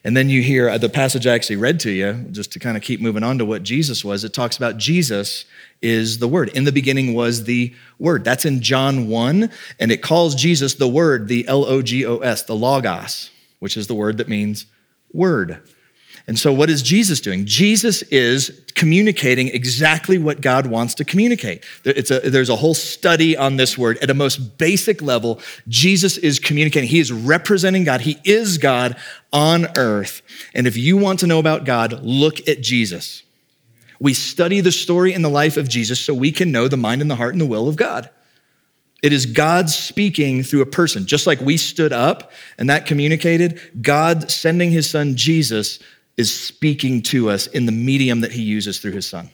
And 0.06 0.18
then 0.18 0.28
you 0.28 0.42
hear 0.42 0.68
uh, 0.68 0.78
the 0.78 0.90
passage 0.90 1.26
I 1.26 1.34
actually 1.34 1.56
read 1.56 1.80
to 1.82 1.92
you, 1.92 2.14
just 2.32 2.52
to 2.52 2.60
kind 2.60 2.76
of 2.76 2.84
keep 2.84 3.00
moving 3.00 3.24
on 3.24 3.38
to 3.38 3.46
what 3.46 3.64
Jesus 3.64 4.04
was. 4.04 4.26
It 4.26 4.34
talks 4.34 4.58
about 4.58 4.78
Jesus 4.78 5.46
is 5.82 6.18
the 6.18 6.28
Word. 6.28 6.50
In 6.50 6.66
the 6.66 6.74
beginning 6.74 7.14
was 7.14 7.46
the 7.46 7.74
Word. 8.00 8.26
That's 8.26 8.44
in 8.44 8.62
John 8.62 9.08
1, 9.08 9.50
and 9.80 9.92
it 9.94 10.02
calls 10.02 10.36
Jesus 10.36 10.74
the 10.74 10.90
Word, 10.90 11.30
the 11.30 11.48
L 11.48 11.64
O 11.64 11.82
G 11.82 12.06
O 12.06 12.18
S, 12.18 12.44
the 12.44 12.56
Logos, 12.56 13.32
which 13.60 13.78
is 13.78 13.88
the 13.88 13.96
word 13.96 14.18
that 14.18 14.28
means 14.28 14.66
word. 15.14 15.62
And 16.26 16.40
so, 16.40 16.54
what 16.54 16.70
is 16.70 16.82
Jesus 16.82 17.20
doing? 17.20 17.46
Jesus 17.46 18.02
is 18.04 18.62
communicating 18.76 19.50
exactly 19.50 20.18
what 20.18 20.40
God 20.40 20.68
wants 20.68 20.96
to 20.96 21.06
communicate. 21.06 21.66
A, 21.86 22.30
there's 22.30 22.50
a 22.50 22.56
whole 22.56 22.74
study 22.74 23.36
on 23.36 23.58
this 23.58 23.78
word. 23.78 23.98
At 23.98 24.10
a 24.10 24.14
most 24.14 24.58
basic 24.58 25.02
level, 25.02 25.42
Jesus 25.68 26.18
is 26.18 26.40
communicating. 26.40 26.88
He 26.88 27.00
is 27.00 27.12
representing 27.12 27.84
God. 27.84 28.02
He 28.02 28.20
is 28.24 28.58
God 28.58 28.96
on 29.34 29.68
earth. 29.76 30.22
And 30.54 30.66
if 30.66 30.78
you 30.78 30.96
want 30.96 31.20
to 31.20 31.28
know 31.28 31.40
about 31.40 31.66
God, 31.66 32.02
look 32.04 32.48
at 32.48 32.62
Jesus. 32.62 33.24
We 34.00 34.14
study 34.14 34.62
the 34.62 34.72
story 34.72 35.14
and 35.14 35.26
the 35.26 35.30
life 35.30 35.58
of 35.58 35.68
Jesus 35.68 36.00
so 36.00 36.14
we 36.14 36.32
can 36.32 36.52
know 36.52 36.70
the 36.70 36.78
mind 36.78 37.02
and 37.02 37.12
the 37.12 37.16
heart 37.16 37.34
and 37.34 37.42
the 37.42 37.46
will 37.46 37.68
of 37.68 37.76
God. 37.76 38.10
It 39.04 39.12
is 39.12 39.26
God 39.26 39.70
speaking 39.70 40.44
through 40.44 40.62
a 40.62 40.66
person. 40.66 41.06
Just 41.06 41.28
like 41.28 41.42
we 41.42 41.58
stood 41.58 41.92
up 41.92 42.32
and 42.58 42.70
that 42.70 42.86
communicated, 42.86 43.60
God 43.82 44.32
sending 44.32 44.72
his 44.72 44.90
son 44.90 45.18
Jesus 45.18 45.80
is 46.16 46.34
speaking 46.34 47.02
to 47.02 47.30
us 47.30 47.48
in 47.48 47.66
the 47.66 47.74
medium 47.74 48.22
that 48.22 48.32
he 48.32 48.42
uses 48.42 48.80
through 48.80 48.94
his 48.94 49.06
son. 49.06 49.30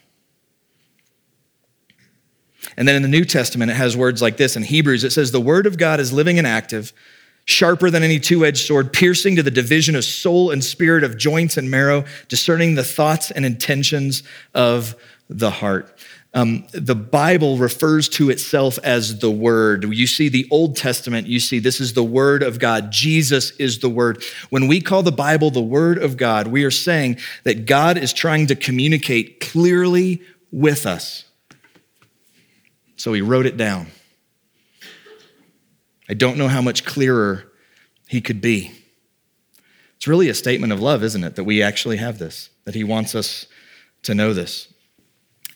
And 2.77 2.87
then 2.87 2.95
in 2.95 3.03
the 3.03 3.07
New 3.07 3.25
Testament, 3.25 3.69
it 3.69 3.75
has 3.75 3.95
words 3.95 4.23
like 4.23 4.37
this. 4.37 4.55
In 4.55 4.63
Hebrews, 4.63 5.03
it 5.03 5.11
says, 5.11 5.31
The 5.31 5.39
word 5.39 5.67
of 5.67 5.77
God 5.77 5.99
is 5.99 6.11
living 6.11 6.39
and 6.39 6.47
active, 6.47 6.91
sharper 7.45 7.91
than 7.91 8.01
any 8.01 8.19
two 8.19 8.45
edged 8.45 8.65
sword, 8.65 8.91
piercing 8.91 9.35
to 9.35 9.43
the 9.43 9.51
division 9.51 9.95
of 9.95 10.03
soul 10.03 10.49
and 10.49 10.63
spirit, 10.63 11.03
of 11.03 11.15
joints 11.15 11.57
and 11.57 11.69
marrow, 11.69 12.05
discerning 12.27 12.73
the 12.73 12.83
thoughts 12.83 13.29
and 13.29 13.45
intentions 13.45 14.23
of 14.55 14.95
the 15.29 15.51
heart. 15.51 15.95
Um, 16.33 16.67
the 16.73 16.95
Bible 16.95 17.57
refers 17.57 18.07
to 18.09 18.29
itself 18.29 18.77
as 18.83 19.19
the 19.19 19.31
Word. 19.31 19.83
You 19.91 20.05
see 20.05 20.29
the 20.29 20.47
Old 20.51 20.75
Testament, 20.75 21.25
you 21.25 21.39
see 21.39 21.57
this 21.57 21.81
is 21.81 21.93
the 21.93 22.03
Word 22.03 22.43
of 22.43 22.59
God. 22.59 22.91
Jesus 22.91 23.51
is 23.51 23.79
the 23.79 23.89
Word. 23.89 24.23
When 24.51 24.67
we 24.67 24.79
call 24.79 25.01
the 25.01 25.11
Bible 25.11 25.49
the 25.49 25.59
Word 25.59 25.97
of 25.97 26.17
God, 26.17 26.47
we 26.47 26.63
are 26.65 26.71
saying 26.71 27.17
that 27.45 27.65
God 27.65 27.97
is 27.97 28.13
trying 28.13 28.45
to 28.47 28.55
communicate 28.55 29.39
clearly 29.39 30.21
with 30.51 30.85
us. 30.85 31.25
So 32.95 33.13
he 33.13 33.21
wrote 33.21 33.47
it 33.47 33.57
down. 33.57 33.87
I 36.07 36.13
don't 36.13 36.37
know 36.37 36.47
how 36.47 36.61
much 36.61 36.85
clearer 36.85 37.51
he 38.07 38.21
could 38.21 38.41
be. 38.41 38.71
It's 39.95 40.07
really 40.07 40.29
a 40.29 40.33
statement 40.33 40.73
of 40.73 40.79
love, 40.79 41.03
isn't 41.03 41.23
it, 41.23 41.35
that 41.35 41.43
we 41.43 41.63
actually 41.63 41.97
have 41.97 42.19
this, 42.19 42.49
that 42.65 42.75
he 42.75 42.83
wants 42.83 43.15
us 43.15 43.47
to 44.03 44.13
know 44.13 44.33
this. 44.33 44.71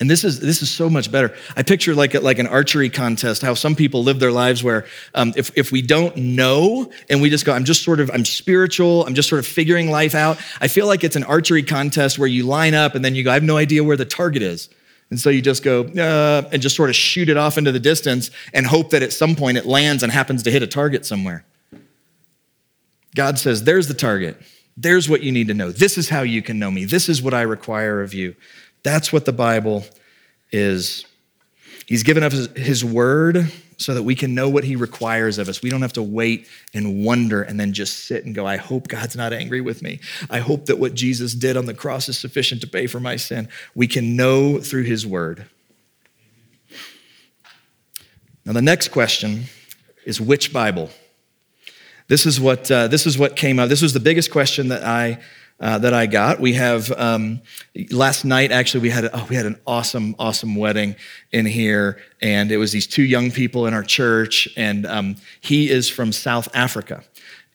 And 0.04 0.10
this 0.10 0.26
is, 0.26 0.42
this 0.42 0.62
is 0.62 0.70
so 0.70 0.90
much 0.90 1.10
better. 1.10 1.34
I 1.56 1.64
picture 1.64 1.96
like, 1.96 2.14
like 2.14 2.38
an 2.38 2.46
archery 2.46 2.90
contest, 2.90 3.42
how 3.42 3.54
some 3.54 3.74
people 3.74 4.04
live 4.04 4.20
their 4.20 4.34
lives 4.34 4.62
where 4.62 4.86
um, 5.16 5.32
if, 5.38 5.58
if 5.58 5.72
we 5.72 5.82
don't 5.82 6.14
know 6.18 6.92
and 7.10 7.22
we 7.22 7.30
just 7.30 7.46
go, 7.46 7.54
I'm 7.54 7.64
just 7.64 7.84
sort 7.84 8.02
of, 8.02 8.12
I'm 8.12 8.26
spiritual, 8.26 9.06
I'm 9.06 9.14
just 9.14 9.30
sort 9.30 9.40
of 9.40 9.48
figuring 9.48 9.90
life 9.90 10.14
out. 10.14 10.40
I 10.60 10.68
feel 10.68 10.88
like 10.88 11.06
it's 11.06 11.16
an 11.16 11.24
archery 11.24 11.64
contest 11.64 12.20
where 12.20 12.28
you 12.28 12.46
line 12.46 12.74
up 12.74 12.96
and 12.96 13.06
then 13.06 13.16
you 13.16 13.24
go, 13.24 13.32
I 13.32 13.36
have 13.36 13.44
no 13.44 13.56
idea 13.56 13.82
where 13.82 13.96
the 13.96 14.04
target 14.04 14.42
is. 14.42 14.68
And 15.10 15.18
so 15.18 15.30
you 15.30 15.42
just 15.42 15.64
go 15.64 15.86
uh, 15.86 16.50
and 16.52 16.62
just 16.62 16.76
sort 16.76 16.90
of 16.90 16.98
shoot 16.98 17.30
it 17.30 17.38
off 17.38 17.58
into 17.58 17.72
the 17.72 17.80
distance 17.80 18.30
and 18.54 18.68
hope 18.68 18.90
that 18.90 19.04
at 19.04 19.14
some 19.14 19.38
point 19.38 19.58
it 19.58 19.66
lands 19.66 20.04
and 20.04 20.12
happens 20.12 20.44
to 20.44 20.52
hit 20.52 20.62
a 20.62 20.68
target 20.68 21.06
somewhere. 21.06 21.46
God 23.16 23.40
says, 23.40 23.64
There's 23.64 23.88
the 23.88 23.94
target. 23.94 24.36
There's 24.76 25.08
what 25.08 25.22
you 25.22 25.32
need 25.32 25.48
to 25.48 25.54
know. 25.54 25.72
This 25.72 25.98
is 25.98 26.10
how 26.10 26.24
you 26.24 26.42
can 26.42 26.60
know 26.60 26.72
me. 26.72 26.84
This 26.84 27.08
is 27.08 27.22
what 27.22 27.34
I 27.34 27.44
require 27.44 28.02
of 28.02 28.14
you. 28.14 28.36
That's 28.84 29.14
what 29.14 29.26
the 29.26 29.34
Bible 29.34 29.86
is. 30.52 31.06
He's 31.88 32.04
given 32.04 32.24
us 32.24 32.48
his 32.56 32.84
word 32.84 33.52
so 33.78 33.94
that 33.94 34.04
we 34.04 34.16
can 34.16 34.34
know 34.36 34.50
what 34.50 34.64
he 34.64 34.76
requires 34.76 35.38
of 35.38 35.50
us. 35.50 35.62
We 35.62 35.70
don't 35.70 35.82
have 35.82 35.94
to 35.94 36.04
wait 36.04 36.48
and 36.74 37.04
wonder 37.04 37.42
and 37.42 37.60
then 37.60 37.74
just 37.74 38.06
sit 38.06 38.26
and 38.26 38.34
go, 38.34 38.46
I 38.46 38.58
hope 38.58 38.88
God's 38.88 39.16
not 39.16 39.34
angry 39.34 39.62
with 39.62 39.82
me. 39.82 40.00
I 40.30 40.40
hope 40.40 40.68
that 40.68 40.80
what 40.80 40.94
Jesus 40.94 41.34
did 41.34 41.58
on 41.58 41.66
the 41.66 41.74
cross 41.74 42.08
is 42.08 42.18
sufficient 42.18 42.62
to 42.62 42.68
pay 42.68 42.88
for 42.88 43.00
my 43.00 43.16
sin. 43.16 43.50
We 43.76 43.88
can 43.88 44.16
know 44.16 44.60
through 44.60 44.84
his 44.84 45.06
word. 45.06 45.46
Now, 48.46 48.54
the 48.54 48.62
next 48.62 48.90
question 48.90 49.46
is 50.06 50.20
which 50.20 50.52
Bible? 50.52 50.90
This 52.08 52.26
is 52.26 52.40
what, 52.40 52.70
uh, 52.70 52.88
this 52.88 53.06
is 53.06 53.18
what 53.18 53.36
came 53.36 53.60
up. 53.60 53.70
This 53.70 53.82
was 53.82 53.94
the 53.94 54.00
biggest 54.00 54.32
question 54.32 54.68
that 54.68 54.84
I 54.84 55.20
uh, 55.60 55.78
that 55.80 55.94
I 55.94 56.06
got. 56.06 56.40
We 56.40 56.54
have 56.54 56.92
um, 56.92 57.42
last 57.92 58.26
night 58.26 58.52
actually 58.52 58.82
we 58.82 58.90
had 58.90 59.10
oh 59.14 59.26
we 59.30 59.36
had 59.36 59.46
an 59.46 59.60
awesome 59.66 60.16
awesome 60.20 60.56
wedding 60.56 60.96
in 61.32 61.46
here, 61.46 62.02
and 62.22 62.52
it 62.52 62.58
was 62.58 62.72
these 62.72 62.88
two 62.88 63.04
young 63.04 63.32
people 63.32 63.66
in 63.68 63.74
our 63.74 63.84
church, 63.84 64.48
and 64.58 64.86
um, 64.86 65.16
he 65.42 65.70
is 65.70 65.90
from 65.90 66.12
South 66.12 66.50
Africa. 66.54 67.04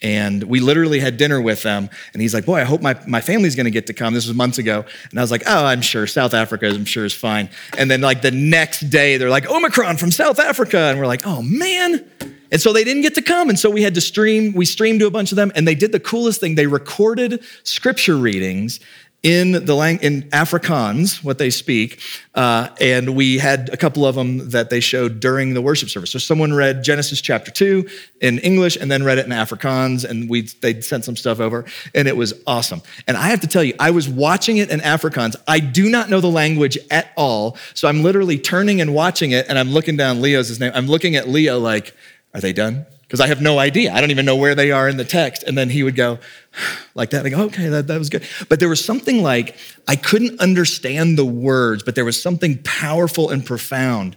And 0.01 0.45
we 0.45 0.61
literally 0.61 1.01
had 1.01 1.17
dinner 1.17 1.41
with 1.41 1.65
them. 1.65 1.91
And 2.13 2.23
he's 2.23 2.33
like, 2.33 2.47
Boy, 2.47 2.61
I 2.61 2.65
hope 2.65 2.81
my, 2.81 2.97
my 3.07 3.21
family's 3.21 3.57
gonna 3.57 3.71
get 3.71 3.89
to 3.89 3.93
come. 3.93 4.15
This 4.15 4.29
was 4.29 4.37
months 4.37 4.59
ago. 4.59 4.85
And 5.11 5.19
I 5.19 5.23
was 5.23 5.31
like, 5.31 5.43
Oh, 5.47 5.65
I'm 5.65 5.81
sure. 5.81 6.07
South 6.07 6.35
Africa, 6.35 6.69
I'm 6.69 6.85
sure, 6.85 7.05
is 7.05 7.13
fine. 7.13 7.51
And 7.77 7.91
then, 7.91 8.01
like, 8.01 8.23
the 8.23 8.31
next 8.31 8.91
day, 8.91 9.17
they're 9.17 9.29
like, 9.29 9.51
Omicron 9.51 9.97
from 9.97 10.13
South 10.13 10.39
Africa. 10.39 10.79
And 10.79 11.01
we're 11.01 11.07
like, 11.07 11.27
Oh, 11.27 11.43
man. 11.43 12.09
And 12.51 12.61
so 12.61 12.73
they 12.73 12.85
didn't 12.85 13.03
get 13.03 13.15
to 13.17 13.23
come. 13.23 13.49
And 13.49 13.59
so 13.59 13.71
we 13.71 13.83
had 13.83 13.95
to 13.95 14.01
stream, 14.01 14.53
we 14.55 14.65
streamed 14.65 15.01
to 15.01 15.07
a 15.07 15.11
bunch 15.11 15.33
of 15.33 15.37
them, 15.37 15.53
and 15.55 15.67
they 15.67 15.75
did 15.75 15.93
the 15.93 16.01
coolest 16.01 16.41
thing. 16.41 16.55
They 16.55 16.67
recorded 16.67 17.43
scripture 17.63 18.17
readings 18.17 18.81
in 19.25 19.65
the 19.65 19.75
lang- 19.75 19.99
in 20.01 20.23
Afrikaans, 20.31 21.25
what 21.25 21.39
they 21.39 21.51
speak, 21.51 22.01
uh, 22.37 22.69
and 22.81 23.17
we 23.17 23.39
had 23.39 23.69
a 23.71 23.77
couple 23.77 24.07
of 24.07 24.15
them 24.15 24.51
that 24.51 24.71
they 24.71 24.79
showed 24.79 25.19
during 25.19 25.55
the 25.55 25.61
worship 25.61 25.89
service. 25.89 26.13
So 26.13 26.21
someone 26.21 26.53
read 26.53 26.85
Genesis 26.85 27.21
chapter 27.21 27.51
two 27.51 27.89
in 28.21 28.39
English 28.39 28.77
and 28.77 28.89
then 28.89 29.03
read 29.03 29.19
it 29.19 29.27
in 29.27 29.33
Afrikaans, 29.33 30.05
and 30.05 30.31
we 30.31 30.43
they 30.43 30.81
sent 30.81 31.05
some 31.05 31.17
stuff 31.17 31.41
over, 31.41 31.65
and 31.97 32.07
it 32.07 32.17
was 32.17 32.33
awesome. 32.47 32.81
And 33.09 33.17
I 33.17 33.27
have 33.27 33.41
to 33.41 33.49
tell 33.49 33.65
you, 33.65 33.75
I 33.81 33.91
was 33.91 34.09
watching 34.09 34.59
it 34.59 34.71
in 34.71 34.79
Afrikaans. 34.79 35.35
I 35.49 35.59
do 35.59 35.91
not 35.91 36.09
know 36.09 36.21
the 36.21 36.31
language 36.31 36.79
at 36.89 37.11
all, 37.17 37.57
so 37.75 37.89
I'm 37.89 38.05
literally 38.05 38.39
turning 38.39 38.81
and 38.81 38.95
watching 38.95 39.33
it, 39.33 39.47
and 39.49 39.59
I'm 39.59 39.71
looking 39.71 39.97
down 39.97 40.23
Leo's 40.23 40.61
name. 40.61 40.71
I'm 40.77 40.87
looking 40.87 41.17
at 41.17 41.29
Leo 41.29 41.59
like 41.59 41.93
are 42.35 42.41
they 42.41 42.53
done? 42.53 42.87
Because 43.03 43.21
I 43.21 43.27
have 43.29 43.41
no 43.41 43.59
idea. 43.59 43.93
I 43.93 44.01
don't 44.01 44.11
even 44.11 44.27
know 44.27 44.37
where 44.37 44.55
they 44.55 44.71
are 44.71 44.87
in 44.87 44.99
the 44.99 45.05
text. 45.05 45.43
And 45.43 45.57
then 45.57 45.71
he 45.71 45.83
would 45.83 45.97
go 45.97 46.19
like 46.95 47.11
that. 47.11 47.25
I 47.25 47.31
go, 47.31 47.43
okay, 47.45 47.69
that, 47.69 47.87
that 47.87 47.99
was 47.99 48.11
good. 48.11 48.27
But 48.49 48.61
there 48.61 48.69
was 48.69 48.85
something 48.85 49.23
like, 49.23 49.57
I 49.87 49.97
couldn't 49.97 50.41
understand 50.41 51.17
the 51.17 51.25
words, 51.25 51.83
but 51.83 51.95
there 51.95 52.05
was 52.05 52.21
something 52.21 52.63
powerful 52.63 53.31
and 53.31 53.45
profound 53.45 54.17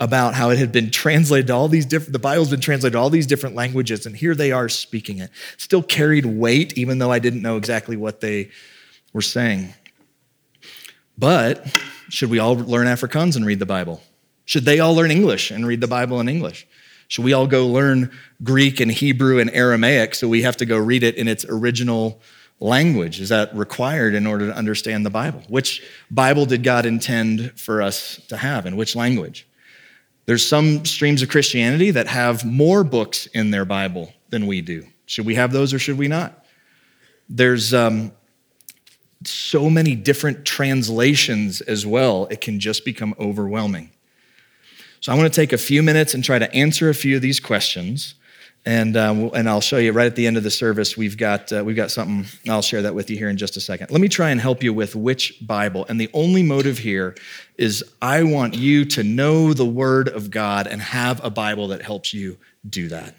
about 0.00 0.34
how 0.34 0.50
it 0.50 0.58
had 0.58 0.72
been 0.72 0.90
translated 0.90 1.46
to 1.46 1.52
all 1.52 1.68
these 1.68 1.86
different, 1.86 2.12
the 2.12 2.18
Bible's 2.18 2.50
been 2.50 2.60
translated 2.60 2.94
to 2.94 2.98
all 2.98 3.10
these 3.10 3.28
different 3.28 3.54
languages, 3.54 4.06
and 4.06 4.16
here 4.16 4.34
they 4.34 4.50
are 4.50 4.68
speaking 4.68 5.18
it. 5.18 5.30
Still 5.56 5.82
carried 5.82 6.26
weight, 6.26 6.76
even 6.76 6.98
though 6.98 7.12
I 7.12 7.20
didn't 7.20 7.42
know 7.42 7.56
exactly 7.56 7.96
what 7.96 8.20
they 8.20 8.50
were 9.12 9.22
saying. 9.22 9.72
But 11.16 11.64
should 12.08 12.28
we 12.28 12.40
all 12.40 12.56
learn 12.56 12.88
Afrikaans 12.88 13.36
and 13.36 13.46
read 13.46 13.60
the 13.60 13.66
Bible? 13.66 14.02
Should 14.46 14.64
they 14.64 14.80
all 14.80 14.94
learn 14.94 15.12
English 15.12 15.52
and 15.52 15.64
read 15.64 15.80
the 15.80 15.86
Bible 15.86 16.18
in 16.20 16.28
English? 16.28 16.66
Should 17.14 17.24
we 17.24 17.32
all 17.32 17.46
go 17.46 17.68
learn 17.68 18.10
Greek 18.42 18.80
and 18.80 18.90
Hebrew 18.90 19.38
and 19.38 19.48
Aramaic 19.50 20.16
so 20.16 20.26
we 20.26 20.42
have 20.42 20.56
to 20.56 20.66
go 20.66 20.76
read 20.76 21.04
it 21.04 21.14
in 21.14 21.28
its 21.28 21.44
original 21.48 22.20
language? 22.58 23.20
Is 23.20 23.28
that 23.28 23.54
required 23.54 24.14
in 24.14 24.26
order 24.26 24.48
to 24.48 24.52
understand 24.52 25.06
the 25.06 25.10
Bible? 25.10 25.40
Which 25.46 25.80
Bible 26.10 26.44
did 26.44 26.64
God 26.64 26.86
intend 26.86 27.52
for 27.56 27.82
us 27.82 28.20
to 28.26 28.36
have 28.36 28.66
and 28.66 28.76
which 28.76 28.96
language? 28.96 29.46
There's 30.26 30.44
some 30.44 30.84
streams 30.84 31.22
of 31.22 31.28
Christianity 31.28 31.92
that 31.92 32.08
have 32.08 32.44
more 32.44 32.82
books 32.82 33.26
in 33.26 33.52
their 33.52 33.64
Bible 33.64 34.12
than 34.30 34.48
we 34.48 34.60
do. 34.60 34.84
Should 35.06 35.24
we 35.24 35.36
have 35.36 35.52
those 35.52 35.72
or 35.72 35.78
should 35.78 35.98
we 35.98 36.08
not? 36.08 36.44
There's 37.28 37.72
um, 37.72 38.10
so 39.24 39.70
many 39.70 39.94
different 39.94 40.44
translations 40.44 41.60
as 41.60 41.86
well, 41.86 42.26
it 42.26 42.40
can 42.40 42.58
just 42.58 42.84
become 42.84 43.14
overwhelming. 43.20 43.92
So 45.04 45.12
I 45.12 45.16
want 45.16 45.30
to 45.30 45.38
take 45.38 45.52
a 45.52 45.58
few 45.58 45.82
minutes 45.82 46.14
and 46.14 46.24
try 46.24 46.38
to 46.38 46.50
answer 46.54 46.88
a 46.88 46.94
few 46.94 47.16
of 47.16 47.20
these 47.20 47.38
questions. 47.38 48.14
And, 48.64 48.96
uh, 48.96 49.28
and 49.34 49.50
I'll 49.50 49.60
show 49.60 49.76
you 49.76 49.92
right 49.92 50.06
at 50.06 50.16
the 50.16 50.26
end 50.26 50.38
of 50.38 50.44
the 50.44 50.50
service, 50.50 50.96
we've 50.96 51.18
got, 51.18 51.52
uh, 51.52 51.62
we've 51.62 51.76
got 51.76 51.90
something, 51.90 52.24
I'll 52.48 52.62
share 52.62 52.80
that 52.80 52.94
with 52.94 53.10
you 53.10 53.18
here 53.18 53.28
in 53.28 53.36
just 53.36 53.54
a 53.58 53.60
second. 53.60 53.90
Let 53.90 54.00
me 54.00 54.08
try 54.08 54.30
and 54.30 54.40
help 54.40 54.62
you 54.62 54.72
with 54.72 54.96
which 54.96 55.46
Bible. 55.46 55.84
And 55.90 56.00
the 56.00 56.08
only 56.14 56.42
motive 56.42 56.78
here 56.78 57.14
is 57.58 57.84
I 58.00 58.22
want 58.22 58.54
you 58.54 58.86
to 58.86 59.02
know 59.02 59.52
the 59.52 59.66
Word 59.66 60.08
of 60.08 60.30
God 60.30 60.66
and 60.66 60.80
have 60.80 61.22
a 61.22 61.28
Bible 61.28 61.68
that 61.68 61.82
helps 61.82 62.14
you 62.14 62.38
do 62.66 62.88
that. 62.88 63.14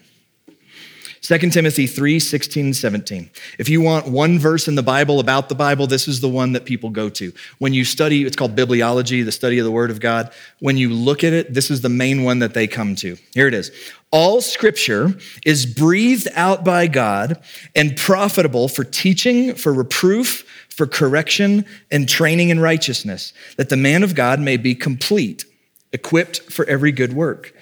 2 1.22 1.38
Timothy 1.50 1.86
3 1.86 2.18
16, 2.18 2.74
17. 2.74 3.30
If 3.58 3.68
you 3.68 3.80
want 3.80 4.06
one 4.06 4.38
verse 4.38 4.68
in 4.68 4.74
the 4.74 4.82
Bible 4.82 5.20
about 5.20 5.48
the 5.48 5.54
Bible, 5.54 5.86
this 5.86 6.06
is 6.08 6.20
the 6.20 6.28
one 6.28 6.52
that 6.52 6.64
people 6.64 6.90
go 6.90 7.08
to. 7.10 7.32
When 7.58 7.72
you 7.72 7.84
study, 7.84 8.24
it's 8.24 8.36
called 8.36 8.54
bibliology, 8.54 9.24
the 9.24 9.32
study 9.32 9.58
of 9.58 9.64
the 9.64 9.70
Word 9.70 9.90
of 9.90 10.00
God. 10.00 10.32
When 10.60 10.76
you 10.76 10.90
look 10.92 11.24
at 11.24 11.32
it, 11.32 11.54
this 11.54 11.70
is 11.70 11.80
the 11.80 11.88
main 11.88 12.22
one 12.22 12.40
that 12.40 12.54
they 12.54 12.66
come 12.66 12.94
to. 12.96 13.16
Here 13.34 13.48
it 13.48 13.54
is. 13.54 13.70
All 14.12 14.40
scripture 14.40 15.14
is 15.44 15.66
breathed 15.66 16.28
out 16.34 16.64
by 16.64 16.86
God 16.86 17.42
and 17.74 17.96
profitable 17.96 18.68
for 18.68 18.84
teaching, 18.84 19.54
for 19.54 19.72
reproof, 19.72 20.44
for 20.68 20.86
correction, 20.86 21.64
and 21.90 22.08
training 22.08 22.50
in 22.50 22.60
righteousness, 22.60 23.32
that 23.56 23.68
the 23.68 23.76
man 23.76 24.02
of 24.02 24.14
God 24.14 24.38
may 24.40 24.56
be 24.56 24.74
complete, 24.74 25.44
equipped 25.92 26.40
for 26.52 26.64
every 26.66 26.92
good 26.92 27.14
work. 27.14 27.55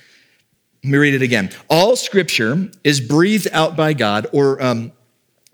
Let 0.85 0.91
me 0.91 0.99
read 0.99 1.15
it 1.15 1.23
again. 1.23 1.49
All 1.71 1.97
scripture 1.97 2.69
is 2.85 3.01
breathed 3.01 3.49
out 3.53 3.75
by 3.75 3.95
God, 3.95 4.27
or 4.33 4.63
um, 4.63 4.93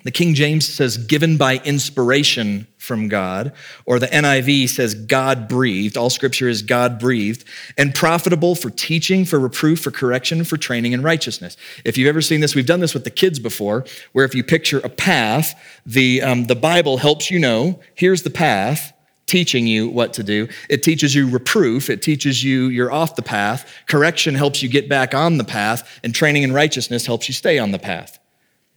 the 0.03 0.11
King 0.11 0.35
James 0.35 0.67
says 0.67 0.97
given 0.97 1.37
by 1.37 1.59
inspiration 1.59 2.67
from 2.79 3.07
God, 3.07 3.53
or 3.87 4.01
the 4.01 4.09
NIV 4.09 4.71
says 4.71 4.97
God 4.97 5.47
breathed. 5.47 5.97
All 5.97 6.11
scripture 6.11 6.49
is 6.49 6.63
God 6.63 6.99
breathed 6.99 7.45
and 7.79 7.95
profitable 7.95 8.57
for 8.57 8.71
teaching, 8.71 9.25
for 9.25 9.39
reproof, 9.39 9.81
for 9.81 9.93
correction, 9.93 10.43
for 10.43 10.57
training 10.57 10.95
in 10.95 11.03
righteousness. 11.03 11.57
If 11.85 11.97
you've 11.97 12.09
ever 12.09 12.23
seen 12.23 12.41
this, 12.41 12.57
we've 12.57 12.67
done 12.67 12.81
this 12.81 12.93
with 12.93 13.05
the 13.05 13.11
kids 13.11 13.39
before, 13.39 13.85
where 14.11 14.25
if 14.25 14.35
you 14.35 14.43
picture 14.43 14.81
a 14.81 14.89
path, 14.89 15.55
the, 15.87 16.23
um, 16.23 16.47
the 16.47 16.57
Bible 16.57 16.97
helps 16.97 17.31
you 17.31 17.39
know 17.39 17.79
here's 17.95 18.25
the 18.25 18.31
path 18.31 18.93
teaching 19.31 19.67
you 19.67 19.89
what 19.89 20.13
to 20.15 20.25
do. 20.25 20.49
It 20.69 20.83
teaches 20.83 21.15
you 21.15 21.31
reproof. 21.31 21.89
It 21.89 22.03
teaches 22.03 22.43
you 22.43 22.67
you're 22.67 22.91
off 22.91 23.15
the 23.15 23.23
path. 23.23 23.73
Correction 23.87 24.35
helps 24.35 24.61
you 24.61 24.69
get 24.69 24.89
back 24.89 25.15
on 25.15 25.39
the 25.39 25.45
path, 25.45 26.01
and 26.03 26.13
training 26.13 26.43
in 26.43 26.53
righteousness 26.53 27.07
helps 27.07 27.29
you 27.29 27.35
stay 27.35 27.59
on 27.59 27.71
the 27.71 27.79
path. 27.79 28.19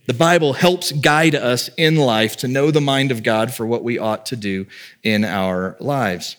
The 0.06 0.13
Bible 0.13 0.54
helps 0.54 0.92
guide 0.92 1.34
us 1.34 1.70
in 1.76 1.96
life 1.96 2.38
to 2.38 2.48
know 2.48 2.70
the 2.70 2.82
mind 2.82 3.12
of 3.12 3.24
God 3.24 3.52
for 3.52 3.66
what 3.66 3.84
we 3.84 3.98
ought 3.98 4.28
to 4.28 4.36
do 4.36 4.68
in 5.02 5.26
our 5.26 5.76
lives. 5.80 6.38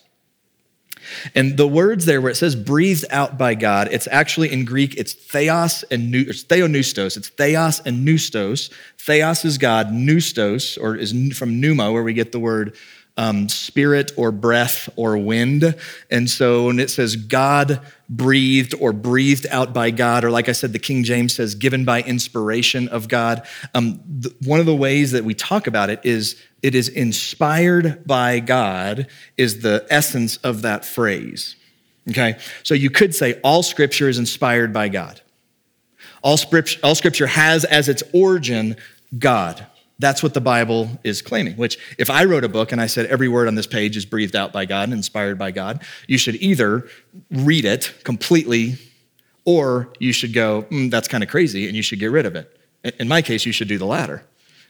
And 1.35 1.57
the 1.57 1.66
words 1.66 2.07
there 2.07 2.20
where 2.20 2.31
it 2.31 2.37
says 2.37 2.55
breathed 2.55 3.07
out 3.11 3.37
by 3.37 3.55
God, 3.55 3.88
it's 3.90 4.09
actually 4.11 4.53
in 4.53 4.64
Greek, 4.64 4.94
it's 4.96 5.12
theos 5.12 5.83
and 5.90 6.14
it's 6.14 6.44
theopneustos. 6.44 7.16
It's 7.16 7.31
theos 7.31 7.81
and 7.81 8.07
pneustos. 8.07 8.70
Theos 8.98 9.44
is 9.44 9.59
God, 9.59 9.88
pneustos, 9.88 10.79
or 10.81 10.94
is 10.94 11.37
from 11.37 11.61
pneuma, 11.61 11.92
where 11.92 12.03
we 12.03 12.12
get 12.12 12.33
the 12.33 12.40
word 12.40 12.77
um, 13.16 13.48
spirit 13.48 14.12
or 14.16 14.33
breath 14.33 14.88
or 14.96 15.16
wind. 15.16 15.77
And 16.11 16.29
so 16.29 16.66
when 16.66 16.81
it 16.81 16.90
says 16.90 17.16
God 17.16 17.81
breathed 18.09 18.74
or 18.81 18.92
breathed 18.92 19.46
out 19.50 19.72
by 19.72 19.90
God, 19.90 20.24
or 20.24 20.31
like 20.31 20.48
I 20.48 20.53
said, 20.53 20.72
the 20.72 20.79
King 20.79 21.05
James 21.05 21.35
says 21.35 21.55
given 21.55 21.85
by 21.85 22.03
inspiration 22.03 22.88
of 22.88 23.09
God, 23.09 23.46
um, 23.74 24.00
the, 24.07 24.35
one 24.44 24.61
of 24.61 24.66
the 24.66 24.74
ways 24.74 25.12
that 25.12 25.24
we 25.24 25.35
talk 25.35 25.66
about 25.66 25.90
it 25.90 26.00
is 26.03 26.40
it 26.62 26.74
is 26.74 26.88
inspired 26.88 28.07
by 28.07 28.40
God, 28.40 29.07
is 29.37 29.61
the 29.61 29.87
essence 29.90 30.38
of 30.38 30.62
that 30.62 30.85
phrase. 30.85 31.57
Okay? 32.11 32.38
So 32.62 32.74
you 32.74 32.90
could 32.90 33.14
say 33.14 33.38
all 33.42 33.62
scripture 33.62 34.09
is 34.09 34.18
inspired 34.18 34.72
by 34.72 34.88
God. 34.88 35.20
All 36.22 36.38
scripture, 36.38 36.81
all 36.83 36.94
scripture 36.94 37.27
has 37.27 37.64
as 37.66 37.88
its 37.88 38.03
origin 38.14 38.77
God. 39.18 39.66
That's 39.98 40.22
what 40.22 40.35
the 40.35 40.40
Bible 40.40 40.88
is 41.04 41.22
claiming, 41.22 41.54
which, 41.54 41.78
if 41.98 42.11
I 42.11 42.24
wrote 42.24 42.42
a 42.42 42.48
book 42.48 42.72
and 42.72 42.80
I 42.80 42.87
said 42.87 43.07
every 43.07 43.28
word 43.28 43.46
on 43.46 43.54
this 43.54 43.66
page 43.66 43.96
is 43.96 44.04
breathed 44.04 44.35
out 44.35 44.52
by 44.52 44.64
God 44.64 44.85
and 44.85 44.92
inspired 44.92 45.38
by 45.38 45.52
God, 45.52 45.83
you 46.09 46.18
should 46.18 46.35
either 46.37 46.88
read 47.30 47.64
it 47.64 47.94
completely 48.02 48.76
or 49.44 49.92
you 49.98 50.12
should 50.12 50.33
go, 50.33 50.62
mm, 50.70 50.90
that's 50.90 51.07
kind 51.07 51.22
of 51.22 51.30
crazy, 51.30 51.66
and 51.66 51.76
you 51.76 51.83
should 51.83 52.00
get 52.00 52.11
rid 52.11 52.26
of 52.26 52.35
it. 52.35 52.61
In 52.98 53.09
my 53.09 53.22
case, 53.22 53.46
you 53.46 53.52
should 53.52 53.68
do 53.68 53.78
the 53.78 53.87
latter. 53.87 54.24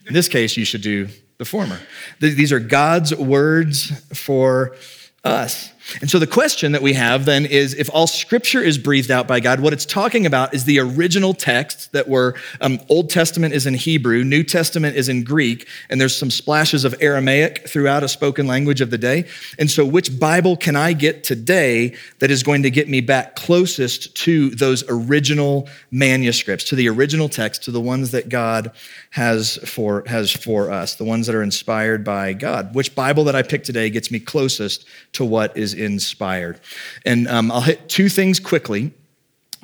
In 0.06 0.12
this 0.12 0.28
case, 0.28 0.56
you 0.56 0.64
should 0.64 0.82
do 0.82 1.08
the 1.38 1.44
former. 1.44 1.80
These 2.20 2.52
are 2.52 2.60
God's 2.60 3.14
words 3.14 3.90
for 4.16 4.76
us. 5.24 5.72
And 6.00 6.10
so 6.10 6.18
the 6.18 6.26
question 6.26 6.72
that 6.72 6.82
we 6.82 6.94
have 6.94 7.24
then 7.24 7.44
is 7.46 7.74
if 7.74 7.90
all 7.92 8.06
scripture 8.06 8.60
is 8.60 8.78
breathed 8.78 9.10
out 9.10 9.28
by 9.28 9.40
God, 9.40 9.60
what 9.60 9.72
it's 9.72 9.84
talking 9.84 10.26
about 10.26 10.54
is 10.54 10.64
the 10.64 10.80
original 10.80 11.34
text 11.34 11.92
that 11.92 12.08
were 12.08 12.34
um, 12.60 12.80
Old 12.88 13.10
Testament 13.10 13.54
is 13.54 13.66
in 13.66 13.74
Hebrew, 13.74 14.24
New 14.24 14.42
Testament 14.42 14.96
is 14.96 15.08
in 15.08 15.24
Greek, 15.24 15.68
and 15.90 16.00
there's 16.00 16.16
some 16.16 16.30
splashes 16.30 16.84
of 16.84 16.94
Aramaic 17.00 17.68
throughout 17.68 18.02
a 18.02 18.08
spoken 18.08 18.46
language 18.46 18.80
of 18.80 18.90
the 18.90 18.98
day. 18.98 19.26
And 19.58 19.70
so 19.70 19.84
which 19.84 20.18
Bible 20.18 20.56
can 20.56 20.74
I 20.74 20.94
get 20.94 21.22
today 21.22 21.94
that 22.18 22.30
is 22.30 22.42
going 22.42 22.62
to 22.62 22.70
get 22.70 22.88
me 22.88 23.00
back 23.00 23.36
closest 23.36 24.14
to 24.16 24.50
those 24.50 24.84
original 24.88 25.68
manuscripts, 25.90 26.64
to 26.64 26.76
the 26.76 26.88
original 26.88 27.28
text, 27.28 27.62
to 27.64 27.70
the 27.70 27.80
ones 27.80 28.10
that 28.12 28.28
God 28.28 28.72
has 29.10 29.58
for, 29.58 30.02
has 30.06 30.32
for 30.32 30.70
us, 30.70 30.94
the 30.94 31.04
ones 31.04 31.26
that 31.26 31.34
are 31.34 31.42
inspired 31.42 32.04
by 32.04 32.32
God? 32.32 32.74
Which 32.74 32.94
Bible 32.94 33.24
that 33.24 33.36
I 33.36 33.42
pick 33.42 33.64
today 33.64 33.90
gets 33.90 34.10
me 34.10 34.18
closest 34.18 34.86
to 35.12 35.24
what 35.24 35.56
is 35.56 35.73
inspired. 35.74 36.60
And 37.04 37.28
um, 37.28 37.52
I'll 37.52 37.60
hit 37.60 37.88
two 37.88 38.08
things 38.08 38.40
quickly. 38.40 38.92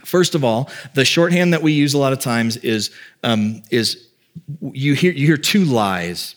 First 0.04 0.34
of 0.34 0.44
all, 0.44 0.70
the 0.94 1.04
shorthand 1.04 1.52
that 1.52 1.62
we 1.62 1.72
use 1.72 1.94
a 1.94 1.98
lot 1.98 2.12
of 2.12 2.18
times 2.18 2.56
is, 2.58 2.90
um, 3.22 3.62
is 3.70 4.08
you, 4.60 4.94
hear, 4.94 5.12
you 5.12 5.26
hear 5.26 5.36
two 5.36 5.64
lies. 5.64 6.36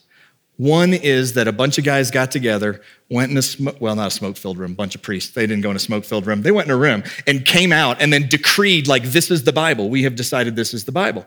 One 0.58 0.94
is 0.94 1.34
that 1.34 1.48
a 1.48 1.52
bunch 1.52 1.78
of 1.78 1.84
guys 1.84 2.12
got 2.12 2.30
together, 2.30 2.82
went 3.10 3.32
in 3.32 3.38
a 3.38 3.42
smoke, 3.42 3.78
well, 3.80 3.96
not 3.96 4.08
a 4.08 4.12
smoke 4.12 4.38
filled 4.38 4.58
room, 4.58 4.76
bunch 4.76 4.96
of 4.96 5.02
priests. 5.02 5.34
They 5.34 5.48
didn't 5.48 5.64
go 5.64 5.72
in 5.72 5.76
a 5.76 5.80
smoke 5.80 6.06
filled 6.06 6.28
room. 6.28 6.42
They 6.42 6.52
went 6.52 6.68
in 6.68 6.74
a 6.74 6.78
room 6.78 7.04
and 7.26 7.44
came 7.46 7.72
out 7.72 8.02
and 8.02 8.14
then 8.14 8.28
decreed, 8.28 8.88
like, 8.88 9.04
this 9.04 9.32
is 9.32 9.44
the 9.44 9.54
Bible. 9.54 9.90
We 9.90 10.04
have 10.04 10.16
decided 10.16 10.56
this 10.56 10.74
is 10.74 10.84
the 10.84 10.92
Bible. 10.92 11.26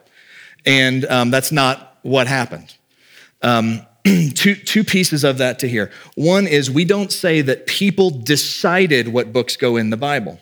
And 0.64 1.04
um, 1.06 1.30
that's 1.30 1.50
not 1.50 1.98
what 2.02 2.26
happened. 2.26 2.76
Um, 3.42 3.84
two, 4.34 4.54
two 4.54 4.84
pieces 4.84 5.24
of 5.24 5.38
that 5.38 5.58
to 5.60 5.68
hear. 5.68 5.90
One 6.14 6.46
is 6.46 6.70
we 6.70 6.84
don't 6.84 7.12
say 7.12 7.40
that 7.42 7.66
people 7.66 8.10
decided 8.10 9.08
what 9.08 9.32
books 9.32 9.56
go 9.56 9.76
in 9.76 9.90
the 9.90 9.96
Bible. 9.96 10.38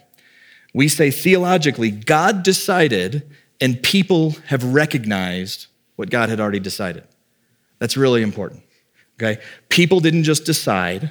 We 0.75 0.89
say 0.89 1.11
theologically, 1.11 1.91
God 1.91 2.43
decided 2.43 3.23
and 3.61 3.83
people 3.83 4.33
have 4.47 4.65
recognized 4.65 5.69
what 5.97 6.11
God 6.11 6.29
had 6.29 6.41
already 6.41 6.61
decided. 6.61 7.05
That's 7.79 7.97
really 7.97 8.23
important. 8.23 8.63
Okay? 9.21 9.41
People 9.69 10.01
didn't 10.01 10.25
just 10.25 10.45
decide, 10.45 11.11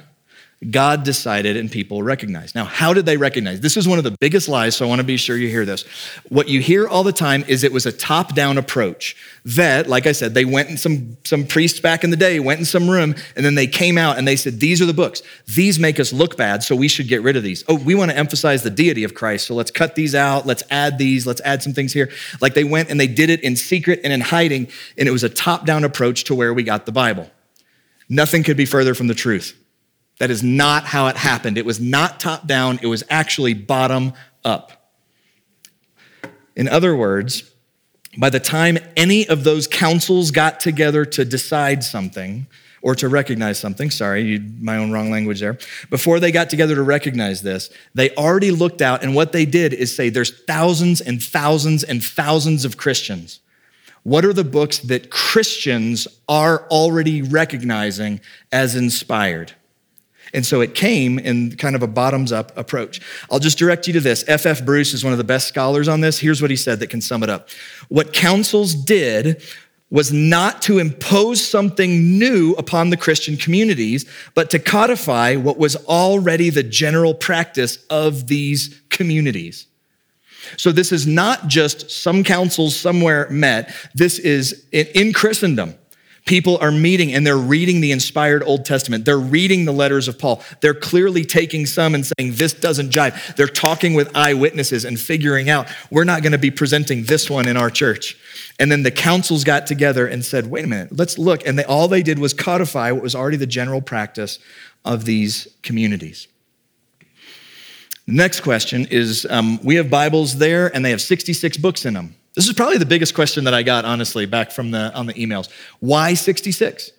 God 0.70 1.04
decided 1.04 1.56
and 1.56 1.70
people 1.70 2.02
recognized. 2.02 2.54
Now, 2.54 2.64
how 2.64 2.94
did 2.94 3.06
they 3.06 3.16
recognize? 3.16 3.60
This 3.60 3.76
is 3.76 3.86
one 3.86 3.98
of 3.98 4.04
the 4.04 4.10
biggest 4.12 4.48
lies, 4.48 4.76
so 4.76 4.84
I 4.84 4.88
want 4.88 5.00
to 5.00 5.06
be 5.06 5.16
sure 5.16 5.36
you 5.36 5.48
hear 5.48 5.64
this. 5.64 5.82
What 6.28 6.48
you 6.48 6.60
hear 6.60 6.88
all 6.88 7.02
the 7.02 7.12
time 7.12 7.44
is 7.48 7.64
it 7.64 7.72
was 7.72 7.86
a 7.86 7.92
top 7.92 8.34
down 8.34 8.58
approach. 8.58 9.16
That, 9.44 9.88
like 9.88 10.06
I 10.06 10.12
said, 10.12 10.34
they 10.34 10.44
went 10.44 10.70
in 10.70 10.76
some, 10.76 11.16
some 11.24 11.46
priests 11.46 11.80
back 11.80 12.04
in 12.04 12.10
the 12.10 12.16
day, 12.16 12.40
went 12.40 12.60
in 12.60 12.66
some 12.66 12.88
room, 12.88 13.14
and 13.36 13.44
then 13.44 13.54
they 13.54 13.66
came 13.66 13.98
out 13.98 14.16
and 14.16 14.26
they 14.26 14.36
said, 14.36 14.60
These 14.60 14.80
are 14.80 14.86
the 14.86 14.94
books. 14.94 15.22
These 15.46 15.78
make 15.78 16.00
us 16.00 16.12
look 16.12 16.36
bad, 16.36 16.62
so 16.62 16.74
we 16.74 16.88
should 16.88 17.08
get 17.08 17.22
rid 17.22 17.36
of 17.36 17.42
these. 17.42 17.64
Oh, 17.68 17.76
we 17.76 17.94
want 17.94 18.10
to 18.10 18.16
emphasize 18.16 18.62
the 18.62 18.70
deity 18.70 19.04
of 19.04 19.14
Christ, 19.14 19.46
so 19.46 19.54
let's 19.54 19.70
cut 19.70 19.94
these 19.94 20.14
out, 20.14 20.46
let's 20.46 20.62
add 20.70 20.98
these, 20.98 21.26
let's 21.26 21.40
add 21.42 21.62
some 21.62 21.72
things 21.72 21.92
here. 21.92 22.10
Like 22.40 22.54
they 22.54 22.64
went 22.64 22.90
and 22.90 22.98
they 22.98 23.06
did 23.06 23.30
it 23.30 23.42
in 23.42 23.56
secret 23.56 24.00
and 24.04 24.12
in 24.12 24.20
hiding, 24.20 24.68
and 24.96 25.08
it 25.08 25.12
was 25.12 25.24
a 25.24 25.28
top 25.28 25.66
down 25.66 25.84
approach 25.84 26.24
to 26.24 26.34
where 26.34 26.54
we 26.54 26.62
got 26.62 26.86
the 26.86 26.92
Bible. 26.92 27.30
Nothing 28.08 28.42
could 28.42 28.56
be 28.56 28.66
further 28.66 28.94
from 28.94 29.06
the 29.06 29.14
truth. 29.14 29.58
That 30.18 30.30
is 30.30 30.42
not 30.42 30.84
how 30.84 31.08
it 31.08 31.16
happened. 31.16 31.58
It 31.58 31.66
was 31.66 31.80
not 31.80 32.20
top 32.20 32.46
down, 32.46 32.78
it 32.82 32.86
was 32.86 33.02
actually 33.10 33.54
bottom 33.54 34.12
up. 34.44 34.92
In 36.56 36.68
other 36.68 36.96
words, 36.96 37.50
by 38.16 38.30
the 38.30 38.40
time 38.40 38.78
any 38.96 39.26
of 39.26 39.44
those 39.44 39.66
councils 39.66 40.30
got 40.30 40.60
together 40.60 41.04
to 41.04 41.24
decide 41.24 41.82
something 41.82 42.46
or 42.80 42.94
to 42.94 43.08
recognize 43.08 43.58
something, 43.58 43.90
sorry, 43.90 44.22
you, 44.22 44.52
my 44.60 44.76
own 44.76 44.92
wrong 44.92 45.10
language 45.10 45.40
there, 45.40 45.58
before 45.90 46.20
they 46.20 46.30
got 46.30 46.50
together 46.50 46.74
to 46.74 46.82
recognize 46.82 47.42
this, 47.42 47.70
they 47.94 48.10
already 48.10 48.50
looked 48.50 48.82
out, 48.82 49.02
and 49.02 49.14
what 49.14 49.32
they 49.32 49.46
did 49.46 49.72
is 49.72 49.94
say 49.94 50.10
there's 50.10 50.44
thousands 50.44 51.00
and 51.00 51.22
thousands 51.22 51.82
and 51.82 52.04
thousands 52.04 52.64
of 52.64 52.76
Christians. 52.76 53.40
What 54.04 54.24
are 54.24 54.34
the 54.34 54.44
books 54.44 54.78
that 54.80 55.10
Christians 55.10 56.06
are 56.28 56.68
already 56.68 57.22
recognizing 57.22 58.20
as 58.52 58.76
inspired? 58.76 59.54
And 60.34 60.44
so 60.44 60.60
it 60.60 60.74
came 60.74 61.18
in 61.18 61.56
kind 61.56 61.76
of 61.76 61.82
a 61.82 61.86
bottoms 61.86 62.32
up 62.32 62.56
approach. 62.58 63.00
I'll 63.30 63.38
just 63.38 63.56
direct 63.56 63.86
you 63.86 63.92
to 63.94 64.00
this. 64.00 64.24
F.F. 64.26 64.60
F. 64.60 64.66
Bruce 64.66 64.92
is 64.92 65.04
one 65.04 65.12
of 65.12 65.18
the 65.18 65.24
best 65.24 65.48
scholars 65.48 65.88
on 65.88 66.00
this. 66.00 66.18
Here's 66.18 66.42
what 66.42 66.50
he 66.50 66.56
said 66.56 66.80
that 66.80 66.88
can 66.88 67.00
sum 67.00 67.22
it 67.22 67.30
up. 67.30 67.48
What 67.88 68.12
councils 68.12 68.74
did 68.74 69.42
was 69.90 70.12
not 70.12 70.60
to 70.62 70.78
impose 70.78 71.46
something 71.46 72.18
new 72.18 72.52
upon 72.58 72.90
the 72.90 72.96
Christian 72.96 73.36
communities, 73.36 74.04
but 74.34 74.50
to 74.50 74.58
codify 74.58 75.36
what 75.36 75.56
was 75.56 75.76
already 75.86 76.50
the 76.50 76.64
general 76.64 77.14
practice 77.14 77.76
of 77.90 78.26
these 78.26 78.82
communities. 78.88 79.66
So 80.56 80.72
this 80.72 80.92
is 80.92 81.06
not 81.06 81.46
just 81.46 81.90
some 81.90 82.24
councils 82.24 82.76
somewhere 82.76 83.28
met. 83.30 83.74
This 83.94 84.18
is 84.18 84.66
in 84.72 85.12
Christendom. 85.12 85.74
People 86.26 86.56
are 86.62 86.70
meeting 86.70 87.12
and 87.12 87.26
they're 87.26 87.36
reading 87.36 87.82
the 87.82 87.92
inspired 87.92 88.42
Old 88.42 88.64
Testament. 88.64 89.04
They're 89.04 89.18
reading 89.18 89.66
the 89.66 89.72
letters 89.72 90.08
of 90.08 90.18
Paul. 90.18 90.42
They're 90.60 90.72
clearly 90.72 91.22
taking 91.26 91.66
some 91.66 91.94
and 91.94 92.06
saying, 92.06 92.36
this 92.36 92.54
doesn't 92.54 92.90
jive. 92.90 93.36
They're 93.36 93.46
talking 93.46 93.92
with 93.92 94.16
eyewitnesses 94.16 94.86
and 94.86 94.98
figuring 94.98 95.50
out, 95.50 95.68
we're 95.90 96.04
not 96.04 96.22
going 96.22 96.32
to 96.32 96.38
be 96.38 96.50
presenting 96.50 97.04
this 97.04 97.28
one 97.28 97.46
in 97.46 97.58
our 97.58 97.68
church. 97.68 98.16
And 98.58 98.72
then 98.72 98.84
the 98.84 98.90
councils 98.90 99.44
got 99.44 99.66
together 99.66 100.06
and 100.06 100.24
said, 100.24 100.46
wait 100.46 100.64
a 100.64 100.68
minute, 100.68 100.96
let's 100.96 101.18
look. 101.18 101.46
And 101.46 101.58
they, 101.58 101.64
all 101.64 101.88
they 101.88 102.02
did 102.02 102.18
was 102.18 102.32
codify 102.32 102.90
what 102.90 103.02
was 103.02 103.14
already 103.14 103.36
the 103.36 103.46
general 103.46 103.82
practice 103.82 104.38
of 104.82 105.04
these 105.04 105.46
communities. 105.62 106.26
next 108.06 108.40
question 108.40 108.86
is 108.86 109.26
um, 109.28 109.58
we 109.62 109.74
have 109.74 109.90
Bibles 109.90 110.38
there 110.38 110.74
and 110.74 110.82
they 110.82 110.90
have 110.90 111.02
66 111.02 111.58
books 111.58 111.84
in 111.84 111.92
them. 111.92 112.14
This 112.34 112.48
is 112.48 112.52
probably 112.52 112.78
the 112.78 112.86
biggest 112.86 113.14
question 113.14 113.44
that 113.44 113.54
I 113.54 113.62
got, 113.62 113.84
honestly, 113.84 114.26
back 114.26 114.50
from 114.50 114.72
the 114.72 114.92
on 114.94 115.06
the 115.06 115.14
emails. 115.14 115.48
Why 115.80 116.14
66? 116.14 116.90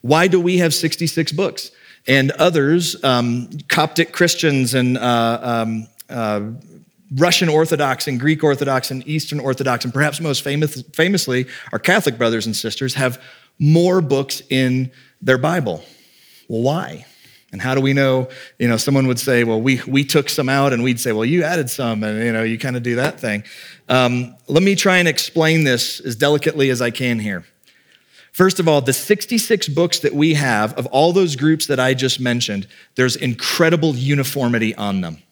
Why 0.00 0.28
do 0.28 0.40
we 0.40 0.58
have 0.58 0.72
66 0.72 1.32
books? 1.32 1.70
And 2.06 2.32
others, 2.32 3.02
um, 3.04 3.50
Coptic 3.68 4.12
Christians 4.12 4.74
and 4.74 4.98
uh, 4.98 5.38
um, 5.42 5.86
uh, 6.08 6.40
Russian 7.14 7.48
Orthodox 7.48 8.08
and 8.08 8.18
Greek 8.18 8.42
Orthodox 8.42 8.90
and 8.90 9.06
Eastern 9.06 9.38
Orthodox, 9.38 9.84
and 9.84 9.92
perhaps 9.92 10.20
most 10.20 10.42
famous, 10.42 10.82
famously, 10.94 11.46
our 11.70 11.78
Catholic 11.78 12.18
brothers 12.18 12.46
and 12.46 12.56
sisters 12.56 12.94
have 12.94 13.22
more 13.58 14.00
books 14.00 14.42
in 14.48 14.90
their 15.20 15.38
Bible. 15.38 15.84
Well, 16.48 16.62
why? 16.62 17.04
And 17.52 17.60
how 17.60 17.74
do 17.74 17.82
we 17.82 17.92
know? 17.92 18.30
You 18.58 18.66
know, 18.66 18.78
someone 18.78 19.06
would 19.06 19.18
say, 19.18 19.44
well, 19.44 19.60
we, 19.60 19.80
we 19.86 20.04
took 20.04 20.30
some 20.30 20.48
out, 20.48 20.72
and 20.72 20.82
we'd 20.82 20.98
say, 20.98 21.12
well, 21.12 21.26
you 21.26 21.44
added 21.44 21.68
some, 21.68 22.02
and, 22.02 22.24
you 22.24 22.32
know, 22.32 22.42
you 22.42 22.58
kind 22.58 22.76
of 22.76 22.82
do 22.82 22.96
that 22.96 23.20
thing. 23.20 23.44
Um, 23.92 24.36
let 24.48 24.62
me 24.62 24.74
try 24.74 24.96
and 24.96 25.06
explain 25.06 25.64
this 25.64 26.00
as 26.00 26.16
delicately 26.16 26.70
as 26.70 26.80
I 26.80 26.90
can 26.90 27.18
here. 27.18 27.44
First 28.32 28.58
of 28.58 28.66
all, 28.66 28.80
the 28.80 28.94
66 28.94 29.68
books 29.68 29.98
that 29.98 30.14
we 30.14 30.32
have, 30.32 30.72
of 30.78 30.86
all 30.86 31.12
those 31.12 31.36
groups 31.36 31.66
that 31.66 31.78
I 31.78 31.92
just 31.92 32.18
mentioned, 32.18 32.66
there's 32.94 33.16
incredible 33.16 33.94
uniformity 33.94 34.74
on 34.76 35.02
them. 35.02 35.22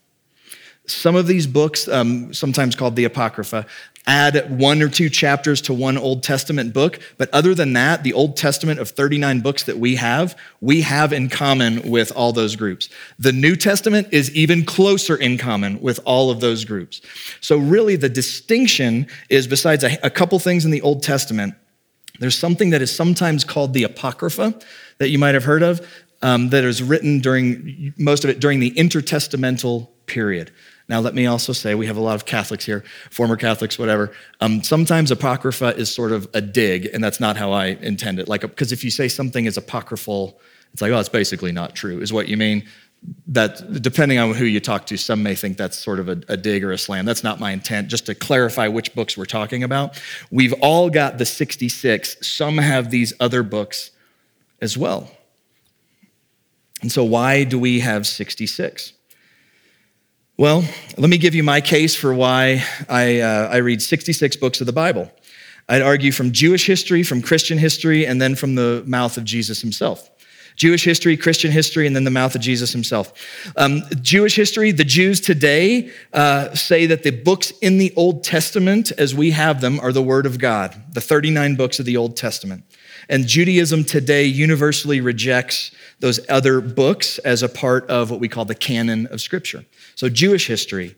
Some 0.84 1.16
of 1.16 1.26
these 1.26 1.46
books, 1.46 1.88
um, 1.88 2.34
sometimes 2.34 2.76
called 2.76 2.96
the 2.96 3.04
Apocrypha, 3.04 3.64
add 4.06 4.58
one 4.58 4.82
or 4.82 4.88
two 4.88 5.08
chapters 5.08 5.60
to 5.62 5.74
one 5.74 5.98
Old 5.98 6.22
Testament 6.22 6.72
book. 6.72 6.98
But 7.18 7.28
other 7.32 7.54
than 7.54 7.74
that, 7.74 8.02
the 8.02 8.12
Old 8.12 8.36
Testament 8.36 8.80
of 8.80 8.90
39 8.90 9.40
books 9.40 9.64
that 9.64 9.78
we 9.78 9.96
have, 9.96 10.36
we 10.60 10.82
have 10.82 11.12
in 11.12 11.28
common 11.28 11.88
with 11.88 12.10
all 12.16 12.32
those 12.32 12.56
groups. 12.56 12.88
The 13.18 13.32
New 13.32 13.56
Testament 13.56 14.08
is 14.10 14.34
even 14.34 14.64
closer 14.64 15.16
in 15.16 15.38
common 15.38 15.80
with 15.80 16.00
all 16.04 16.30
of 16.30 16.40
those 16.40 16.64
groups. 16.64 17.00
So, 17.40 17.58
really, 17.58 17.96
the 17.96 18.08
distinction 18.08 19.06
is 19.28 19.46
besides 19.46 19.84
a, 19.84 19.98
a 20.02 20.10
couple 20.10 20.38
things 20.38 20.64
in 20.64 20.70
the 20.70 20.82
Old 20.82 21.02
Testament, 21.02 21.54
there's 22.18 22.38
something 22.38 22.70
that 22.70 22.82
is 22.82 22.94
sometimes 22.94 23.44
called 23.44 23.74
the 23.74 23.84
Apocrypha 23.84 24.58
that 24.98 25.08
you 25.08 25.18
might 25.18 25.34
have 25.34 25.44
heard 25.44 25.62
of. 25.62 25.86
Um, 26.22 26.50
that 26.50 26.64
is 26.64 26.82
written 26.82 27.20
during 27.20 27.94
most 27.96 28.24
of 28.24 28.30
it 28.30 28.40
during 28.40 28.60
the 28.60 28.72
intertestamental 28.72 29.88
period. 30.04 30.50
Now, 30.90 30.98
let 30.98 31.14
me 31.14 31.26
also 31.26 31.53
say 31.53 31.76
we 31.76 31.87
have 31.87 31.96
a 31.96 32.00
lot 32.00 32.16
of 32.16 32.26
Catholics 32.26 32.66
here, 32.66 32.83
former 33.12 33.37
Catholics, 33.37 33.79
whatever. 33.79 34.11
Um, 34.40 34.61
sometimes 34.64 35.12
apocrypha 35.12 35.76
is 35.76 35.88
sort 35.88 36.11
of 36.11 36.29
a 36.35 36.40
dig, 36.40 36.87
and 36.92 37.03
that's 37.03 37.20
not 37.20 37.37
how 37.37 37.53
I 37.53 37.66
intend 37.81 38.18
it. 38.18 38.26
Like, 38.26 38.40
because 38.40 38.72
if 38.72 38.83
you 38.83 38.90
say 38.90 39.07
something 39.07 39.44
is 39.44 39.57
apocryphal, 39.57 40.40
it's 40.72 40.83
like, 40.83 40.90
oh, 40.90 40.98
it's 40.98 41.09
basically 41.09 41.53
not 41.53 41.76
true, 41.76 42.00
is 42.00 42.12
what 42.12 42.26
you 42.26 42.37
mean. 42.37 42.66
That 43.29 43.81
depending 43.81 44.18
on 44.18 44.35
who 44.35 44.44
you 44.44 44.59
talk 44.59 44.85
to, 44.87 44.96
some 44.96 45.22
may 45.22 45.37
think 45.37 45.57
that's 45.57 45.79
sort 45.79 46.00
of 46.00 46.09
a, 46.09 46.20
a 46.26 46.37
dig 46.37 46.64
or 46.64 46.72
a 46.72 46.79
slam. 46.79 47.05
That's 47.05 47.22
not 47.22 47.38
my 47.38 47.53
intent. 47.53 47.87
Just 47.87 48.07
to 48.07 48.14
clarify 48.16 48.66
which 48.66 48.92
books 48.92 49.16
we're 49.16 49.26
talking 49.26 49.62
about, 49.62 50.03
we've 50.33 50.55
all 50.55 50.90
got 50.90 51.18
the 51.18 51.24
66. 51.24 52.16
Some 52.26 52.59
have 52.59 52.90
these 52.90 53.12
other 53.20 53.44
books 53.44 53.92
as 54.61 54.76
well. 54.76 55.09
And 56.83 56.90
so, 56.90 57.05
why 57.05 57.44
do 57.44 57.61
we 57.61 57.79
have 57.79 58.09
66? 58.09 58.94
Well, 60.40 60.64
let 60.96 61.11
me 61.11 61.18
give 61.18 61.35
you 61.35 61.42
my 61.42 61.61
case 61.61 61.94
for 61.94 62.14
why 62.14 62.64
I, 62.88 63.20
uh, 63.20 63.50
I 63.53 63.59
read 63.59 63.83
66 63.83 64.37
books 64.37 64.62
of 64.62 64.66
the 64.66 64.72
Bible. 64.72 65.12
I'd 65.68 65.83
argue 65.83 66.12
from 66.12 66.33
Jewish 66.33 66.66
history, 66.66 67.03
from 67.03 67.20
Christian 67.20 67.59
history, 67.59 68.07
and 68.07 68.22
then 68.22 68.35
from 68.35 68.55
the 68.55 68.83
mouth 68.87 69.18
of 69.18 69.24
Jesus 69.24 69.61
himself. 69.61 70.09
Jewish 70.57 70.83
history, 70.83 71.18
Christian 71.18 71.50
history, 71.50 71.87
and 71.87 71.94
then 71.94 72.05
the 72.05 72.11
mouth 72.11 72.35
of 72.35 72.40
Jesus 72.40 72.72
himself. 72.72 73.12
Um, 73.55 73.83
Jewish 74.00 74.35
history, 74.35 74.72
the 74.72 74.83
Jews 74.83 75.20
today 75.20 75.90
uh, 76.14 76.55
say 76.55 76.87
that 76.87 77.03
the 77.03 77.11
books 77.11 77.50
in 77.61 77.76
the 77.76 77.92
Old 77.94 78.24
Testament, 78.24 78.92
as 78.96 79.14
we 79.14 79.33
have 79.33 79.61
them, 79.61 79.79
are 79.81 79.92
the 79.92 80.03
Word 80.03 80.24
of 80.24 80.38
God, 80.38 80.74
the 80.94 81.03
39 81.03 81.57
books 81.57 81.79
of 81.79 81.85
the 81.85 81.98
Old 81.98 82.16
Testament. 82.16 82.64
And 83.10 83.26
Judaism 83.26 83.82
today 83.82 84.24
universally 84.24 85.00
rejects 85.00 85.72
those 85.98 86.20
other 86.28 86.60
books 86.60 87.18
as 87.18 87.42
a 87.42 87.48
part 87.48 87.90
of 87.90 88.08
what 88.08 88.20
we 88.20 88.28
call 88.28 88.44
the 88.44 88.54
canon 88.54 89.08
of 89.08 89.20
Scripture. 89.20 89.64
So, 89.96 90.08
Jewish 90.08 90.46
history, 90.46 90.94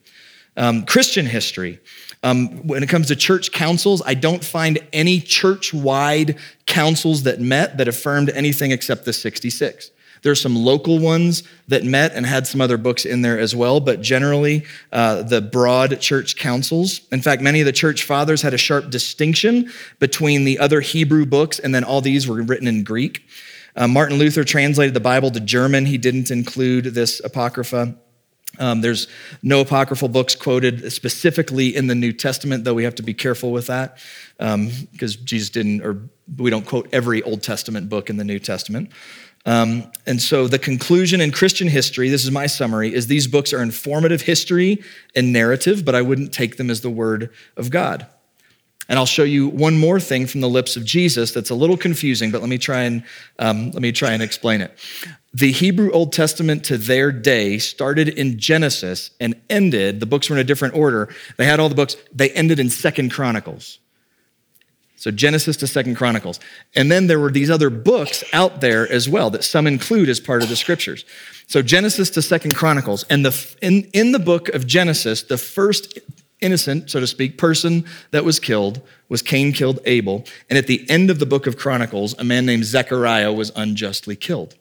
um, 0.57 0.85
Christian 0.85 1.25
history. 1.25 1.81
Um, 2.23 2.69
when 2.69 2.83
it 2.85 2.89
comes 2.89 3.09
to 3.09 3.17
church 3.17 3.51
councils, 3.51 4.03
I 4.05 4.15
don't 4.15 4.45
find 4.45 4.79
any 4.93 5.21
church 5.21 5.75
wide 5.75 6.39
councils 6.67 7.25
that 7.25 7.41
met 7.41 7.79
that 7.79 7.89
affirmed 7.89 8.29
anything 8.31 8.71
except 8.71 9.07
the 9.07 9.13
66. 9.13 9.91
There's 10.23 10.41
some 10.41 10.57
local 10.57 10.99
ones 10.99 11.43
that 11.69 11.85
met 11.85 12.13
and 12.13 12.25
had 12.25 12.47
some 12.47 12.61
other 12.61 12.77
books 12.77 13.05
in 13.05 13.23
there 13.23 13.39
as 13.39 13.57
well, 13.57 13.81
but 13.81 14.01
generally, 14.01 14.65
uh, 14.93 15.23
the 15.23 15.41
broad 15.41 16.01
church 16.01 16.37
councils. 16.37 17.01
In 17.11 17.21
fact, 17.21 17.43
many 17.43 17.61
of 17.61 17.67
the 17.67 17.73
church 17.73 18.05
fathers 18.05 18.43
had 18.43 18.55
a 18.55 18.59
sharp 18.59 18.91
distinction 18.91 19.71
between 19.99 20.45
the 20.45 20.59
other 20.59 20.81
Hebrew 20.81 21.27
books, 21.27 21.59
and 21.59 21.75
then 21.75 21.83
all 21.83 22.01
these 22.01 22.29
were 22.29 22.43
written 22.43 22.69
in 22.69 22.85
Greek. 22.85 23.27
Uh, 23.75 23.89
Martin 23.89 24.19
Luther 24.19 24.45
translated 24.45 24.95
the 24.95 25.01
Bible 25.01 25.31
to 25.31 25.41
German. 25.41 25.87
He 25.87 25.99
didn't 25.99 26.31
include 26.31 26.85
this 26.87 27.21
Apocrypha. 27.25 27.97
Um, 28.59 28.83
there's 28.83 29.09
no 29.43 29.63
apocryphal 29.63 30.09
books 30.09 30.35
quoted 30.35 30.93
specifically 30.93 31.75
in 31.75 31.87
the 31.87 31.95
New 31.95 32.13
Testament, 32.13 32.65
though 32.65 32.75
we 32.75 32.85
have 32.85 32.95
to 32.97 33.03
be 33.03 33.15
careful 33.15 33.51
with 33.51 33.69
that 33.69 33.99
because 34.37 35.17
um, 35.17 35.25
Jesus 35.25 35.49
didn't, 35.49 35.83
or 35.83 36.09
we 36.37 36.51
don't 36.51 36.67
quote 36.67 36.89
every 36.93 37.23
Old 37.23 37.43
Testament 37.43 37.89
book 37.89 38.11
in 38.11 38.19
the 38.19 38.25
New 38.25 38.39
Testament. 38.39 38.91
Um, 39.45 39.91
and 40.07 40.21
so 40.21 40.47
the 40.47 40.59
conclusion 40.59 41.21
in 41.21 41.33
Christian 41.33 41.67
history, 41.67 42.09
this 42.09 42.25
is 42.25 42.31
my 42.31 42.47
summary, 42.47 42.95
is 42.95 43.09
these 43.09 43.27
books 43.27 43.53
are 43.53 43.63
informative 43.63 44.23
history 44.23 44.83
and 45.17 45.33
narrative, 45.33 45.85
but 45.85 45.95
I 45.95 46.03
wouldn't 46.03 46.33
take 46.33 46.57
them 46.57 46.71
as 46.71 46.81
the 46.81 46.91
word 46.91 47.31
of 47.57 47.71
God. 47.71 48.07
And 48.89 48.99
I'll 48.99 49.07
show 49.07 49.25
you 49.25 49.49
one 49.49 49.79
more 49.79 50.01
thing 50.01 50.27
from 50.27 50.41
the 50.41 50.49
lips 50.49 50.77
of 50.77 50.85
Jesus 50.85 51.33
that's 51.33 51.51
a 51.51 51.55
little 51.55 51.77
confusing, 51.77 52.31
but 52.31 52.41
let 52.41 52.51
me 52.51 52.59
try 52.59 52.83
and 52.83 53.05
um, 53.39 53.71
let 53.71 53.81
me 53.81 53.93
try 53.93 54.13
and 54.13 54.23
explain 54.23 54.61
it. 54.61 54.77
The 55.33 55.53
Hebrew 55.53 55.91
Old 55.93 56.13
Testament 56.13 56.65
to 56.65 56.77
their 56.77 57.11
day 57.11 57.59
started 57.59 58.09
in 58.09 58.39
Genesis 58.39 59.11
and 59.19 59.41
ended. 59.49 60.01
The 60.01 60.07
books 60.07 60.29
were 60.29 60.37
in 60.37 60.41
a 60.41 60.45
different 60.45 60.75
order. 60.75 61.09
They 61.37 61.47
had 61.47 61.59
all 61.59 61.69
the 61.69 61.75
books. 61.75 61.97
They 62.13 62.31
ended 62.31 62.61
in 62.61 62.69
Second 62.69 63.13
Chronicles. 63.13 63.79
So 65.03 65.11
Genesis 65.11 65.57
to 65.57 65.67
Second 65.67 65.97
Chronicles, 65.97 66.39
and 66.77 66.89
then 66.89 67.09
there 67.09 67.19
were 67.19 67.33
these 67.33 67.51
other 67.51 67.71
books 67.71 68.23
out 68.33 68.61
there 68.61 68.89
as 68.89 69.09
well 69.09 69.31
that 69.31 69.43
some 69.43 69.67
include 69.67 70.09
as 70.09 70.21
part 70.21 70.45
of 70.45 70.49
the 70.49 70.55
scriptures. 70.55 71.05
So 71.49 71.61
Genesis 71.61 72.09
to 72.11 72.23
Second 72.23 72.55
Chronicles, 72.55 73.03
and 73.11 73.27
the 73.27 73.57
in 73.61 73.91
in 73.93 74.13
the 74.13 74.21
book 74.21 74.49
of 74.51 74.65
Genesis, 74.65 75.25
the 75.25 75.37
first 75.37 75.99
innocent, 76.41 76.89
so 76.89 77.01
to 77.01 77.09
speak, 77.09 77.37
person 77.37 77.85
that 78.13 78.25
was 78.25 78.39
killed 78.39 78.81
was 79.09 79.23
Cain 79.23 79.53
killed 79.53 79.81
Abel. 79.87 80.25
And 80.49 80.57
at 80.57 80.69
the 80.69 80.89
end 80.89 81.11
of 81.11 81.19
the 81.19 81.27
book 81.27 81.49
of 81.49 81.57
Chronicles, 81.57 82.17
a 82.17 82.23
man 82.23 82.47
named 82.47 82.65
Zechariah 82.65 83.33
was 83.33 83.51
unjustly 83.57 84.15
killed. 84.15 84.55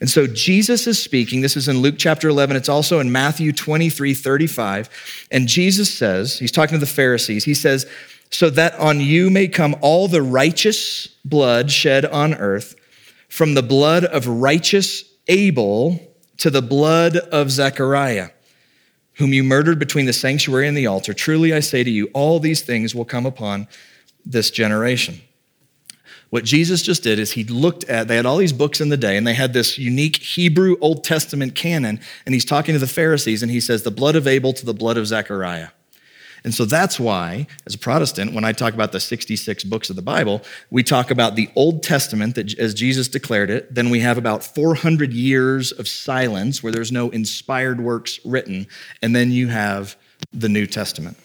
And 0.00 0.10
so 0.10 0.26
Jesus 0.26 0.88
is 0.88 1.00
speaking. 1.00 1.42
This 1.42 1.56
is 1.56 1.68
in 1.68 1.78
Luke 1.78 1.94
chapter 1.96 2.28
11. 2.28 2.56
It's 2.56 2.68
also 2.68 2.98
in 2.98 3.12
Matthew 3.12 3.52
23 3.52 4.14
35. 4.14 5.28
And 5.30 5.46
Jesus 5.46 5.96
says, 5.96 6.40
He's 6.40 6.50
talking 6.50 6.74
to 6.74 6.84
the 6.84 6.86
Pharisees, 6.86 7.44
He 7.44 7.54
says, 7.54 7.86
So 8.30 8.50
that 8.50 8.74
on 8.74 9.00
you 9.00 9.30
may 9.30 9.48
come 9.48 9.76
all 9.80 10.08
the 10.08 10.22
righteous 10.22 11.06
blood 11.24 11.70
shed 11.70 12.04
on 12.04 12.34
earth, 12.34 12.74
from 13.28 13.54
the 13.54 13.62
blood 13.62 14.04
of 14.04 14.26
righteous 14.26 15.04
Abel 15.28 16.00
to 16.38 16.50
the 16.50 16.62
blood 16.62 17.16
of 17.16 17.50
Zechariah 17.50 18.30
whom 19.16 19.32
you 19.32 19.42
murdered 19.42 19.78
between 19.78 20.06
the 20.06 20.12
sanctuary 20.12 20.68
and 20.68 20.76
the 20.76 20.86
altar. 20.86 21.14
Truly 21.14 21.54
I 21.54 21.60
say 21.60 21.82
to 21.82 21.90
you, 21.90 22.08
all 22.12 22.38
these 22.38 22.62
things 22.62 22.94
will 22.94 23.04
come 23.04 23.26
upon 23.26 23.66
this 24.24 24.50
generation. 24.50 25.20
What 26.30 26.44
Jesus 26.44 26.82
just 26.82 27.02
did 27.02 27.18
is 27.18 27.32
he 27.32 27.44
looked 27.44 27.84
at, 27.84 28.08
they 28.08 28.16
had 28.16 28.26
all 28.26 28.36
these 28.36 28.52
books 28.52 28.80
in 28.80 28.88
the 28.88 28.96
day, 28.96 29.16
and 29.16 29.26
they 29.26 29.34
had 29.34 29.52
this 29.52 29.78
unique 29.78 30.16
Hebrew 30.16 30.76
Old 30.80 31.02
Testament 31.02 31.54
canon, 31.54 32.00
and 32.26 32.34
he's 32.34 32.44
talking 32.44 32.74
to 32.74 32.78
the 32.78 32.86
Pharisees, 32.86 33.42
and 33.42 33.50
he 33.50 33.60
says, 33.60 33.84
the 33.84 33.90
blood 33.90 34.16
of 34.16 34.26
Abel 34.26 34.52
to 34.52 34.66
the 34.66 34.74
blood 34.74 34.98
of 34.98 35.06
Zechariah. 35.06 35.68
And 36.46 36.54
so 36.54 36.64
that's 36.64 37.00
why, 37.00 37.48
as 37.66 37.74
a 37.74 37.78
Protestant, 37.78 38.32
when 38.32 38.44
I 38.44 38.52
talk 38.52 38.72
about 38.72 38.92
the 38.92 39.00
66 39.00 39.64
books 39.64 39.90
of 39.90 39.96
the 39.96 40.02
Bible, 40.02 40.42
we 40.70 40.84
talk 40.84 41.10
about 41.10 41.34
the 41.34 41.50
Old 41.56 41.82
Testament 41.82 42.36
that, 42.36 42.56
as 42.56 42.72
Jesus 42.72 43.08
declared 43.08 43.50
it. 43.50 43.74
Then 43.74 43.90
we 43.90 43.98
have 43.98 44.16
about 44.16 44.44
400 44.44 45.12
years 45.12 45.72
of 45.72 45.88
silence 45.88 46.62
where 46.62 46.70
there's 46.70 46.92
no 46.92 47.10
inspired 47.10 47.80
works 47.80 48.20
written. 48.24 48.68
And 49.02 49.14
then 49.14 49.32
you 49.32 49.48
have 49.48 49.96
the 50.32 50.48
New 50.48 50.68
Testament. 50.68 51.16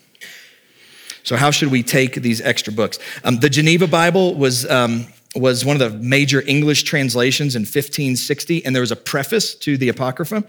So, 1.21 1.35
how 1.35 1.51
should 1.51 1.69
we 1.69 1.83
take 1.83 2.15
these 2.15 2.41
extra 2.41 2.73
books? 2.73 2.97
Um, 3.23 3.37
the 3.41 3.49
Geneva 3.49 3.85
Bible 3.85 4.33
was. 4.33 4.67
Um, 4.67 5.05
was 5.33 5.63
one 5.63 5.81
of 5.81 5.93
the 5.93 5.97
major 5.97 6.43
English 6.45 6.83
translations 6.83 7.55
in 7.55 7.61
1560, 7.61 8.65
and 8.65 8.75
there 8.75 8.81
was 8.81 8.91
a 8.91 8.97
preface 8.97 9.55
to 9.55 9.77
the 9.77 9.87
Apocrypha. 9.87 10.43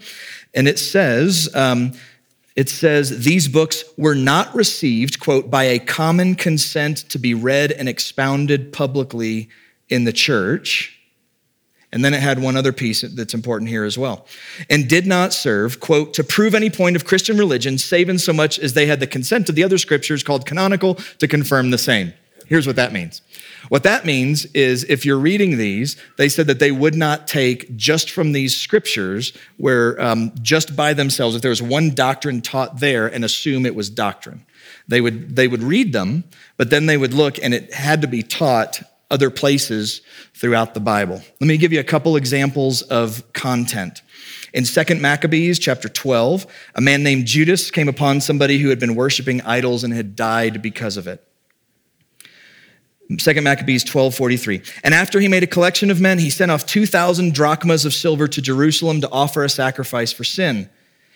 And 0.53 0.67
it 0.67 0.77
says, 0.77 1.49
um, 1.55 1.93
it 2.55 2.69
says 2.69 3.23
these 3.23 3.47
books 3.47 3.83
were 3.97 4.15
not 4.15 4.53
received, 4.53 5.19
quote, 5.19 5.49
by 5.49 5.63
a 5.63 5.79
common 5.79 6.35
consent 6.35 6.97
to 7.09 7.17
be 7.17 7.33
read 7.33 7.71
and 7.71 7.89
expounded 7.89 8.71
publicly 8.71 9.49
in 9.89 10.03
the 10.03 10.13
church. 10.13 10.99
And 11.91 12.03
then 12.03 12.13
it 12.13 12.21
had 12.21 12.39
one 12.39 12.55
other 12.55 12.73
piece 12.73 13.01
that's 13.01 13.35
important 13.35 13.69
here 13.69 13.83
as 13.83 13.97
well. 13.97 14.25
And 14.69 14.89
did 14.89 15.05
not 15.05 15.31
serve, 15.33 15.79
quote, 15.79 16.13
to 16.15 16.23
prove 16.23 16.55
any 16.55 16.69
point 16.69 16.95
of 16.95 17.05
Christian 17.05 17.37
religion, 17.37 17.77
save 17.77 18.09
in 18.09 18.17
so 18.17 18.33
much 18.33 18.57
as 18.57 18.73
they 18.73 18.87
had 18.87 18.99
the 18.99 19.07
consent 19.07 19.47
of 19.49 19.55
the 19.55 19.63
other 19.63 19.77
scriptures 19.77 20.23
called 20.23 20.45
canonical 20.45 20.95
to 21.19 21.27
confirm 21.27 21.69
the 21.69 21.77
same. 21.77 22.13
Here's 22.47 22.67
what 22.67 22.75
that 22.75 22.93
means 22.93 23.21
what 23.69 23.83
that 23.83 24.05
means 24.05 24.45
is 24.47 24.83
if 24.85 25.05
you're 25.05 25.17
reading 25.17 25.57
these, 25.57 25.95
they 26.17 26.29
said 26.29 26.47
that 26.47 26.59
they 26.59 26.71
would 26.71 26.95
not 26.95 27.27
take 27.27 27.75
just 27.75 28.09
from 28.09 28.31
these 28.31 28.55
scriptures, 28.55 29.33
where 29.57 29.99
um, 30.01 30.33
just 30.41 30.75
by 30.75 30.93
themselves, 30.93 31.35
if 31.35 31.41
there 31.41 31.49
was 31.49 31.61
one 31.61 31.91
doctrine 31.91 32.41
taught 32.41 32.79
there, 32.79 33.07
and 33.07 33.23
assume 33.23 33.65
it 33.65 33.75
was 33.75 33.89
doctrine. 33.89 34.45
They 34.87 35.01
would, 35.01 35.35
they 35.35 35.47
would 35.47 35.63
read 35.63 35.93
them, 35.93 36.25
but 36.57 36.69
then 36.69 36.85
they 36.85 36.97
would 36.97 37.13
look, 37.13 37.41
and 37.41 37.53
it 37.53 37.73
had 37.73 38.01
to 38.01 38.07
be 38.07 38.21
taught 38.21 38.81
other 39.09 39.29
places 39.29 40.01
throughout 40.33 40.73
the 40.73 40.79
Bible. 40.79 41.21
Let 41.39 41.47
me 41.47 41.57
give 41.57 41.71
you 41.71 41.79
a 41.79 41.83
couple 41.83 42.15
examples 42.15 42.81
of 42.81 43.31
content. 43.33 44.01
In 44.53 44.63
2nd 44.63 44.99
Maccabees 44.99 45.59
chapter 45.59 45.87
12, 45.87 46.47
a 46.75 46.81
man 46.81 47.03
named 47.03 47.25
Judas 47.25 47.71
came 47.71 47.87
upon 47.87 48.21
somebody 48.21 48.59
who 48.59 48.69
had 48.69 48.79
been 48.79 48.95
worshiping 48.95 49.41
idols 49.41 49.83
and 49.83 49.93
had 49.93 50.15
died 50.15 50.61
because 50.61 50.97
of 50.97 51.07
it. 51.07 51.27
Second 53.19 53.43
Maccabees 53.43 53.83
12:43. 53.83 54.61
And 54.83 54.93
after 54.93 55.19
he 55.19 55.27
made 55.27 55.43
a 55.43 55.47
collection 55.47 55.91
of 55.91 55.99
men, 55.99 56.19
he 56.19 56.29
sent 56.29 56.51
off 56.51 56.65
2,000 56.65 57.33
drachmas 57.33 57.85
of 57.85 57.93
silver 57.93 58.27
to 58.27 58.41
Jerusalem 58.41 59.01
to 59.01 59.09
offer 59.09 59.43
a 59.43 59.49
sacrifice 59.49 60.11
for 60.11 60.23
sin. 60.23 60.69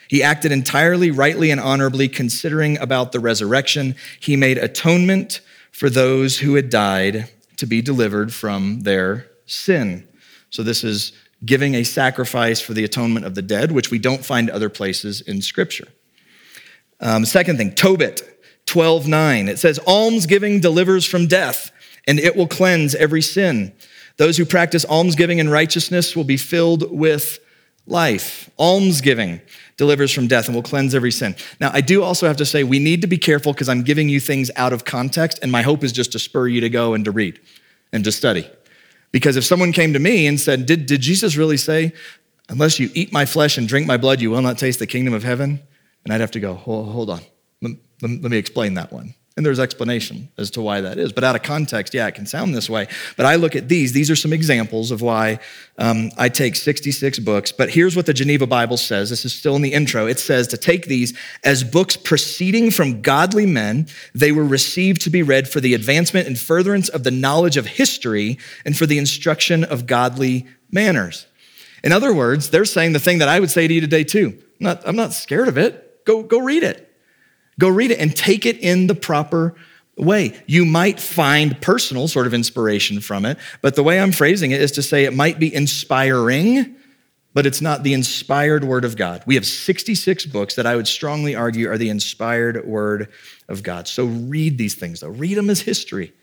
He 0.07 0.23
acted 0.23 0.51
entirely 0.51 1.11
rightly 1.11 1.51
and 1.51 1.59
honorably, 1.59 2.07
considering 2.07 2.77
about 2.77 3.11
the 3.11 3.19
resurrection. 3.19 3.95
He 4.19 4.35
made 4.35 4.57
atonement 4.57 5.41
for 5.71 5.89
those 5.89 6.39
who 6.39 6.55
had 6.55 6.69
died 6.69 7.29
to 7.57 7.65
be 7.65 7.81
delivered 7.81 8.33
from 8.33 8.81
their 8.81 9.27
sin. 9.45 10.07
So, 10.49 10.63
this 10.63 10.83
is 10.83 11.11
giving 11.45 11.75
a 11.75 11.83
sacrifice 11.83 12.59
for 12.59 12.73
the 12.73 12.83
atonement 12.83 13.25
of 13.25 13.35
the 13.35 13.41
dead, 13.41 13.71
which 13.71 13.91
we 13.91 13.99
don't 13.99 14.25
find 14.25 14.49
other 14.49 14.69
places 14.69 15.21
in 15.21 15.41
Scripture. 15.41 15.87
Um, 16.99 17.25
second 17.25 17.57
thing, 17.57 17.73
Tobit 17.73 18.37
12 18.65 19.07
9. 19.07 19.47
It 19.47 19.59
says, 19.59 19.79
Almsgiving 19.87 20.59
delivers 20.59 21.05
from 21.05 21.27
death, 21.27 21.71
and 22.07 22.19
it 22.19 22.35
will 22.35 22.47
cleanse 22.47 22.95
every 22.95 23.21
sin. 23.21 23.73
Those 24.17 24.37
who 24.37 24.45
practice 24.45 24.85
almsgiving 24.85 25.39
and 25.39 25.51
righteousness 25.51 26.15
will 26.15 26.23
be 26.23 26.37
filled 26.37 26.89
with 26.91 27.39
life. 27.85 28.49
Almsgiving 28.57 29.41
delivers 29.77 30.11
from 30.11 30.27
death 30.27 30.47
and 30.47 30.55
will 30.55 30.63
cleanse 30.63 30.95
every 30.95 31.11
sin. 31.11 31.35
Now, 31.59 31.69
I 31.71 31.81
do 31.81 32.03
also 32.03 32.27
have 32.27 32.37
to 32.37 32.45
say 32.45 32.63
we 32.63 32.79
need 32.79 33.01
to 33.01 33.07
be 33.07 33.17
careful 33.17 33.53
because 33.53 33.69
I'm 33.69 33.83
giving 33.83 34.09
you 34.09 34.19
things 34.19 34.49
out 34.55 34.73
of 34.73 34.85
context, 34.85 35.39
and 35.41 35.51
my 35.51 35.61
hope 35.61 35.83
is 35.83 35.91
just 35.91 36.11
to 36.13 36.19
spur 36.19 36.47
you 36.47 36.61
to 36.61 36.69
go 36.69 36.93
and 36.93 37.05
to 37.05 37.11
read 37.11 37.39
and 37.93 38.03
to 38.03 38.11
study. 38.11 38.49
Because 39.11 39.37
if 39.37 39.45
someone 39.45 39.71
came 39.71 39.93
to 39.93 39.99
me 39.99 40.27
and 40.27 40.39
said, 40.39 40.65
Did, 40.65 40.85
did 40.87 41.01
Jesus 41.01 41.37
really 41.37 41.57
say, 41.57 41.93
Unless 42.49 42.79
you 42.79 42.89
eat 42.93 43.11
my 43.11 43.25
flesh 43.25 43.57
and 43.57 43.67
drink 43.67 43.85
my 43.87 43.97
blood, 43.97 44.21
you 44.21 44.31
will 44.31 44.41
not 44.41 44.57
taste 44.57 44.79
the 44.79 44.87
kingdom 44.87 45.13
of 45.13 45.23
heaven? 45.23 45.59
And 46.03 46.13
I'd 46.13 46.21
have 46.21 46.31
to 46.31 46.39
go, 46.39 46.55
Hold, 46.55 47.09
on, 47.09 47.21
let, 47.61 47.73
let 48.01 48.31
me 48.31 48.37
explain 48.37 48.73
that 48.75 48.91
one. 48.91 49.13
And 49.37 49.45
there's 49.45 49.59
explanation 49.59 50.29
as 50.39 50.49
to 50.51 50.61
why 50.63 50.81
that 50.81 50.97
is. 50.97 51.13
But 51.13 51.23
out 51.23 51.35
of 51.35 51.43
context, 51.43 51.93
yeah, 51.93 52.07
it 52.07 52.15
can 52.15 52.25
sound 52.25 52.55
this 52.55 52.67
way. 52.67 52.87
But 53.15 53.27
I 53.27 53.35
look 53.35 53.55
at 53.55 53.69
these. 53.69 53.93
These 53.93 54.09
are 54.09 54.15
some 54.15 54.33
examples 54.33 54.89
of 54.89 55.03
why 55.03 55.37
um, 55.77 56.09
I 56.17 56.27
take 56.27 56.55
66 56.55 57.19
books. 57.19 57.51
But 57.51 57.69
here's 57.69 57.95
what 57.95 58.07
the 58.07 58.15
Geneva 58.15 58.47
Bible 58.47 58.77
says. 58.77 59.11
This 59.11 59.25
is 59.25 59.35
still 59.35 59.55
in 59.55 59.61
the 59.61 59.73
intro. 59.73 60.07
It 60.07 60.17
says 60.17 60.47
to 60.47 60.57
take 60.57 60.87
these 60.87 61.15
as 61.43 61.63
books 61.63 61.95
proceeding 61.95 62.71
from 62.71 63.03
godly 63.03 63.45
men. 63.45 63.85
They 64.15 64.31
were 64.31 64.43
received 64.43 65.01
to 65.01 65.11
be 65.11 65.21
read 65.21 65.47
for 65.47 65.59
the 65.59 65.75
advancement 65.75 66.25
and 66.25 66.37
furtherance 66.37 66.89
of 66.89 67.03
the 67.03 67.11
knowledge 67.11 67.57
of 67.57 67.67
history 67.67 68.39
and 68.65 68.75
for 68.75 68.87
the 68.87 68.97
instruction 68.97 69.63
of 69.63 69.85
godly 69.85 70.47
manners. 70.71 71.27
In 71.83 71.91
other 71.91 72.11
words, 72.11 72.49
they're 72.49 72.65
saying 72.65 72.93
the 72.93 72.99
thing 72.99 73.19
that 73.19 73.29
I 73.29 73.39
would 73.39 73.51
say 73.51 73.67
to 73.67 73.73
you 73.73 73.81
today, 73.81 74.03
too. 74.03 74.29
I'm 74.59 74.63
not, 74.63 74.81
I'm 74.87 74.95
not 74.95 75.13
scared 75.13 75.47
of 75.47 75.59
it. 75.59 76.05
Go, 76.05 76.23
go 76.23 76.39
read 76.39 76.63
it. 76.63 76.86
Go 77.59 77.69
read 77.69 77.91
it 77.91 77.99
and 77.99 78.15
take 78.15 78.45
it 78.45 78.57
in 78.57 78.87
the 78.87 78.95
proper 78.95 79.55
way. 79.97 80.39
You 80.45 80.65
might 80.65 80.99
find 80.99 81.59
personal 81.61 82.07
sort 82.07 82.27
of 82.27 82.33
inspiration 82.33 83.01
from 83.01 83.25
it, 83.25 83.37
but 83.61 83.75
the 83.75 83.83
way 83.83 83.99
I'm 83.99 84.11
phrasing 84.11 84.51
it 84.51 84.61
is 84.61 84.71
to 84.73 84.83
say 84.83 85.05
it 85.05 85.13
might 85.13 85.39
be 85.39 85.53
inspiring, 85.53 86.75
but 87.33 87.45
it's 87.45 87.61
not 87.61 87.83
the 87.83 87.93
inspired 87.93 88.63
word 88.63 88.85
of 88.85 88.95
God. 88.95 89.23
We 89.25 89.35
have 89.35 89.45
66 89.45 90.25
books 90.27 90.55
that 90.55 90.65
I 90.65 90.75
would 90.75 90.87
strongly 90.87 91.35
argue 91.35 91.69
are 91.69 91.77
the 91.77 91.89
inspired 91.89 92.65
word 92.65 93.09
of 93.47 93.63
God. 93.63 93.87
So 93.87 94.05
read 94.05 94.57
these 94.57 94.75
things, 94.75 94.99
though. 94.99 95.09
Read 95.09 95.35
them 95.35 95.49
as 95.49 95.61
history. 95.61 96.13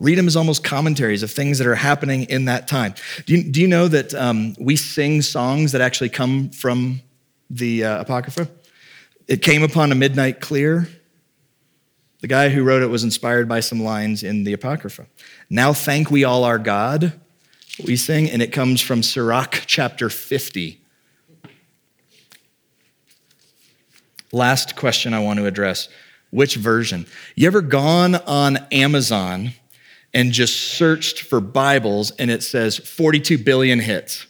Read 0.00 0.18
them 0.18 0.26
as 0.26 0.36
almost 0.36 0.64
commentaries 0.64 1.22
of 1.22 1.30
things 1.30 1.58
that 1.58 1.66
are 1.66 1.76
happening 1.76 2.24
in 2.24 2.46
that 2.46 2.66
time. 2.66 2.94
Do 3.24 3.36
you, 3.36 3.52
do 3.52 3.60
you 3.60 3.68
know 3.68 3.86
that 3.86 4.12
um, 4.14 4.56
we 4.58 4.74
sing 4.74 5.22
songs 5.22 5.70
that 5.72 5.80
actually 5.80 6.08
come 6.08 6.50
from 6.50 7.02
the 7.48 7.84
uh, 7.84 8.00
Apocrypha? 8.00 8.48
It 9.28 9.42
came 9.42 9.62
upon 9.62 9.92
a 9.92 9.94
midnight 9.94 10.40
clear. 10.40 10.88
The 12.20 12.28
guy 12.28 12.48
who 12.50 12.62
wrote 12.62 12.82
it 12.82 12.86
was 12.86 13.04
inspired 13.04 13.48
by 13.48 13.60
some 13.60 13.82
lines 13.82 14.22
in 14.22 14.44
the 14.44 14.52
Apocrypha. 14.52 15.06
Now 15.50 15.72
thank 15.72 16.10
we 16.10 16.24
all 16.24 16.44
our 16.44 16.58
God, 16.58 17.20
we 17.84 17.96
sing, 17.96 18.30
and 18.30 18.40
it 18.40 18.52
comes 18.52 18.80
from 18.80 19.02
Sirach 19.02 19.62
chapter 19.66 20.08
50. 20.08 20.80
Last 24.32 24.76
question 24.76 25.12
I 25.12 25.18
want 25.18 25.38
to 25.40 25.46
address 25.46 25.88
which 26.30 26.54
version? 26.54 27.06
You 27.34 27.46
ever 27.46 27.60
gone 27.60 28.14
on 28.14 28.56
Amazon 28.72 29.50
and 30.14 30.32
just 30.32 30.56
searched 30.56 31.20
for 31.20 31.40
Bibles 31.40 32.10
and 32.12 32.30
it 32.30 32.42
says 32.42 32.78
42 32.78 33.38
billion 33.38 33.80
hits? 33.80 34.26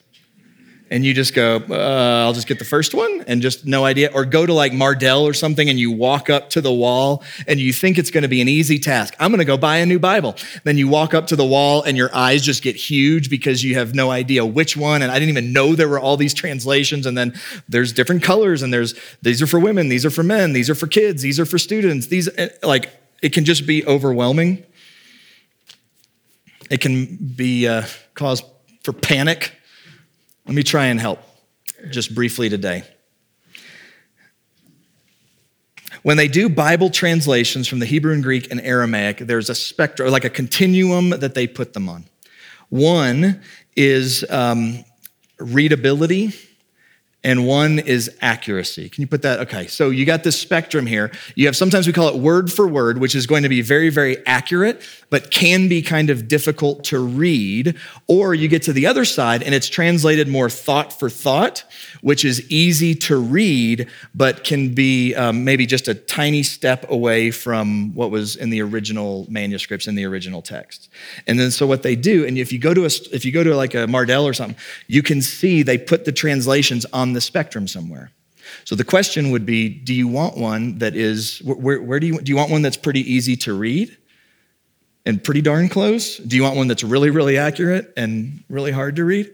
And 0.92 1.06
you 1.06 1.14
just 1.14 1.32
go, 1.32 1.56
uh, 1.70 2.26
I'll 2.26 2.34
just 2.34 2.46
get 2.46 2.58
the 2.58 2.66
first 2.66 2.92
one 2.92 3.24
and 3.26 3.40
just 3.40 3.64
no 3.64 3.82
idea. 3.82 4.10
Or 4.12 4.26
go 4.26 4.44
to 4.44 4.52
like 4.52 4.72
Mardel 4.72 5.22
or 5.22 5.32
something 5.32 5.70
and 5.70 5.80
you 5.80 5.90
walk 5.90 6.28
up 6.28 6.50
to 6.50 6.60
the 6.60 6.70
wall 6.70 7.24
and 7.46 7.58
you 7.58 7.72
think 7.72 7.96
it's 7.96 8.10
going 8.10 8.24
to 8.24 8.28
be 8.28 8.42
an 8.42 8.48
easy 8.48 8.78
task. 8.78 9.14
I'm 9.18 9.30
going 9.30 9.38
to 9.38 9.46
go 9.46 9.56
buy 9.56 9.78
a 9.78 9.86
new 9.86 9.98
Bible. 9.98 10.36
Then 10.64 10.76
you 10.76 10.88
walk 10.88 11.14
up 11.14 11.28
to 11.28 11.36
the 11.36 11.46
wall 11.46 11.82
and 11.82 11.96
your 11.96 12.14
eyes 12.14 12.42
just 12.42 12.62
get 12.62 12.76
huge 12.76 13.30
because 13.30 13.64
you 13.64 13.74
have 13.76 13.94
no 13.94 14.10
idea 14.10 14.44
which 14.44 14.76
one. 14.76 15.00
And 15.00 15.10
I 15.10 15.18
didn't 15.18 15.30
even 15.30 15.54
know 15.54 15.74
there 15.74 15.88
were 15.88 15.98
all 15.98 16.18
these 16.18 16.34
translations. 16.34 17.06
And 17.06 17.16
then 17.16 17.40
there's 17.70 17.94
different 17.94 18.22
colors 18.22 18.60
and 18.60 18.70
there's, 18.70 18.94
these 19.22 19.40
are 19.40 19.46
for 19.46 19.58
women, 19.58 19.88
these 19.88 20.04
are 20.04 20.10
for 20.10 20.22
men, 20.22 20.52
these 20.52 20.68
are 20.68 20.74
for 20.74 20.88
kids, 20.88 21.22
these 21.22 21.40
are 21.40 21.46
for 21.46 21.56
students. 21.56 22.08
These, 22.08 22.28
like, 22.62 22.90
it 23.22 23.32
can 23.32 23.46
just 23.46 23.66
be 23.66 23.82
overwhelming. 23.86 24.62
It 26.70 26.82
can 26.82 27.16
be 27.16 27.66
uh, 27.66 27.86
cause 28.14 28.42
for 28.82 28.92
panic 28.92 29.52
let 30.46 30.54
me 30.54 30.62
try 30.62 30.86
and 30.86 30.98
help 30.98 31.20
just 31.90 32.14
briefly 32.14 32.48
today. 32.48 32.84
When 36.02 36.16
they 36.16 36.26
do 36.26 36.48
Bible 36.48 36.90
translations 36.90 37.68
from 37.68 37.78
the 37.78 37.86
Hebrew 37.86 38.12
and 38.12 38.22
Greek 38.24 38.50
and 38.50 38.60
Aramaic, 38.60 39.18
there's 39.18 39.48
a 39.48 39.54
spectrum, 39.54 40.10
like 40.10 40.24
a 40.24 40.30
continuum 40.30 41.10
that 41.10 41.34
they 41.34 41.46
put 41.46 41.74
them 41.74 41.88
on. 41.88 42.06
One 42.70 43.40
is 43.76 44.24
um, 44.28 44.84
readability, 45.38 46.32
and 47.24 47.46
one 47.46 47.78
is 47.78 48.10
accuracy. 48.20 48.88
Can 48.88 49.00
you 49.00 49.06
put 49.06 49.22
that? 49.22 49.40
Okay, 49.40 49.66
so 49.68 49.90
you 49.90 50.04
got 50.04 50.24
this 50.24 50.38
spectrum 50.38 50.86
here. 50.86 51.12
You 51.36 51.46
have 51.46 51.56
sometimes 51.56 51.86
we 51.86 51.92
call 51.92 52.08
it 52.08 52.16
word 52.16 52.52
for 52.52 52.66
word, 52.66 52.98
which 52.98 53.14
is 53.14 53.26
going 53.26 53.44
to 53.44 53.48
be 53.48 53.62
very, 53.62 53.90
very 53.90 54.26
accurate, 54.26 54.82
but 55.08 55.30
can 55.30 55.68
be 55.68 55.82
kind 55.82 56.10
of 56.10 56.26
difficult 56.26 56.84
to 56.84 56.98
read. 56.98 57.76
Or 58.08 58.34
you 58.34 58.48
get 58.48 58.62
to 58.62 58.72
the 58.72 58.86
other 58.86 59.04
side 59.04 59.42
and 59.42 59.54
it's 59.54 59.68
translated 59.68 60.26
more 60.26 60.50
thought 60.50 60.92
for 60.98 61.08
thought, 61.08 61.64
which 62.00 62.24
is 62.24 62.50
easy 62.50 62.94
to 62.96 63.16
read, 63.16 63.88
but 64.14 64.42
can 64.42 64.74
be 64.74 65.14
um, 65.14 65.44
maybe 65.44 65.64
just 65.64 65.86
a 65.86 65.94
tiny 65.94 66.42
step 66.42 66.90
away 66.90 67.30
from 67.30 67.94
what 67.94 68.10
was 68.10 68.34
in 68.34 68.50
the 68.50 68.60
original 68.62 69.26
manuscripts 69.28 69.86
in 69.86 69.94
the 69.94 70.04
original 70.04 70.42
text. 70.42 70.88
And 71.28 71.38
then 71.38 71.52
so 71.52 71.68
what 71.68 71.84
they 71.84 71.94
do, 71.94 72.26
and 72.26 72.36
if 72.36 72.52
you 72.52 72.58
go 72.58 72.74
to 72.74 72.82
a, 72.82 72.90
if 73.12 73.24
you 73.24 73.30
go 73.30 73.44
to 73.44 73.54
like 73.54 73.74
a 73.74 73.86
Mardel 73.86 74.24
or 74.24 74.34
something, 74.34 74.56
you 74.88 75.02
can 75.02 75.22
see 75.22 75.62
they 75.62 75.78
put 75.78 76.04
the 76.04 76.12
translations 76.12 76.84
on 76.92 77.11
the 77.12 77.20
spectrum 77.20 77.68
somewhere. 77.68 78.10
So 78.64 78.74
the 78.74 78.84
question 78.84 79.30
would 79.30 79.46
be 79.46 79.68
do 79.68 79.94
you 79.94 80.08
want 80.08 80.36
one 80.36 80.78
that 80.78 80.94
is, 80.96 81.38
where, 81.40 81.80
where 81.80 82.00
do 82.00 82.06
you, 82.06 82.20
do 82.20 82.30
you 82.30 82.36
want 82.36 82.50
one 82.50 82.62
that's 82.62 82.76
pretty 82.76 83.00
easy 83.12 83.36
to 83.36 83.54
read 83.54 83.96
and 85.06 85.22
pretty 85.22 85.42
darn 85.42 85.68
close? 85.68 86.16
Do 86.18 86.36
you 86.36 86.42
want 86.42 86.56
one 86.56 86.68
that's 86.68 86.84
really, 86.84 87.10
really 87.10 87.38
accurate 87.38 87.92
and 87.96 88.42
really 88.48 88.72
hard 88.72 88.96
to 88.96 89.04
read? 89.04 89.32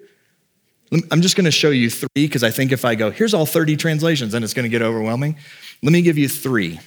I'm 1.10 1.20
just 1.20 1.36
going 1.36 1.44
to 1.44 1.50
show 1.50 1.70
you 1.70 1.90
three 1.90 2.08
because 2.14 2.42
I 2.42 2.50
think 2.50 2.72
if 2.72 2.84
I 2.84 2.94
go, 2.94 3.10
here's 3.10 3.34
all 3.34 3.44
30 3.44 3.76
translations, 3.76 4.32
then 4.32 4.42
it's 4.42 4.54
going 4.54 4.64
to 4.64 4.70
get 4.70 4.80
overwhelming. 4.80 5.36
Let 5.82 5.92
me 5.92 6.00
give 6.00 6.16
you 6.16 6.28
three. 6.28 6.80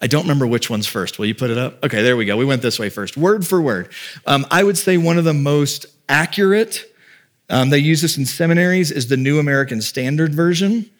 I 0.00 0.06
don't 0.06 0.22
remember 0.22 0.46
which 0.46 0.70
one's 0.70 0.86
first. 0.86 1.18
Will 1.18 1.26
you 1.26 1.34
put 1.34 1.50
it 1.50 1.58
up? 1.58 1.84
Okay, 1.84 2.02
there 2.02 2.16
we 2.16 2.24
go. 2.24 2.36
We 2.36 2.44
went 2.44 2.62
this 2.62 2.78
way 2.78 2.88
first. 2.88 3.16
Word 3.16 3.44
for 3.44 3.60
word. 3.60 3.90
Um, 4.26 4.46
I 4.50 4.62
would 4.62 4.78
say 4.78 4.96
one 4.96 5.18
of 5.18 5.24
the 5.24 5.34
most 5.34 5.86
accurate 6.08 6.84
um, 7.48 7.70
they 7.70 7.78
use 7.78 8.02
this 8.02 8.18
in 8.18 8.26
seminaries 8.26 8.92
as 8.92 9.08
the 9.08 9.16
New 9.16 9.38
American 9.38 9.80
Standard 9.80 10.34
Version. 10.34 10.90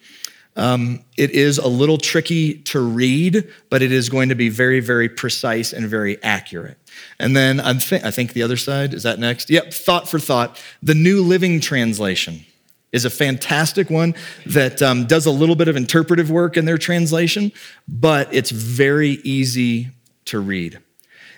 Um, 0.55 1.03
it 1.15 1.31
is 1.31 1.57
a 1.57 1.67
little 1.67 1.97
tricky 1.97 2.55
to 2.63 2.79
read, 2.79 3.47
but 3.69 3.81
it 3.81 3.91
is 3.91 4.09
going 4.09 4.29
to 4.29 4.35
be 4.35 4.49
very, 4.49 4.79
very 4.79 5.07
precise 5.07 5.71
and 5.71 5.87
very 5.87 6.21
accurate. 6.23 6.77
And 7.19 7.35
then 7.35 7.59
I 7.59 7.73
think, 7.75 8.03
I 8.03 8.11
think 8.11 8.33
the 8.33 8.43
other 8.43 8.57
side, 8.57 8.93
is 8.93 9.03
that 9.03 9.19
next? 9.19 9.49
Yep, 9.49 9.73
thought 9.73 10.09
for 10.09 10.19
thought. 10.19 10.61
The 10.83 10.95
New 10.95 11.23
Living 11.23 11.61
Translation 11.61 12.45
is 12.91 13.05
a 13.05 13.09
fantastic 13.09 13.89
one 13.89 14.15
that 14.47 14.81
um, 14.81 15.05
does 15.05 15.25
a 15.25 15.31
little 15.31 15.55
bit 15.55 15.67
of 15.67 15.75
interpretive 15.75 16.31
work 16.31 16.57
in 16.57 16.65
their 16.65 16.77
translation, 16.77 17.51
but 17.87 18.33
it's 18.33 18.49
very 18.49 19.19
easy 19.23 19.89
to 20.25 20.39
read. 20.39 20.79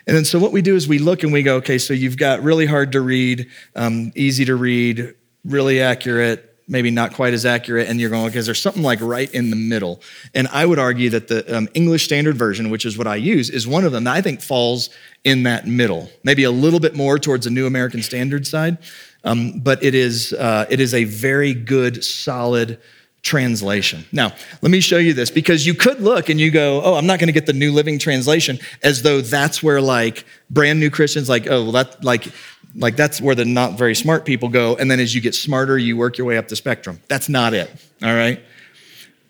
And 0.08 0.16
then 0.16 0.26
so 0.26 0.40
what 0.40 0.52
we 0.52 0.62
do 0.62 0.76
is 0.76 0.88
we 0.88 1.00
look 1.00 1.24
and 1.24 1.32
we 1.32 1.44
go, 1.44 1.58
okay, 1.58 1.78
so 1.78 1.94
you've 1.94 2.18
got 2.18 2.42
really 2.42 2.66
hard 2.66 2.92
to 2.94 3.02
read, 3.02 3.48
um, 3.76 4.12
easy 4.16 4.46
to 4.46 4.56
read, 4.56 5.14
really 5.46 5.82
accurate, 5.82 6.52
maybe 6.68 6.90
not 6.90 7.14
quite 7.14 7.34
as 7.34 7.46
accurate, 7.46 7.88
and 7.90 8.00
you're 8.00 8.10
going, 8.10 8.26
okay, 8.28 8.40
is 8.40 8.46
there 8.46 8.56
something 8.56 8.82
like 8.82 9.00
right 9.02 9.32
in 9.34 9.50
the 9.50 9.56
middle? 9.56 10.02
And 10.34 10.48
I 10.48 10.66
would 10.66 10.80
argue 10.80 11.10
that 11.10 11.28
the 11.28 11.58
um, 11.58 11.68
English 11.74 12.06
Standard 12.06 12.38
Version, 12.38 12.70
which 12.70 12.86
is 12.86 12.98
what 12.98 13.08
I 13.08 13.16
use, 13.16 13.50
is 13.50 13.68
one 13.68 13.84
of 13.84 13.92
them 13.92 14.06
that 14.06 14.16
I 14.16 14.22
think 14.22 14.42
falls 14.42 14.90
in 15.24 15.44
that 15.44 15.68
middle, 15.68 16.10
maybe 16.24 16.44
a 16.44 16.52
little 16.52 16.80
bit 16.80 16.96
more 16.96 17.20
towards 17.20 17.46
the 17.46 17.52
New 17.52 17.68
American 17.68 18.02
Standard 18.02 18.48
side, 18.48 18.78
um, 19.24 19.60
but 19.60 19.84
it 19.84 19.94
is, 19.94 20.34
uh, 20.34 20.66
it 20.70 20.80
is 20.80 20.94
a 20.94 21.04
very 21.04 21.54
good, 21.54 22.04
solid 22.04 22.80
translation. 23.24 24.06
Now, 24.12 24.34
let 24.62 24.72
me 24.72 24.80
show 24.80 24.98
you 24.98 25.14
this 25.14 25.30
because 25.30 25.66
you 25.66 25.74
could 25.74 26.02
look 26.02 26.30
and 26.30 26.40
you 26.40 26.52
go, 26.52 26.82
oh, 26.84 26.96
I'm 26.96 27.06
not 27.06 27.20
going 27.20 27.28
to 27.28 27.34
get 27.34 27.46
the 27.46 27.54
New 27.54 27.72
Living 27.72 28.00
Translation 28.00 28.60
as 28.84 29.04
though 29.04 29.22
that's 29.22 29.62
where 29.62 29.82
like 29.82 30.26
brand 30.50 30.80
new 30.80 30.90
Christians, 30.90 31.30
like, 31.30 31.48
oh, 31.48 31.64
well, 31.64 31.72
that, 31.74 32.04
like, 32.04 32.28
like 32.76 32.96
that's 32.96 33.22
where 33.22 33.36
the 33.36 33.46
not 33.46 33.78
very 33.78 33.96
smart 33.96 34.26
people 34.26 34.50
go. 34.50 34.76
And 34.76 34.90
then 34.90 35.00
as 35.00 35.14
you 35.14 35.22
get 35.22 35.36
smarter, 35.36 35.78
you 35.78 35.98
work 35.98 36.18
your 36.18 36.26
way 36.26 36.38
up 36.38 36.48
the 36.48 36.56
spectrum. 36.56 37.00
That's 37.08 37.30
not 37.30 37.54
it, 37.54 37.70
all 38.02 38.14
right? 38.14 38.42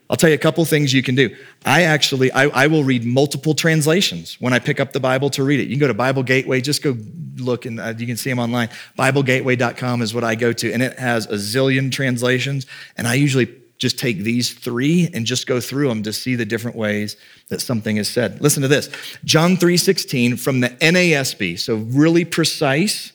I'll 0.09 0.17
tell 0.17 0.29
you 0.29 0.35
a 0.35 0.39
couple 0.39 0.63
things 0.65 0.93
you 0.93 1.01
can 1.01 1.15
do. 1.15 1.33
I 1.65 1.83
actually, 1.83 2.33
I, 2.33 2.43
I, 2.47 2.67
will 2.67 2.83
read 2.83 3.05
multiple 3.05 3.53
translations 3.53 4.35
when 4.41 4.51
I 4.51 4.59
pick 4.59 4.81
up 4.81 4.91
the 4.91 4.99
Bible 4.99 5.29
to 5.31 5.43
read 5.43 5.61
it. 5.61 5.69
You 5.69 5.75
can 5.75 5.79
go 5.79 5.87
to 5.87 5.93
Bible 5.93 6.21
Gateway, 6.21 6.59
just 6.59 6.83
go 6.83 6.97
look 7.37 7.65
and 7.65 7.79
uh, 7.79 7.93
you 7.97 8.05
can 8.05 8.17
see 8.17 8.29
them 8.29 8.37
online. 8.37 8.67
BibleGateway.com 8.99 10.01
is 10.01 10.13
what 10.13 10.25
I 10.25 10.35
go 10.35 10.51
to, 10.51 10.73
and 10.73 10.83
it 10.83 10.99
has 10.99 11.27
a 11.27 11.35
zillion 11.35 11.93
translations. 11.93 12.65
And 12.97 13.07
I 13.07 13.13
usually 13.13 13.45
just 13.81 13.97
take 13.97 14.19
these 14.19 14.53
three 14.53 15.09
and 15.11 15.25
just 15.25 15.47
go 15.47 15.59
through 15.59 15.87
them 15.87 16.03
to 16.03 16.13
see 16.13 16.35
the 16.35 16.45
different 16.45 16.77
ways 16.77 17.17
that 17.49 17.59
something 17.59 17.97
is 17.97 18.07
said. 18.07 18.39
Listen 18.39 18.61
to 18.61 18.67
this. 18.67 18.91
John 19.25 19.57
3:16 19.57 20.37
from 20.37 20.59
the 20.59 20.69
NASB, 20.79 21.57
so 21.57 21.77
really 21.77 22.23
precise, 22.23 23.11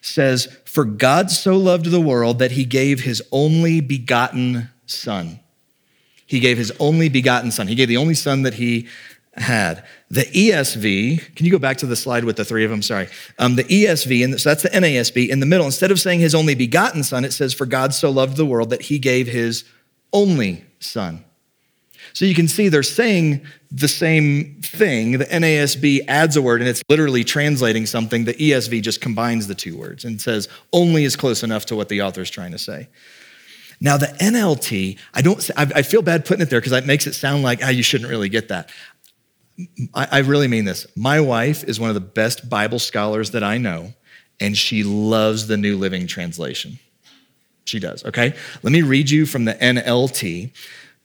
says, 0.00 0.48
"For 0.64 0.86
God 0.86 1.30
so 1.30 1.58
loved 1.58 1.90
the 1.90 2.00
world 2.00 2.38
that 2.38 2.52
he 2.52 2.64
gave 2.64 3.00
his 3.00 3.22
only 3.30 3.82
begotten 3.82 4.70
son." 4.86 5.40
He 6.24 6.40
gave 6.40 6.56
his 6.56 6.72
only 6.80 7.10
begotten 7.10 7.50
son. 7.50 7.68
He 7.68 7.74
gave 7.74 7.88
the 7.88 7.98
only 7.98 8.14
son 8.14 8.42
that 8.42 8.54
he 8.54 8.86
had. 9.34 9.84
The 10.10 10.24
ESV, 10.24 11.36
can 11.36 11.44
you 11.44 11.52
go 11.52 11.58
back 11.58 11.76
to 11.78 11.86
the 11.86 11.94
slide 11.94 12.24
with 12.24 12.36
the 12.36 12.44
three 12.44 12.64
of 12.64 12.70
them? 12.70 12.80
Sorry. 12.80 13.08
Um, 13.38 13.56
the 13.56 13.64
ESV, 13.64 14.24
and 14.24 14.40
so 14.40 14.48
that's 14.48 14.62
the 14.62 14.70
NASB, 14.70 15.28
in 15.28 15.40
the 15.40 15.46
middle, 15.46 15.66
instead 15.66 15.90
of 15.90 16.00
saying 16.00 16.20
his 16.20 16.34
only 16.34 16.54
begotten 16.54 17.04
son, 17.04 17.22
it 17.22 17.34
says, 17.34 17.52
For 17.52 17.66
God 17.66 17.92
so 17.92 18.10
loved 18.10 18.38
the 18.38 18.46
world 18.46 18.70
that 18.70 18.82
he 18.82 18.98
gave 18.98 19.26
his 19.26 19.64
only 20.16 20.64
son. 20.80 21.22
So 22.14 22.24
you 22.24 22.34
can 22.34 22.48
see 22.48 22.70
they're 22.70 22.82
saying 22.82 23.46
the 23.70 23.88
same 23.88 24.62
thing. 24.62 25.18
The 25.18 25.26
NASB 25.26 26.06
adds 26.08 26.34
a 26.36 26.40
word 26.40 26.62
and 26.62 26.68
it's 26.70 26.82
literally 26.88 27.24
translating 27.24 27.84
something. 27.84 28.24
The 28.24 28.32
ESV 28.32 28.80
just 28.80 29.02
combines 29.02 29.46
the 29.46 29.54
two 29.54 29.76
words 29.76 30.04
and 30.04 30.18
says 30.18 30.48
only 30.72 31.04
is 31.04 31.14
close 31.14 31.42
enough 31.42 31.66
to 31.66 31.76
what 31.76 31.90
the 31.90 32.00
author 32.00 32.22
is 32.22 32.30
trying 32.30 32.52
to 32.52 32.58
say. 32.58 32.88
Now, 33.78 33.98
the 33.98 34.06
NLT, 34.06 34.98
I 35.12 35.20
don't, 35.20 35.50
I 35.54 35.82
feel 35.82 36.00
bad 36.00 36.24
putting 36.24 36.40
it 36.40 36.48
there 36.48 36.60
because 36.60 36.72
it 36.72 36.86
makes 36.86 37.06
it 37.06 37.14
sound 37.14 37.42
like, 37.42 37.58
ah, 37.62 37.66
oh, 37.66 37.70
you 37.70 37.82
shouldn't 37.82 38.08
really 38.08 38.30
get 38.30 38.48
that. 38.48 38.70
I 39.92 40.18
really 40.20 40.48
mean 40.48 40.64
this. 40.64 40.86
My 40.96 41.20
wife 41.20 41.64
is 41.64 41.78
one 41.78 41.90
of 41.90 41.94
the 41.94 42.00
best 42.00 42.48
Bible 42.48 42.78
scholars 42.78 43.32
that 43.32 43.42
I 43.42 43.58
know, 43.58 43.92
and 44.40 44.56
she 44.56 44.82
loves 44.82 45.46
the 45.46 45.56
New 45.56 45.76
Living 45.78 46.06
Translation. 46.06 46.78
She 47.66 47.78
does, 47.78 48.04
okay? 48.04 48.34
Let 48.62 48.72
me 48.72 48.80
read 48.80 49.10
you 49.10 49.26
from 49.26 49.44
the 49.44 49.54
NLT 49.54 50.52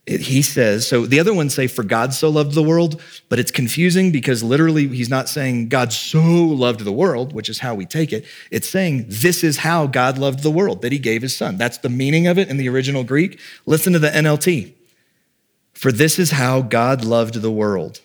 it, 0.07 0.22
he 0.22 0.41
says, 0.41 0.88
so 0.88 1.05
the 1.05 1.20
other 1.20 1.34
ones 1.34 1.53
say, 1.53 1.68
for 1.68 1.84
God 1.84 2.12
so 2.14 2.30
loved 2.30 2.53
the 2.53 2.64
world, 2.64 2.99
but 3.30 3.38
it's 3.38 3.51
confusing 3.51 4.12
because 4.12 4.41
literally 4.41 4.88
he's 4.88 5.09
not 5.09 5.30
saying 5.30 5.70
God 5.70 5.93
so 5.93 6.20
loved 6.20 6.80
the 6.82 6.91
world, 6.91 7.34
which 7.34 7.49
is 7.49 7.59
how 7.59 7.76
we 7.76 7.86
take 7.86 8.12
it. 8.12 8.26
It's 8.49 8.68
saying 8.68 9.05
this 9.07 9.43
is 9.43 9.57
how 9.57 9.86
God 9.86 10.18
loved 10.18 10.41
the 10.41 10.49
world, 10.49 10.82
that 10.82 10.91
he 10.91 10.97
gave 10.97 11.22
his 11.22 11.36
son. 11.36 11.57
That's 11.57 11.78
the 11.78 11.89
meaning 11.89 12.26
of 12.26 12.39
it 12.39 12.49
in 12.49 12.57
the 12.57 12.68
original 12.68 13.03
Greek. 13.03 13.39
Listen 13.68 13.93
to 13.93 13.99
the 13.99 14.09
NLT. 14.09 14.74
For 15.74 15.91
this 15.91 16.18
is 16.18 16.32
how 16.32 16.62
God 16.62 17.05
loved 17.05 17.36
the 17.36 17.51
world. 17.51 18.01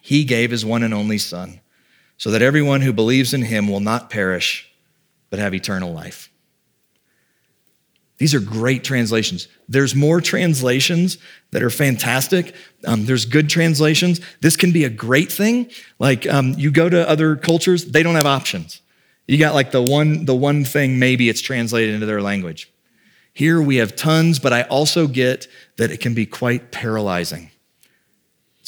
He 0.00 0.24
gave 0.24 0.50
his 0.50 0.64
one 0.64 0.82
and 0.82 0.92
only 0.92 1.18
son, 1.18 1.60
so 2.16 2.30
that 2.32 2.42
everyone 2.42 2.80
who 2.80 2.92
believes 2.92 3.32
in 3.32 3.42
him 3.42 3.68
will 3.68 3.80
not 3.80 4.10
perish, 4.10 4.68
but 5.30 5.38
have 5.38 5.54
eternal 5.54 5.92
life. 5.92 6.28
These 8.18 8.34
are 8.34 8.40
great 8.40 8.82
translations. 8.84 9.48
There's 9.68 9.94
more 9.94 10.20
translations 10.20 11.18
that 11.52 11.62
are 11.62 11.70
fantastic. 11.70 12.54
Um, 12.84 13.06
there's 13.06 13.24
good 13.24 13.48
translations. 13.48 14.20
This 14.40 14.56
can 14.56 14.72
be 14.72 14.84
a 14.84 14.90
great 14.90 15.30
thing. 15.30 15.70
Like 15.98 16.26
um, 16.26 16.54
you 16.56 16.70
go 16.70 16.88
to 16.88 17.08
other 17.08 17.36
cultures, 17.36 17.84
they 17.86 18.02
don't 18.02 18.16
have 18.16 18.26
options. 18.26 18.82
You 19.28 19.38
got 19.38 19.54
like 19.54 19.70
the 19.70 19.82
one, 19.82 20.24
the 20.24 20.34
one 20.34 20.64
thing 20.64 20.98
maybe 20.98 21.28
it's 21.28 21.40
translated 21.40 21.94
into 21.94 22.06
their 22.06 22.22
language. 22.22 22.72
Here 23.34 23.62
we 23.62 23.76
have 23.76 23.94
tons, 23.94 24.40
but 24.40 24.52
I 24.52 24.62
also 24.62 25.06
get 25.06 25.46
that 25.76 25.92
it 25.92 26.00
can 26.00 26.14
be 26.14 26.26
quite 26.26 26.72
paralyzing. 26.72 27.52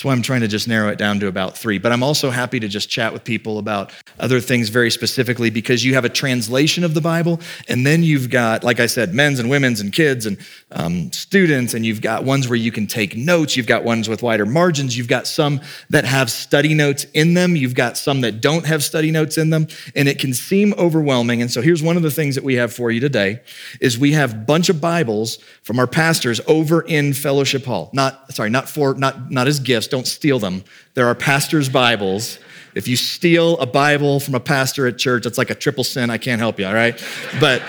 That's 0.00 0.06
why 0.06 0.12
I'm 0.14 0.22
trying 0.22 0.40
to 0.40 0.48
just 0.48 0.66
narrow 0.66 0.88
it 0.88 0.96
down 0.96 1.20
to 1.20 1.26
about 1.26 1.58
three. 1.58 1.76
But 1.76 1.92
I'm 1.92 2.02
also 2.02 2.30
happy 2.30 2.58
to 2.58 2.68
just 2.68 2.88
chat 2.88 3.12
with 3.12 3.22
people 3.22 3.58
about 3.58 3.92
other 4.18 4.40
things 4.40 4.70
very 4.70 4.90
specifically 4.90 5.50
because 5.50 5.84
you 5.84 5.92
have 5.92 6.06
a 6.06 6.08
translation 6.08 6.84
of 6.84 6.94
the 6.94 7.02
Bible, 7.02 7.38
and 7.68 7.86
then 7.86 8.02
you've 8.02 8.30
got, 8.30 8.64
like 8.64 8.80
I 8.80 8.86
said, 8.86 9.12
men's 9.12 9.38
and 9.38 9.50
women's 9.50 9.78
and 9.78 9.92
kids 9.92 10.24
and 10.24 10.38
um, 10.72 11.12
students, 11.12 11.74
and 11.74 11.84
you've 11.84 12.00
got 12.00 12.24
ones 12.24 12.48
where 12.48 12.56
you 12.56 12.72
can 12.72 12.86
take 12.86 13.14
notes. 13.14 13.58
You've 13.58 13.66
got 13.66 13.84
ones 13.84 14.08
with 14.08 14.22
wider 14.22 14.46
margins. 14.46 14.96
You've 14.96 15.06
got 15.06 15.26
some 15.26 15.60
that 15.90 16.06
have 16.06 16.30
study 16.30 16.72
notes 16.72 17.04
in 17.12 17.34
them. 17.34 17.54
You've 17.54 17.74
got 17.74 17.98
some 17.98 18.22
that 18.22 18.40
don't 18.40 18.64
have 18.64 18.82
study 18.82 19.10
notes 19.10 19.36
in 19.36 19.50
them, 19.50 19.66
and 19.94 20.08
it 20.08 20.18
can 20.18 20.32
seem 20.32 20.72
overwhelming. 20.78 21.42
And 21.42 21.50
so 21.50 21.60
here's 21.60 21.82
one 21.82 21.98
of 21.98 22.02
the 22.02 22.10
things 22.10 22.36
that 22.36 22.44
we 22.44 22.54
have 22.54 22.72
for 22.72 22.90
you 22.90 23.00
today: 23.00 23.42
is 23.82 23.98
we 23.98 24.12
have 24.12 24.32
a 24.32 24.36
bunch 24.36 24.70
of 24.70 24.80
Bibles 24.80 25.36
from 25.62 25.78
our 25.78 25.86
pastors 25.86 26.40
over 26.46 26.80
in 26.80 27.12
Fellowship 27.12 27.66
Hall. 27.66 27.90
Not 27.92 28.32
sorry, 28.32 28.48
not 28.48 28.66
for 28.66 28.94
not 28.94 29.30
not 29.30 29.46
as 29.46 29.60
gifts 29.60 29.89
don't 29.90 30.06
steal 30.06 30.38
them. 30.38 30.64
There 30.94 31.06
are 31.06 31.14
pastors' 31.14 31.68
Bibles. 31.68 32.38
If 32.74 32.86
you 32.86 32.96
steal 32.96 33.58
a 33.58 33.66
Bible 33.66 34.20
from 34.20 34.34
a 34.34 34.40
pastor 34.40 34.86
at 34.86 34.96
church, 34.96 35.26
it's 35.26 35.38
like 35.38 35.50
a 35.50 35.54
triple 35.54 35.84
sin. 35.84 36.08
I 36.08 36.18
can't 36.18 36.40
help 36.40 36.58
you, 36.58 36.66
all 36.66 36.74
right? 36.74 37.02
But 37.40 37.62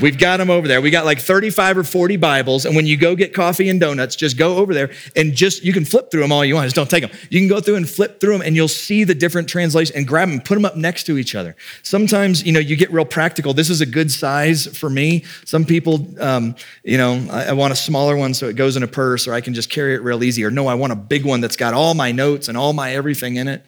We've 0.00 0.18
got 0.18 0.38
them 0.38 0.50
over 0.50 0.66
there. 0.66 0.80
We 0.80 0.90
got 0.90 1.04
like 1.04 1.20
35 1.20 1.78
or 1.78 1.84
40 1.84 2.16
Bibles. 2.16 2.64
And 2.64 2.74
when 2.74 2.86
you 2.86 2.96
go 2.96 3.14
get 3.14 3.34
coffee 3.34 3.68
and 3.68 3.78
donuts, 3.78 4.16
just 4.16 4.36
go 4.36 4.56
over 4.56 4.74
there 4.74 4.90
and 5.14 5.34
just, 5.34 5.62
you 5.62 5.72
can 5.72 5.84
flip 5.84 6.10
through 6.10 6.22
them 6.22 6.32
all 6.32 6.44
you 6.44 6.54
want. 6.54 6.66
Just 6.66 6.76
don't 6.76 6.90
take 6.90 7.02
them. 7.02 7.10
You 7.30 7.40
can 7.40 7.48
go 7.48 7.60
through 7.60 7.76
and 7.76 7.88
flip 7.88 8.20
through 8.20 8.32
them 8.32 8.42
and 8.42 8.56
you'll 8.56 8.68
see 8.68 9.04
the 9.04 9.14
different 9.14 9.48
translations 9.48 9.96
and 9.96 10.06
grab 10.06 10.28
them, 10.28 10.40
put 10.40 10.54
them 10.54 10.64
up 10.64 10.76
next 10.76 11.04
to 11.04 11.18
each 11.18 11.34
other. 11.34 11.54
Sometimes, 11.82 12.42
you 12.42 12.52
know, 12.52 12.60
you 12.60 12.76
get 12.76 12.92
real 12.92 13.04
practical. 13.04 13.54
This 13.54 13.70
is 13.70 13.80
a 13.80 13.86
good 13.86 14.10
size 14.10 14.66
for 14.66 14.90
me. 14.90 15.24
Some 15.44 15.64
people, 15.64 16.06
um, 16.20 16.56
you 16.82 16.98
know, 16.98 17.26
I, 17.30 17.46
I 17.46 17.52
want 17.52 17.72
a 17.72 17.76
smaller 17.76 18.16
one 18.16 18.34
so 18.34 18.48
it 18.48 18.56
goes 18.56 18.76
in 18.76 18.82
a 18.82 18.88
purse 18.88 19.28
or 19.28 19.34
I 19.34 19.40
can 19.40 19.54
just 19.54 19.70
carry 19.70 19.94
it 19.94 20.02
real 20.02 20.24
easy. 20.24 20.44
Or 20.44 20.50
no, 20.50 20.66
I 20.66 20.74
want 20.74 20.92
a 20.92 20.96
big 20.96 21.24
one 21.24 21.40
that's 21.40 21.56
got 21.56 21.74
all 21.74 21.94
my 21.94 22.12
notes 22.12 22.48
and 22.48 22.56
all 22.56 22.72
my 22.72 22.94
everything 22.94 23.36
in 23.36 23.46
it. 23.46 23.64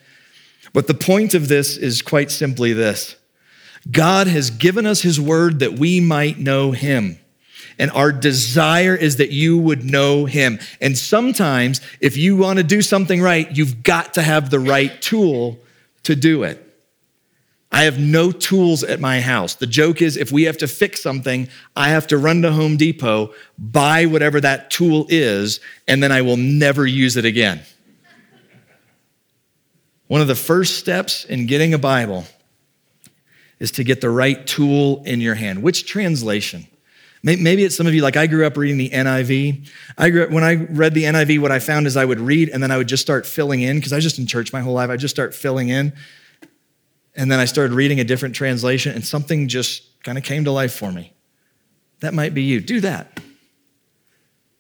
But 0.73 0.89
the 0.89 0.95
point 0.95 1.35
of 1.35 1.49
this 1.49 1.77
is 1.77 2.03
quite 2.03 2.31
simply 2.31 2.73
this 2.73 3.17
God 3.91 4.27
has 4.27 4.51
given 4.51 4.87
us 4.87 5.03
his 5.03 5.21
word 5.21 5.61
that 5.61 5.79
we 5.79 6.01
might 6.01 6.39
know 6.39 6.73
him. 6.73 7.19
And 7.79 7.91
our 7.91 8.13
desire 8.13 8.95
is 8.95 9.17
that 9.17 9.31
you 9.31 9.59
would 9.59 9.85
know 9.85 10.27
him. 10.27 10.61
And 10.81 10.97
sometimes, 10.97 11.81
if 12.01 12.17
you 12.17 12.37
want 12.37 12.59
to 12.59 12.63
do 12.63 12.83
something 12.83 13.21
right, 13.21 13.51
you've 13.55 13.83
got 13.83 14.15
to 14.15 14.23
have 14.23 14.51
the 14.51 14.61
right 14.61 15.01
tool 15.03 15.59
to 16.05 16.15
do 16.15 16.45
it. 16.45 16.61
I 17.73 17.83
have 17.85 17.99
no 17.99 18.31
tools 18.31 18.85
at 18.85 19.01
my 19.01 19.21
house. 19.21 19.57
The 19.57 19.67
joke 19.67 20.01
is 20.01 20.17
if 20.17 20.31
we 20.31 20.45
have 20.45 20.59
to 20.59 20.69
fix 20.69 21.03
something, 21.03 21.49
I 21.75 21.89
have 21.89 22.07
to 22.07 22.19
run 22.19 22.43
to 22.43 22.53
Home 22.53 22.77
Depot, 22.77 23.35
buy 23.59 24.07
whatever 24.07 24.41
that 24.41 24.71
tool 24.71 25.07
is, 25.09 25.59
and 25.89 26.01
then 26.01 26.13
I 26.13 26.23
will 26.23 26.37
never 26.37 26.87
use 26.87 27.17
it 27.17 27.25
again. 27.25 27.63
One 30.07 30.21
of 30.21 30.29
the 30.29 30.37
first 30.37 30.79
steps 30.79 31.25
in 31.25 31.47
getting 31.47 31.75
a 31.75 31.79
Bible 31.79 32.27
is 33.59 33.71
to 33.73 33.85
get 33.85 34.01
the 34.01 34.11
right 34.11 34.47
tool 34.47 35.03
in 35.05 35.21
your 35.21 35.35
hand. 35.35 35.63
Which 35.63 35.87
translation? 35.87 36.67
Maybe 37.23 37.65
it's 37.65 37.75
some 37.75 37.87
of 37.87 37.95
you, 37.95 38.03
like 38.03 38.19
I 38.19 38.27
grew 38.27 38.45
up 38.45 38.55
reading 38.59 38.77
the 38.77 38.91
NIV. 38.91 39.71
I 39.97 40.11
grew 40.11 40.25
up, 40.25 40.31
when 40.31 40.45
I 40.45 40.57
read 40.57 40.93
the 40.93 41.05
NIV, 41.05 41.41
what 41.41 41.51
I 41.51 41.59
found 41.59 41.87
is 41.87 41.97
I 41.97 42.05
would 42.05 42.21
read 42.21 42.51
and 42.51 42.63
then 42.63 42.71
I 42.71 42.77
would 42.77 42.87
just 42.87 43.03
start 43.03 43.25
filling 43.25 43.63
in, 43.63 43.79
because 43.79 43.95
I 43.95 43.97
was 43.97 44.05
just 44.05 44.19
in 44.19 44.27
church 44.27 44.53
my 44.53 44.61
whole 44.61 44.75
life. 44.75 44.91
I 44.91 44.99
just 44.99 45.15
start 45.15 45.35
filling 45.35 45.71
in. 45.71 45.95
And 47.17 47.33
then 47.33 47.41
I 47.41 47.47
started 47.47 47.73
reading 47.73 47.99
a 47.99 48.05
different 48.05 48.35
translation 48.35 48.93
and 48.93 49.03
something 49.03 49.49
just 49.49 50.03
kind 50.03 50.19
of 50.19 50.25
came 50.25 50.45
to 50.45 50.51
life 50.51 50.75
for 50.75 50.93
me. 50.93 51.15
That 52.01 52.13
might 52.13 52.35
be 52.35 52.43
you. 52.43 52.61
Do 52.61 52.81
that. 52.81 53.21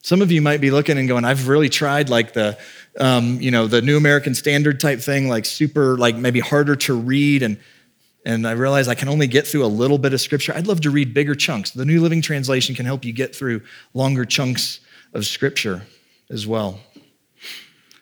Some 0.03 0.22
of 0.22 0.32
you 0.32 0.40
might 0.40 0.62
be 0.62 0.70
looking 0.70 0.97
and 0.97 1.07
going, 1.07 1.26
I've 1.26 1.49
really 1.49 1.68
tried 1.68 2.09
like 2.09 2.32
the, 2.32 2.59
um, 2.99 3.40
you 3.42 3.51
know, 3.51 3.66
the 3.66 3.82
New 3.82 3.99
American 3.99 4.34
Standard 4.34 4.80
type 4.80 5.01
thing, 5.01 5.28
like 5.28 5.45
super, 5.45 5.99
like 5.99 6.16
maybe 6.16 6.40
harder 6.40 6.76
to 6.76 6.95
read. 6.95 7.42
And 7.42 7.59
and 8.25 8.47
I 8.47 8.53
realize 8.53 8.89
I 8.89 8.95
can 8.95 9.09
only 9.09 9.27
get 9.27 9.47
through 9.47 9.64
a 9.64 9.68
little 9.68 9.99
bit 9.99 10.14
of 10.14 10.20
scripture. 10.20 10.55
I'd 10.55 10.66
love 10.66 10.81
to 10.83 10.91
read 10.91 11.12
bigger 11.12 11.35
chunks. 11.35 11.72
The 11.72 11.85
New 11.85 12.01
Living 12.01 12.22
Translation 12.22 12.75
can 12.75 12.87
help 12.87 13.05
you 13.05 13.12
get 13.12 13.37
through 13.37 13.62
longer 13.93 14.25
chunks 14.25 14.81
of 15.12 15.27
scripture 15.27 15.83
as 16.31 16.47
well. 16.47 16.81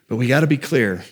But 0.09 0.17
we 0.17 0.29
got 0.29 0.41
to 0.41 0.47
be 0.47 0.57
clear. 0.57 1.05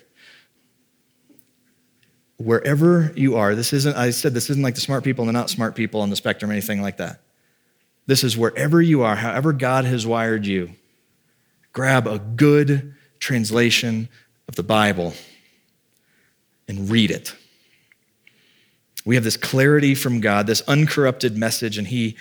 Wherever 2.37 3.13
you 3.17 3.37
are, 3.37 3.55
this 3.55 3.73
isn't, 3.73 3.97
I 3.97 4.11
said 4.11 4.33
this 4.33 4.49
isn't 4.49 4.63
like 4.63 4.77
the 4.77 4.81
smart 4.81 5.05
people 5.05 5.23
and 5.23 5.29
the 5.29 5.39
not 5.39 5.51
smart 5.51 5.75
people 5.75 6.01
on 6.01 6.11
the 6.11 6.17
spectrum, 6.17 6.51
anything 6.51 6.81
like 6.81 6.97
that. 6.99 7.21
This 8.07 8.25
is 8.25 8.37
wherever 8.37 8.81
you 8.81 9.03
are, 9.03 9.17
however 9.17 9.53
God 9.53 9.85
has 9.85 10.07
wired 10.07 10.47
you, 10.47 10.71
grab 11.73 12.07
a 12.07 12.19
good 12.19 12.95
translation 13.19 14.09
of 14.49 14.55
the 14.55 14.63
Bible 14.63 15.15
and 16.67 16.89
read 16.89 17.11
it. 17.11 17.35
We 19.05 19.15
have 19.15 19.25
this 19.25 19.37
clarity 19.37 19.95
from 19.95 20.21
God, 20.21 20.47
this 20.47 20.63
uncorrupted 20.63 21.37
message, 21.37 21.79
and 21.79 21.87
He 21.87 22.17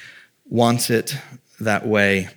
wants 0.46 0.90
it 0.90 1.16
that 1.60 1.86
way. 1.86 2.30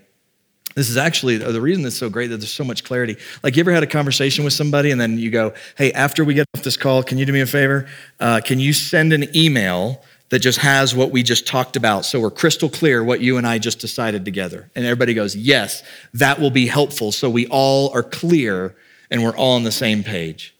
This 0.74 0.88
is 0.88 0.96
actually 0.96 1.36
the 1.36 1.60
reason 1.60 1.84
it's 1.84 1.96
so 1.96 2.08
great 2.08 2.28
that 2.28 2.38
there's 2.38 2.52
so 2.52 2.64
much 2.64 2.82
clarity. 2.82 3.16
Like, 3.42 3.56
you 3.56 3.60
ever 3.60 3.72
had 3.72 3.82
a 3.82 3.86
conversation 3.86 4.42
with 4.42 4.54
somebody 4.54 4.90
and 4.90 5.00
then 5.00 5.18
you 5.18 5.30
go, 5.30 5.52
hey, 5.76 5.92
after 5.92 6.24
we 6.24 6.34
get 6.34 6.46
off 6.56 6.62
this 6.62 6.78
call, 6.78 7.02
can 7.02 7.18
you 7.18 7.26
do 7.26 7.32
me 7.32 7.40
a 7.40 7.46
favor? 7.46 7.88
Uh, 8.18 8.40
can 8.42 8.58
you 8.58 8.72
send 8.72 9.12
an 9.12 9.34
email 9.36 10.02
that 10.30 10.38
just 10.38 10.58
has 10.60 10.94
what 10.94 11.10
we 11.10 11.22
just 11.22 11.46
talked 11.46 11.76
about 11.76 12.06
so 12.06 12.20
we're 12.20 12.30
crystal 12.30 12.70
clear 12.70 13.04
what 13.04 13.20
you 13.20 13.36
and 13.36 13.46
I 13.46 13.58
just 13.58 13.80
decided 13.80 14.24
together? 14.24 14.70
And 14.74 14.86
everybody 14.86 15.12
goes, 15.12 15.36
yes, 15.36 15.82
that 16.14 16.40
will 16.40 16.50
be 16.50 16.66
helpful 16.66 17.12
so 17.12 17.28
we 17.28 17.46
all 17.48 17.92
are 17.92 18.02
clear 18.02 18.74
and 19.10 19.22
we're 19.22 19.36
all 19.36 19.56
on 19.56 19.64
the 19.64 19.72
same 19.72 20.02
page. 20.02 20.54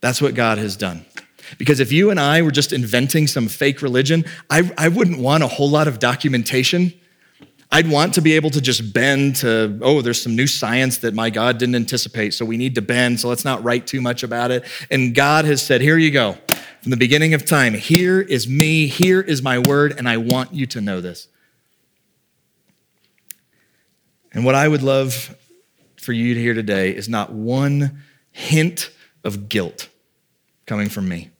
That's 0.00 0.20
what 0.20 0.34
God 0.34 0.58
has 0.58 0.76
done. 0.76 1.06
Because 1.58 1.80
if 1.80 1.92
you 1.92 2.10
and 2.10 2.18
I 2.18 2.42
were 2.42 2.50
just 2.50 2.72
inventing 2.72 3.26
some 3.26 3.48
fake 3.48 3.82
religion, 3.82 4.24
I, 4.50 4.70
I 4.76 4.88
wouldn't 4.88 5.18
want 5.18 5.42
a 5.42 5.48
whole 5.48 5.70
lot 5.70 5.88
of 5.88 5.98
documentation 5.98 6.92
I'd 7.70 7.90
want 7.90 8.14
to 8.14 8.20
be 8.20 8.34
able 8.34 8.50
to 8.50 8.60
just 8.60 8.92
bend 8.92 9.36
to, 9.36 9.78
oh, 9.82 10.00
there's 10.00 10.22
some 10.22 10.36
new 10.36 10.46
science 10.46 10.98
that 10.98 11.14
my 11.14 11.30
God 11.30 11.58
didn't 11.58 11.74
anticipate, 11.74 12.32
so 12.32 12.44
we 12.44 12.56
need 12.56 12.76
to 12.76 12.82
bend, 12.82 13.20
so 13.20 13.28
let's 13.28 13.44
not 13.44 13.62
write 13.64 13.86
too 13.86 14.00
much 14.00 14.22
about 14.22 14.50
it. 14.50 14.64
And 14.90 15.14
God 15.14 15.44
has 15.46 15.62
said, 15.62 15.80
here 15.80 15.98
you 15.98 16.10
go. 16.10 16.38
From 16.82 16.90
the 16.90 16.96
beginning 16.96 17.34
of 17.34 17.44
time, 17.44 17.74
here 17.74 18.20
is 18.20 18.46
me, 18.46 18.86
here 18.86 19.20
is 19.20 19.42
my 19.42 19.58
word, 19.58 19.94
and 19.98 20.08
I 20.08 20.18
want 20.18 20.54
you 20.54 20.66
to 20.66 20.80
know 20.80 21.00
this. 21.00 21.26
And 24.32 24.44
what 24.44 24.54
I 24.54 24.68
would 24.68 24.82
love 24.82 25.36
for 25.96 26.12
you 26.12 26.34
to 26.34 26.40
hear 26.40 26.54
today 26.54 26.94
is 26.94 27.08
not 27.08 27.32
one 27.32 28.02
hint 28.30 28.90
of 29.24 29.48
guilt 29.48 29.88
coming 30.66 30.88
from 30.88 31.08
me. 31.08 31.30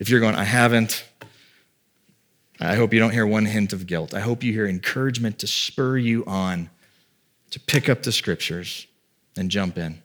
If 0.00 0.08
you're 0.08 0.20
going, 0.20 0.34
I 0.34 0.44
haven't, 0.44 1.04
I 2.58 2.74
hope 2.74 2.94
you 2.94 2.98
don't 2.98 3.10
hear 3.12 3.26
one 3.26 3.44
hint 3.44 3.74
of 3.74 3.86
guilt. 3.86 4.14
I 4.14 4.20
hope 4.20 4.42
you 4.42 4.50
hear 4.50 4.66
encouragement 4.66 5.38
to 5.40 5.46
spur 5.46 5.98
you 5.98 6.24
on 6.24 6.70
to 7.50 7.60
pick 7.60 7.90
up 7.90 8.02
the 8.02 8.10
scriptures 8.10 8.86
and 9.36 9.50
jump 9.50 9.76
in. 9.76 10.00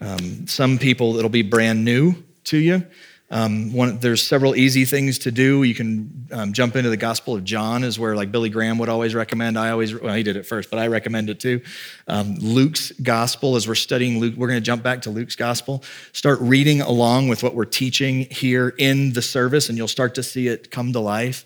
Um, 0.00 0.46
some 0.46 0.78
people, 0.78 1.18
it'll 1.18 1.28
be 1.28 1.42
brand 1.42 1.84
new 1.84 2.14
to 2.44 2.56
you. 2.56 2.86
Um, 3.32 3.72
one, 3.72 3.98
there's 3.98 4.26
several 4.26 4.56
easy 4.56 4.84
things 4.84 5.20
to 5.20 5.30
do. 5.30 5.62
You 5.62 5.74
can 5.74 6.26
um, 6.32 6.52
jump 6.52 6.74
into 6.74 6.90
the 6.90 6.96
Gospel 6.96 7.36
of 7.36 7.44
John, 7.44 7.84
is 7.84 7.96
where 7.96 8.16
like 8.16 8.32
Billy 8.32 8.48
Graham 8.48 8.78
would 8.78 8.88
always 8.88 9.14
recommend. 9.14 9.56
I 9.56 9.70
always, 9.70 9.94
well, 9.94 10.14
he 10.14 10.24
did 10.24 10.36
it 10.36 10.44
first, 10.44 10.68
but 10.68 10.80
I 10.80 10.88
recommend 10.88 11.30
it 11.30 11.38
too. 11.38 11.60
Um, 12.08 12.34
Luke's 12.40 12.90
Gospel, 12.92 13.54
as 13.54 13.68
we're 13.68 13.76
studying 13.76 14.18
Luke, 14.18 14.34
we're 14.36 14.48
going 14.48 14.58
to 14.58 14.64
jump 14.64 14.82
back 14.82 15.02
to 15.02 15.10
Luke's 15.10 15.36
Gospel. 15.36 15.84
Start 16.12 16.40
reading 16.40 16.80
along 16.80 17.28
with 17.28 17.44
what 17.44 17.54
we're 17.54 17.66
teaching 17.66 18.26
here 18.30 18.74
in 18.78 19.12
the 19.12 19.22
service, 19.22 19.68
and 19.68 19.78
you'll 19.78 19.88
start 19.88 20.16
to 20.16 20.24
see 20.24 20.48
it 20.48 20.72
come 20.72 20.92
to 20.92 21.00
life. 21.00 21.44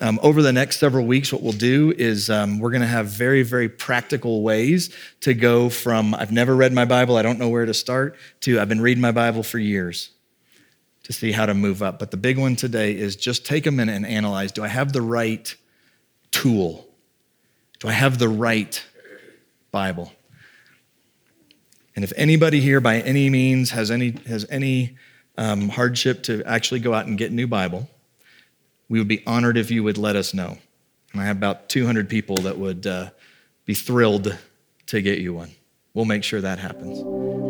Um, 0.00 0.18
over 0.22 0.42
the 0.42 0.52
next 0.52 0.80
several 0.80 1.06
weeks, 1.06 1.32
what 1.32 1.42
we'll 1.42 1.52
do 1.52 1.94
is 1.96 2.28
um, 2.28 2.58
we're 2.58 2.70
going 2.70 2.80
to 2.80 2.88
have 2.88 3.06
very, 3.06 3.42
very 3.44 3.68
practical 3.68 4.42
ways 4.42 4.92
to 5.20 5.34
go 5.34 5.68
from 5.68 6.14
I've 6.14 6.32
never 6.32 6.56
read 6.56 6.72
my 6.72 6.86
Bible, 6.86 7.16
I 7.16 7.22
don't 7.22 7.38
know 7.38 7.50
where 7.50 7.66
to 7.66 7.74
start, 7.74 8.16
to 8.40 8.58
I've 8.58 8.68
been 8.68 8.80
reading 8.80 9.02
my 9.02 9.12
Bible 9.12 9.44
for 9.44 9.58
years 9.58 10.10
to 11.10 11.16
see 11.16 11.32
how 11.32 11.44
to 11.44 11.54
move 11.54 11.82
up. 11.82 11.98
But 11.98 12.12
the 12.12 12.16
big 12.16 12.38
one 12.38 12.54
today 12.54 12.96
is 12.96 13.16
just 13.16 13.44
take 13.44 13.66
a 13.66 13.72
minute 13.72 13.96
and 13.96 14.06
analyze 14.06 14.52
do 14.52 14.62
I 14.62 14.68
have 14.68 14.92
the 14.92 15.02
right 15.02 15.52
tool? 16.30 16.88
Do 17.80 17.88
I 17.88 17.92
have 17.92 18.20
the 18.20 18.28
right 18.28 18.80
Bible? 19.72 20.12
And 21.96 22.04
if 22.04 22.12
anybody 22.14 22.60
here 22.60 22.80
by 22.80 23.00
any 23.00 23.28
means 23.28 23.70
has 23.70 23.90
any, 23.90 24.12
has 24.28 24.46
any 24.50 24.96
um, 25.36 25.70
hardship 25.70 26.22
to 26.24 26.44
actually 26.44 26.78
go 26.78 26.94
out 26.94 27.06
and 27.06 27.18
get 27.18 27.32
a 27.32 27.34
new 27.34 27.48
Bible, 27.48 27.90
we 28.88 29.00
would 29.00 29.08
be 29.08 29.26
honored 29.26 29.56
if 29.56 29.68
you 29.72 29.82
would 29.82 29.98
let 29.98 30.14
us 30.14 30.32
know. 30.32 30.58
And 31.12 31.20
I 31.20 31.24
have 31.24 31.38
about 31.38 31.68
200 31.68 32.08
people 32.08 32.36
that 32.42 32.56
would 32.56 32.86
uh, 32.86 33.10
be 33.64 33.74
thrilled 33.74 34.38
to 34.86 35.02
get 35.02 35.18
you 35.18 35.34
one. 35.34 35.50
We'll 35.92 36.04
make 36.04 36.22
sure 36.22 36.40
that 36.40 36.60
happens. 36.60 37.49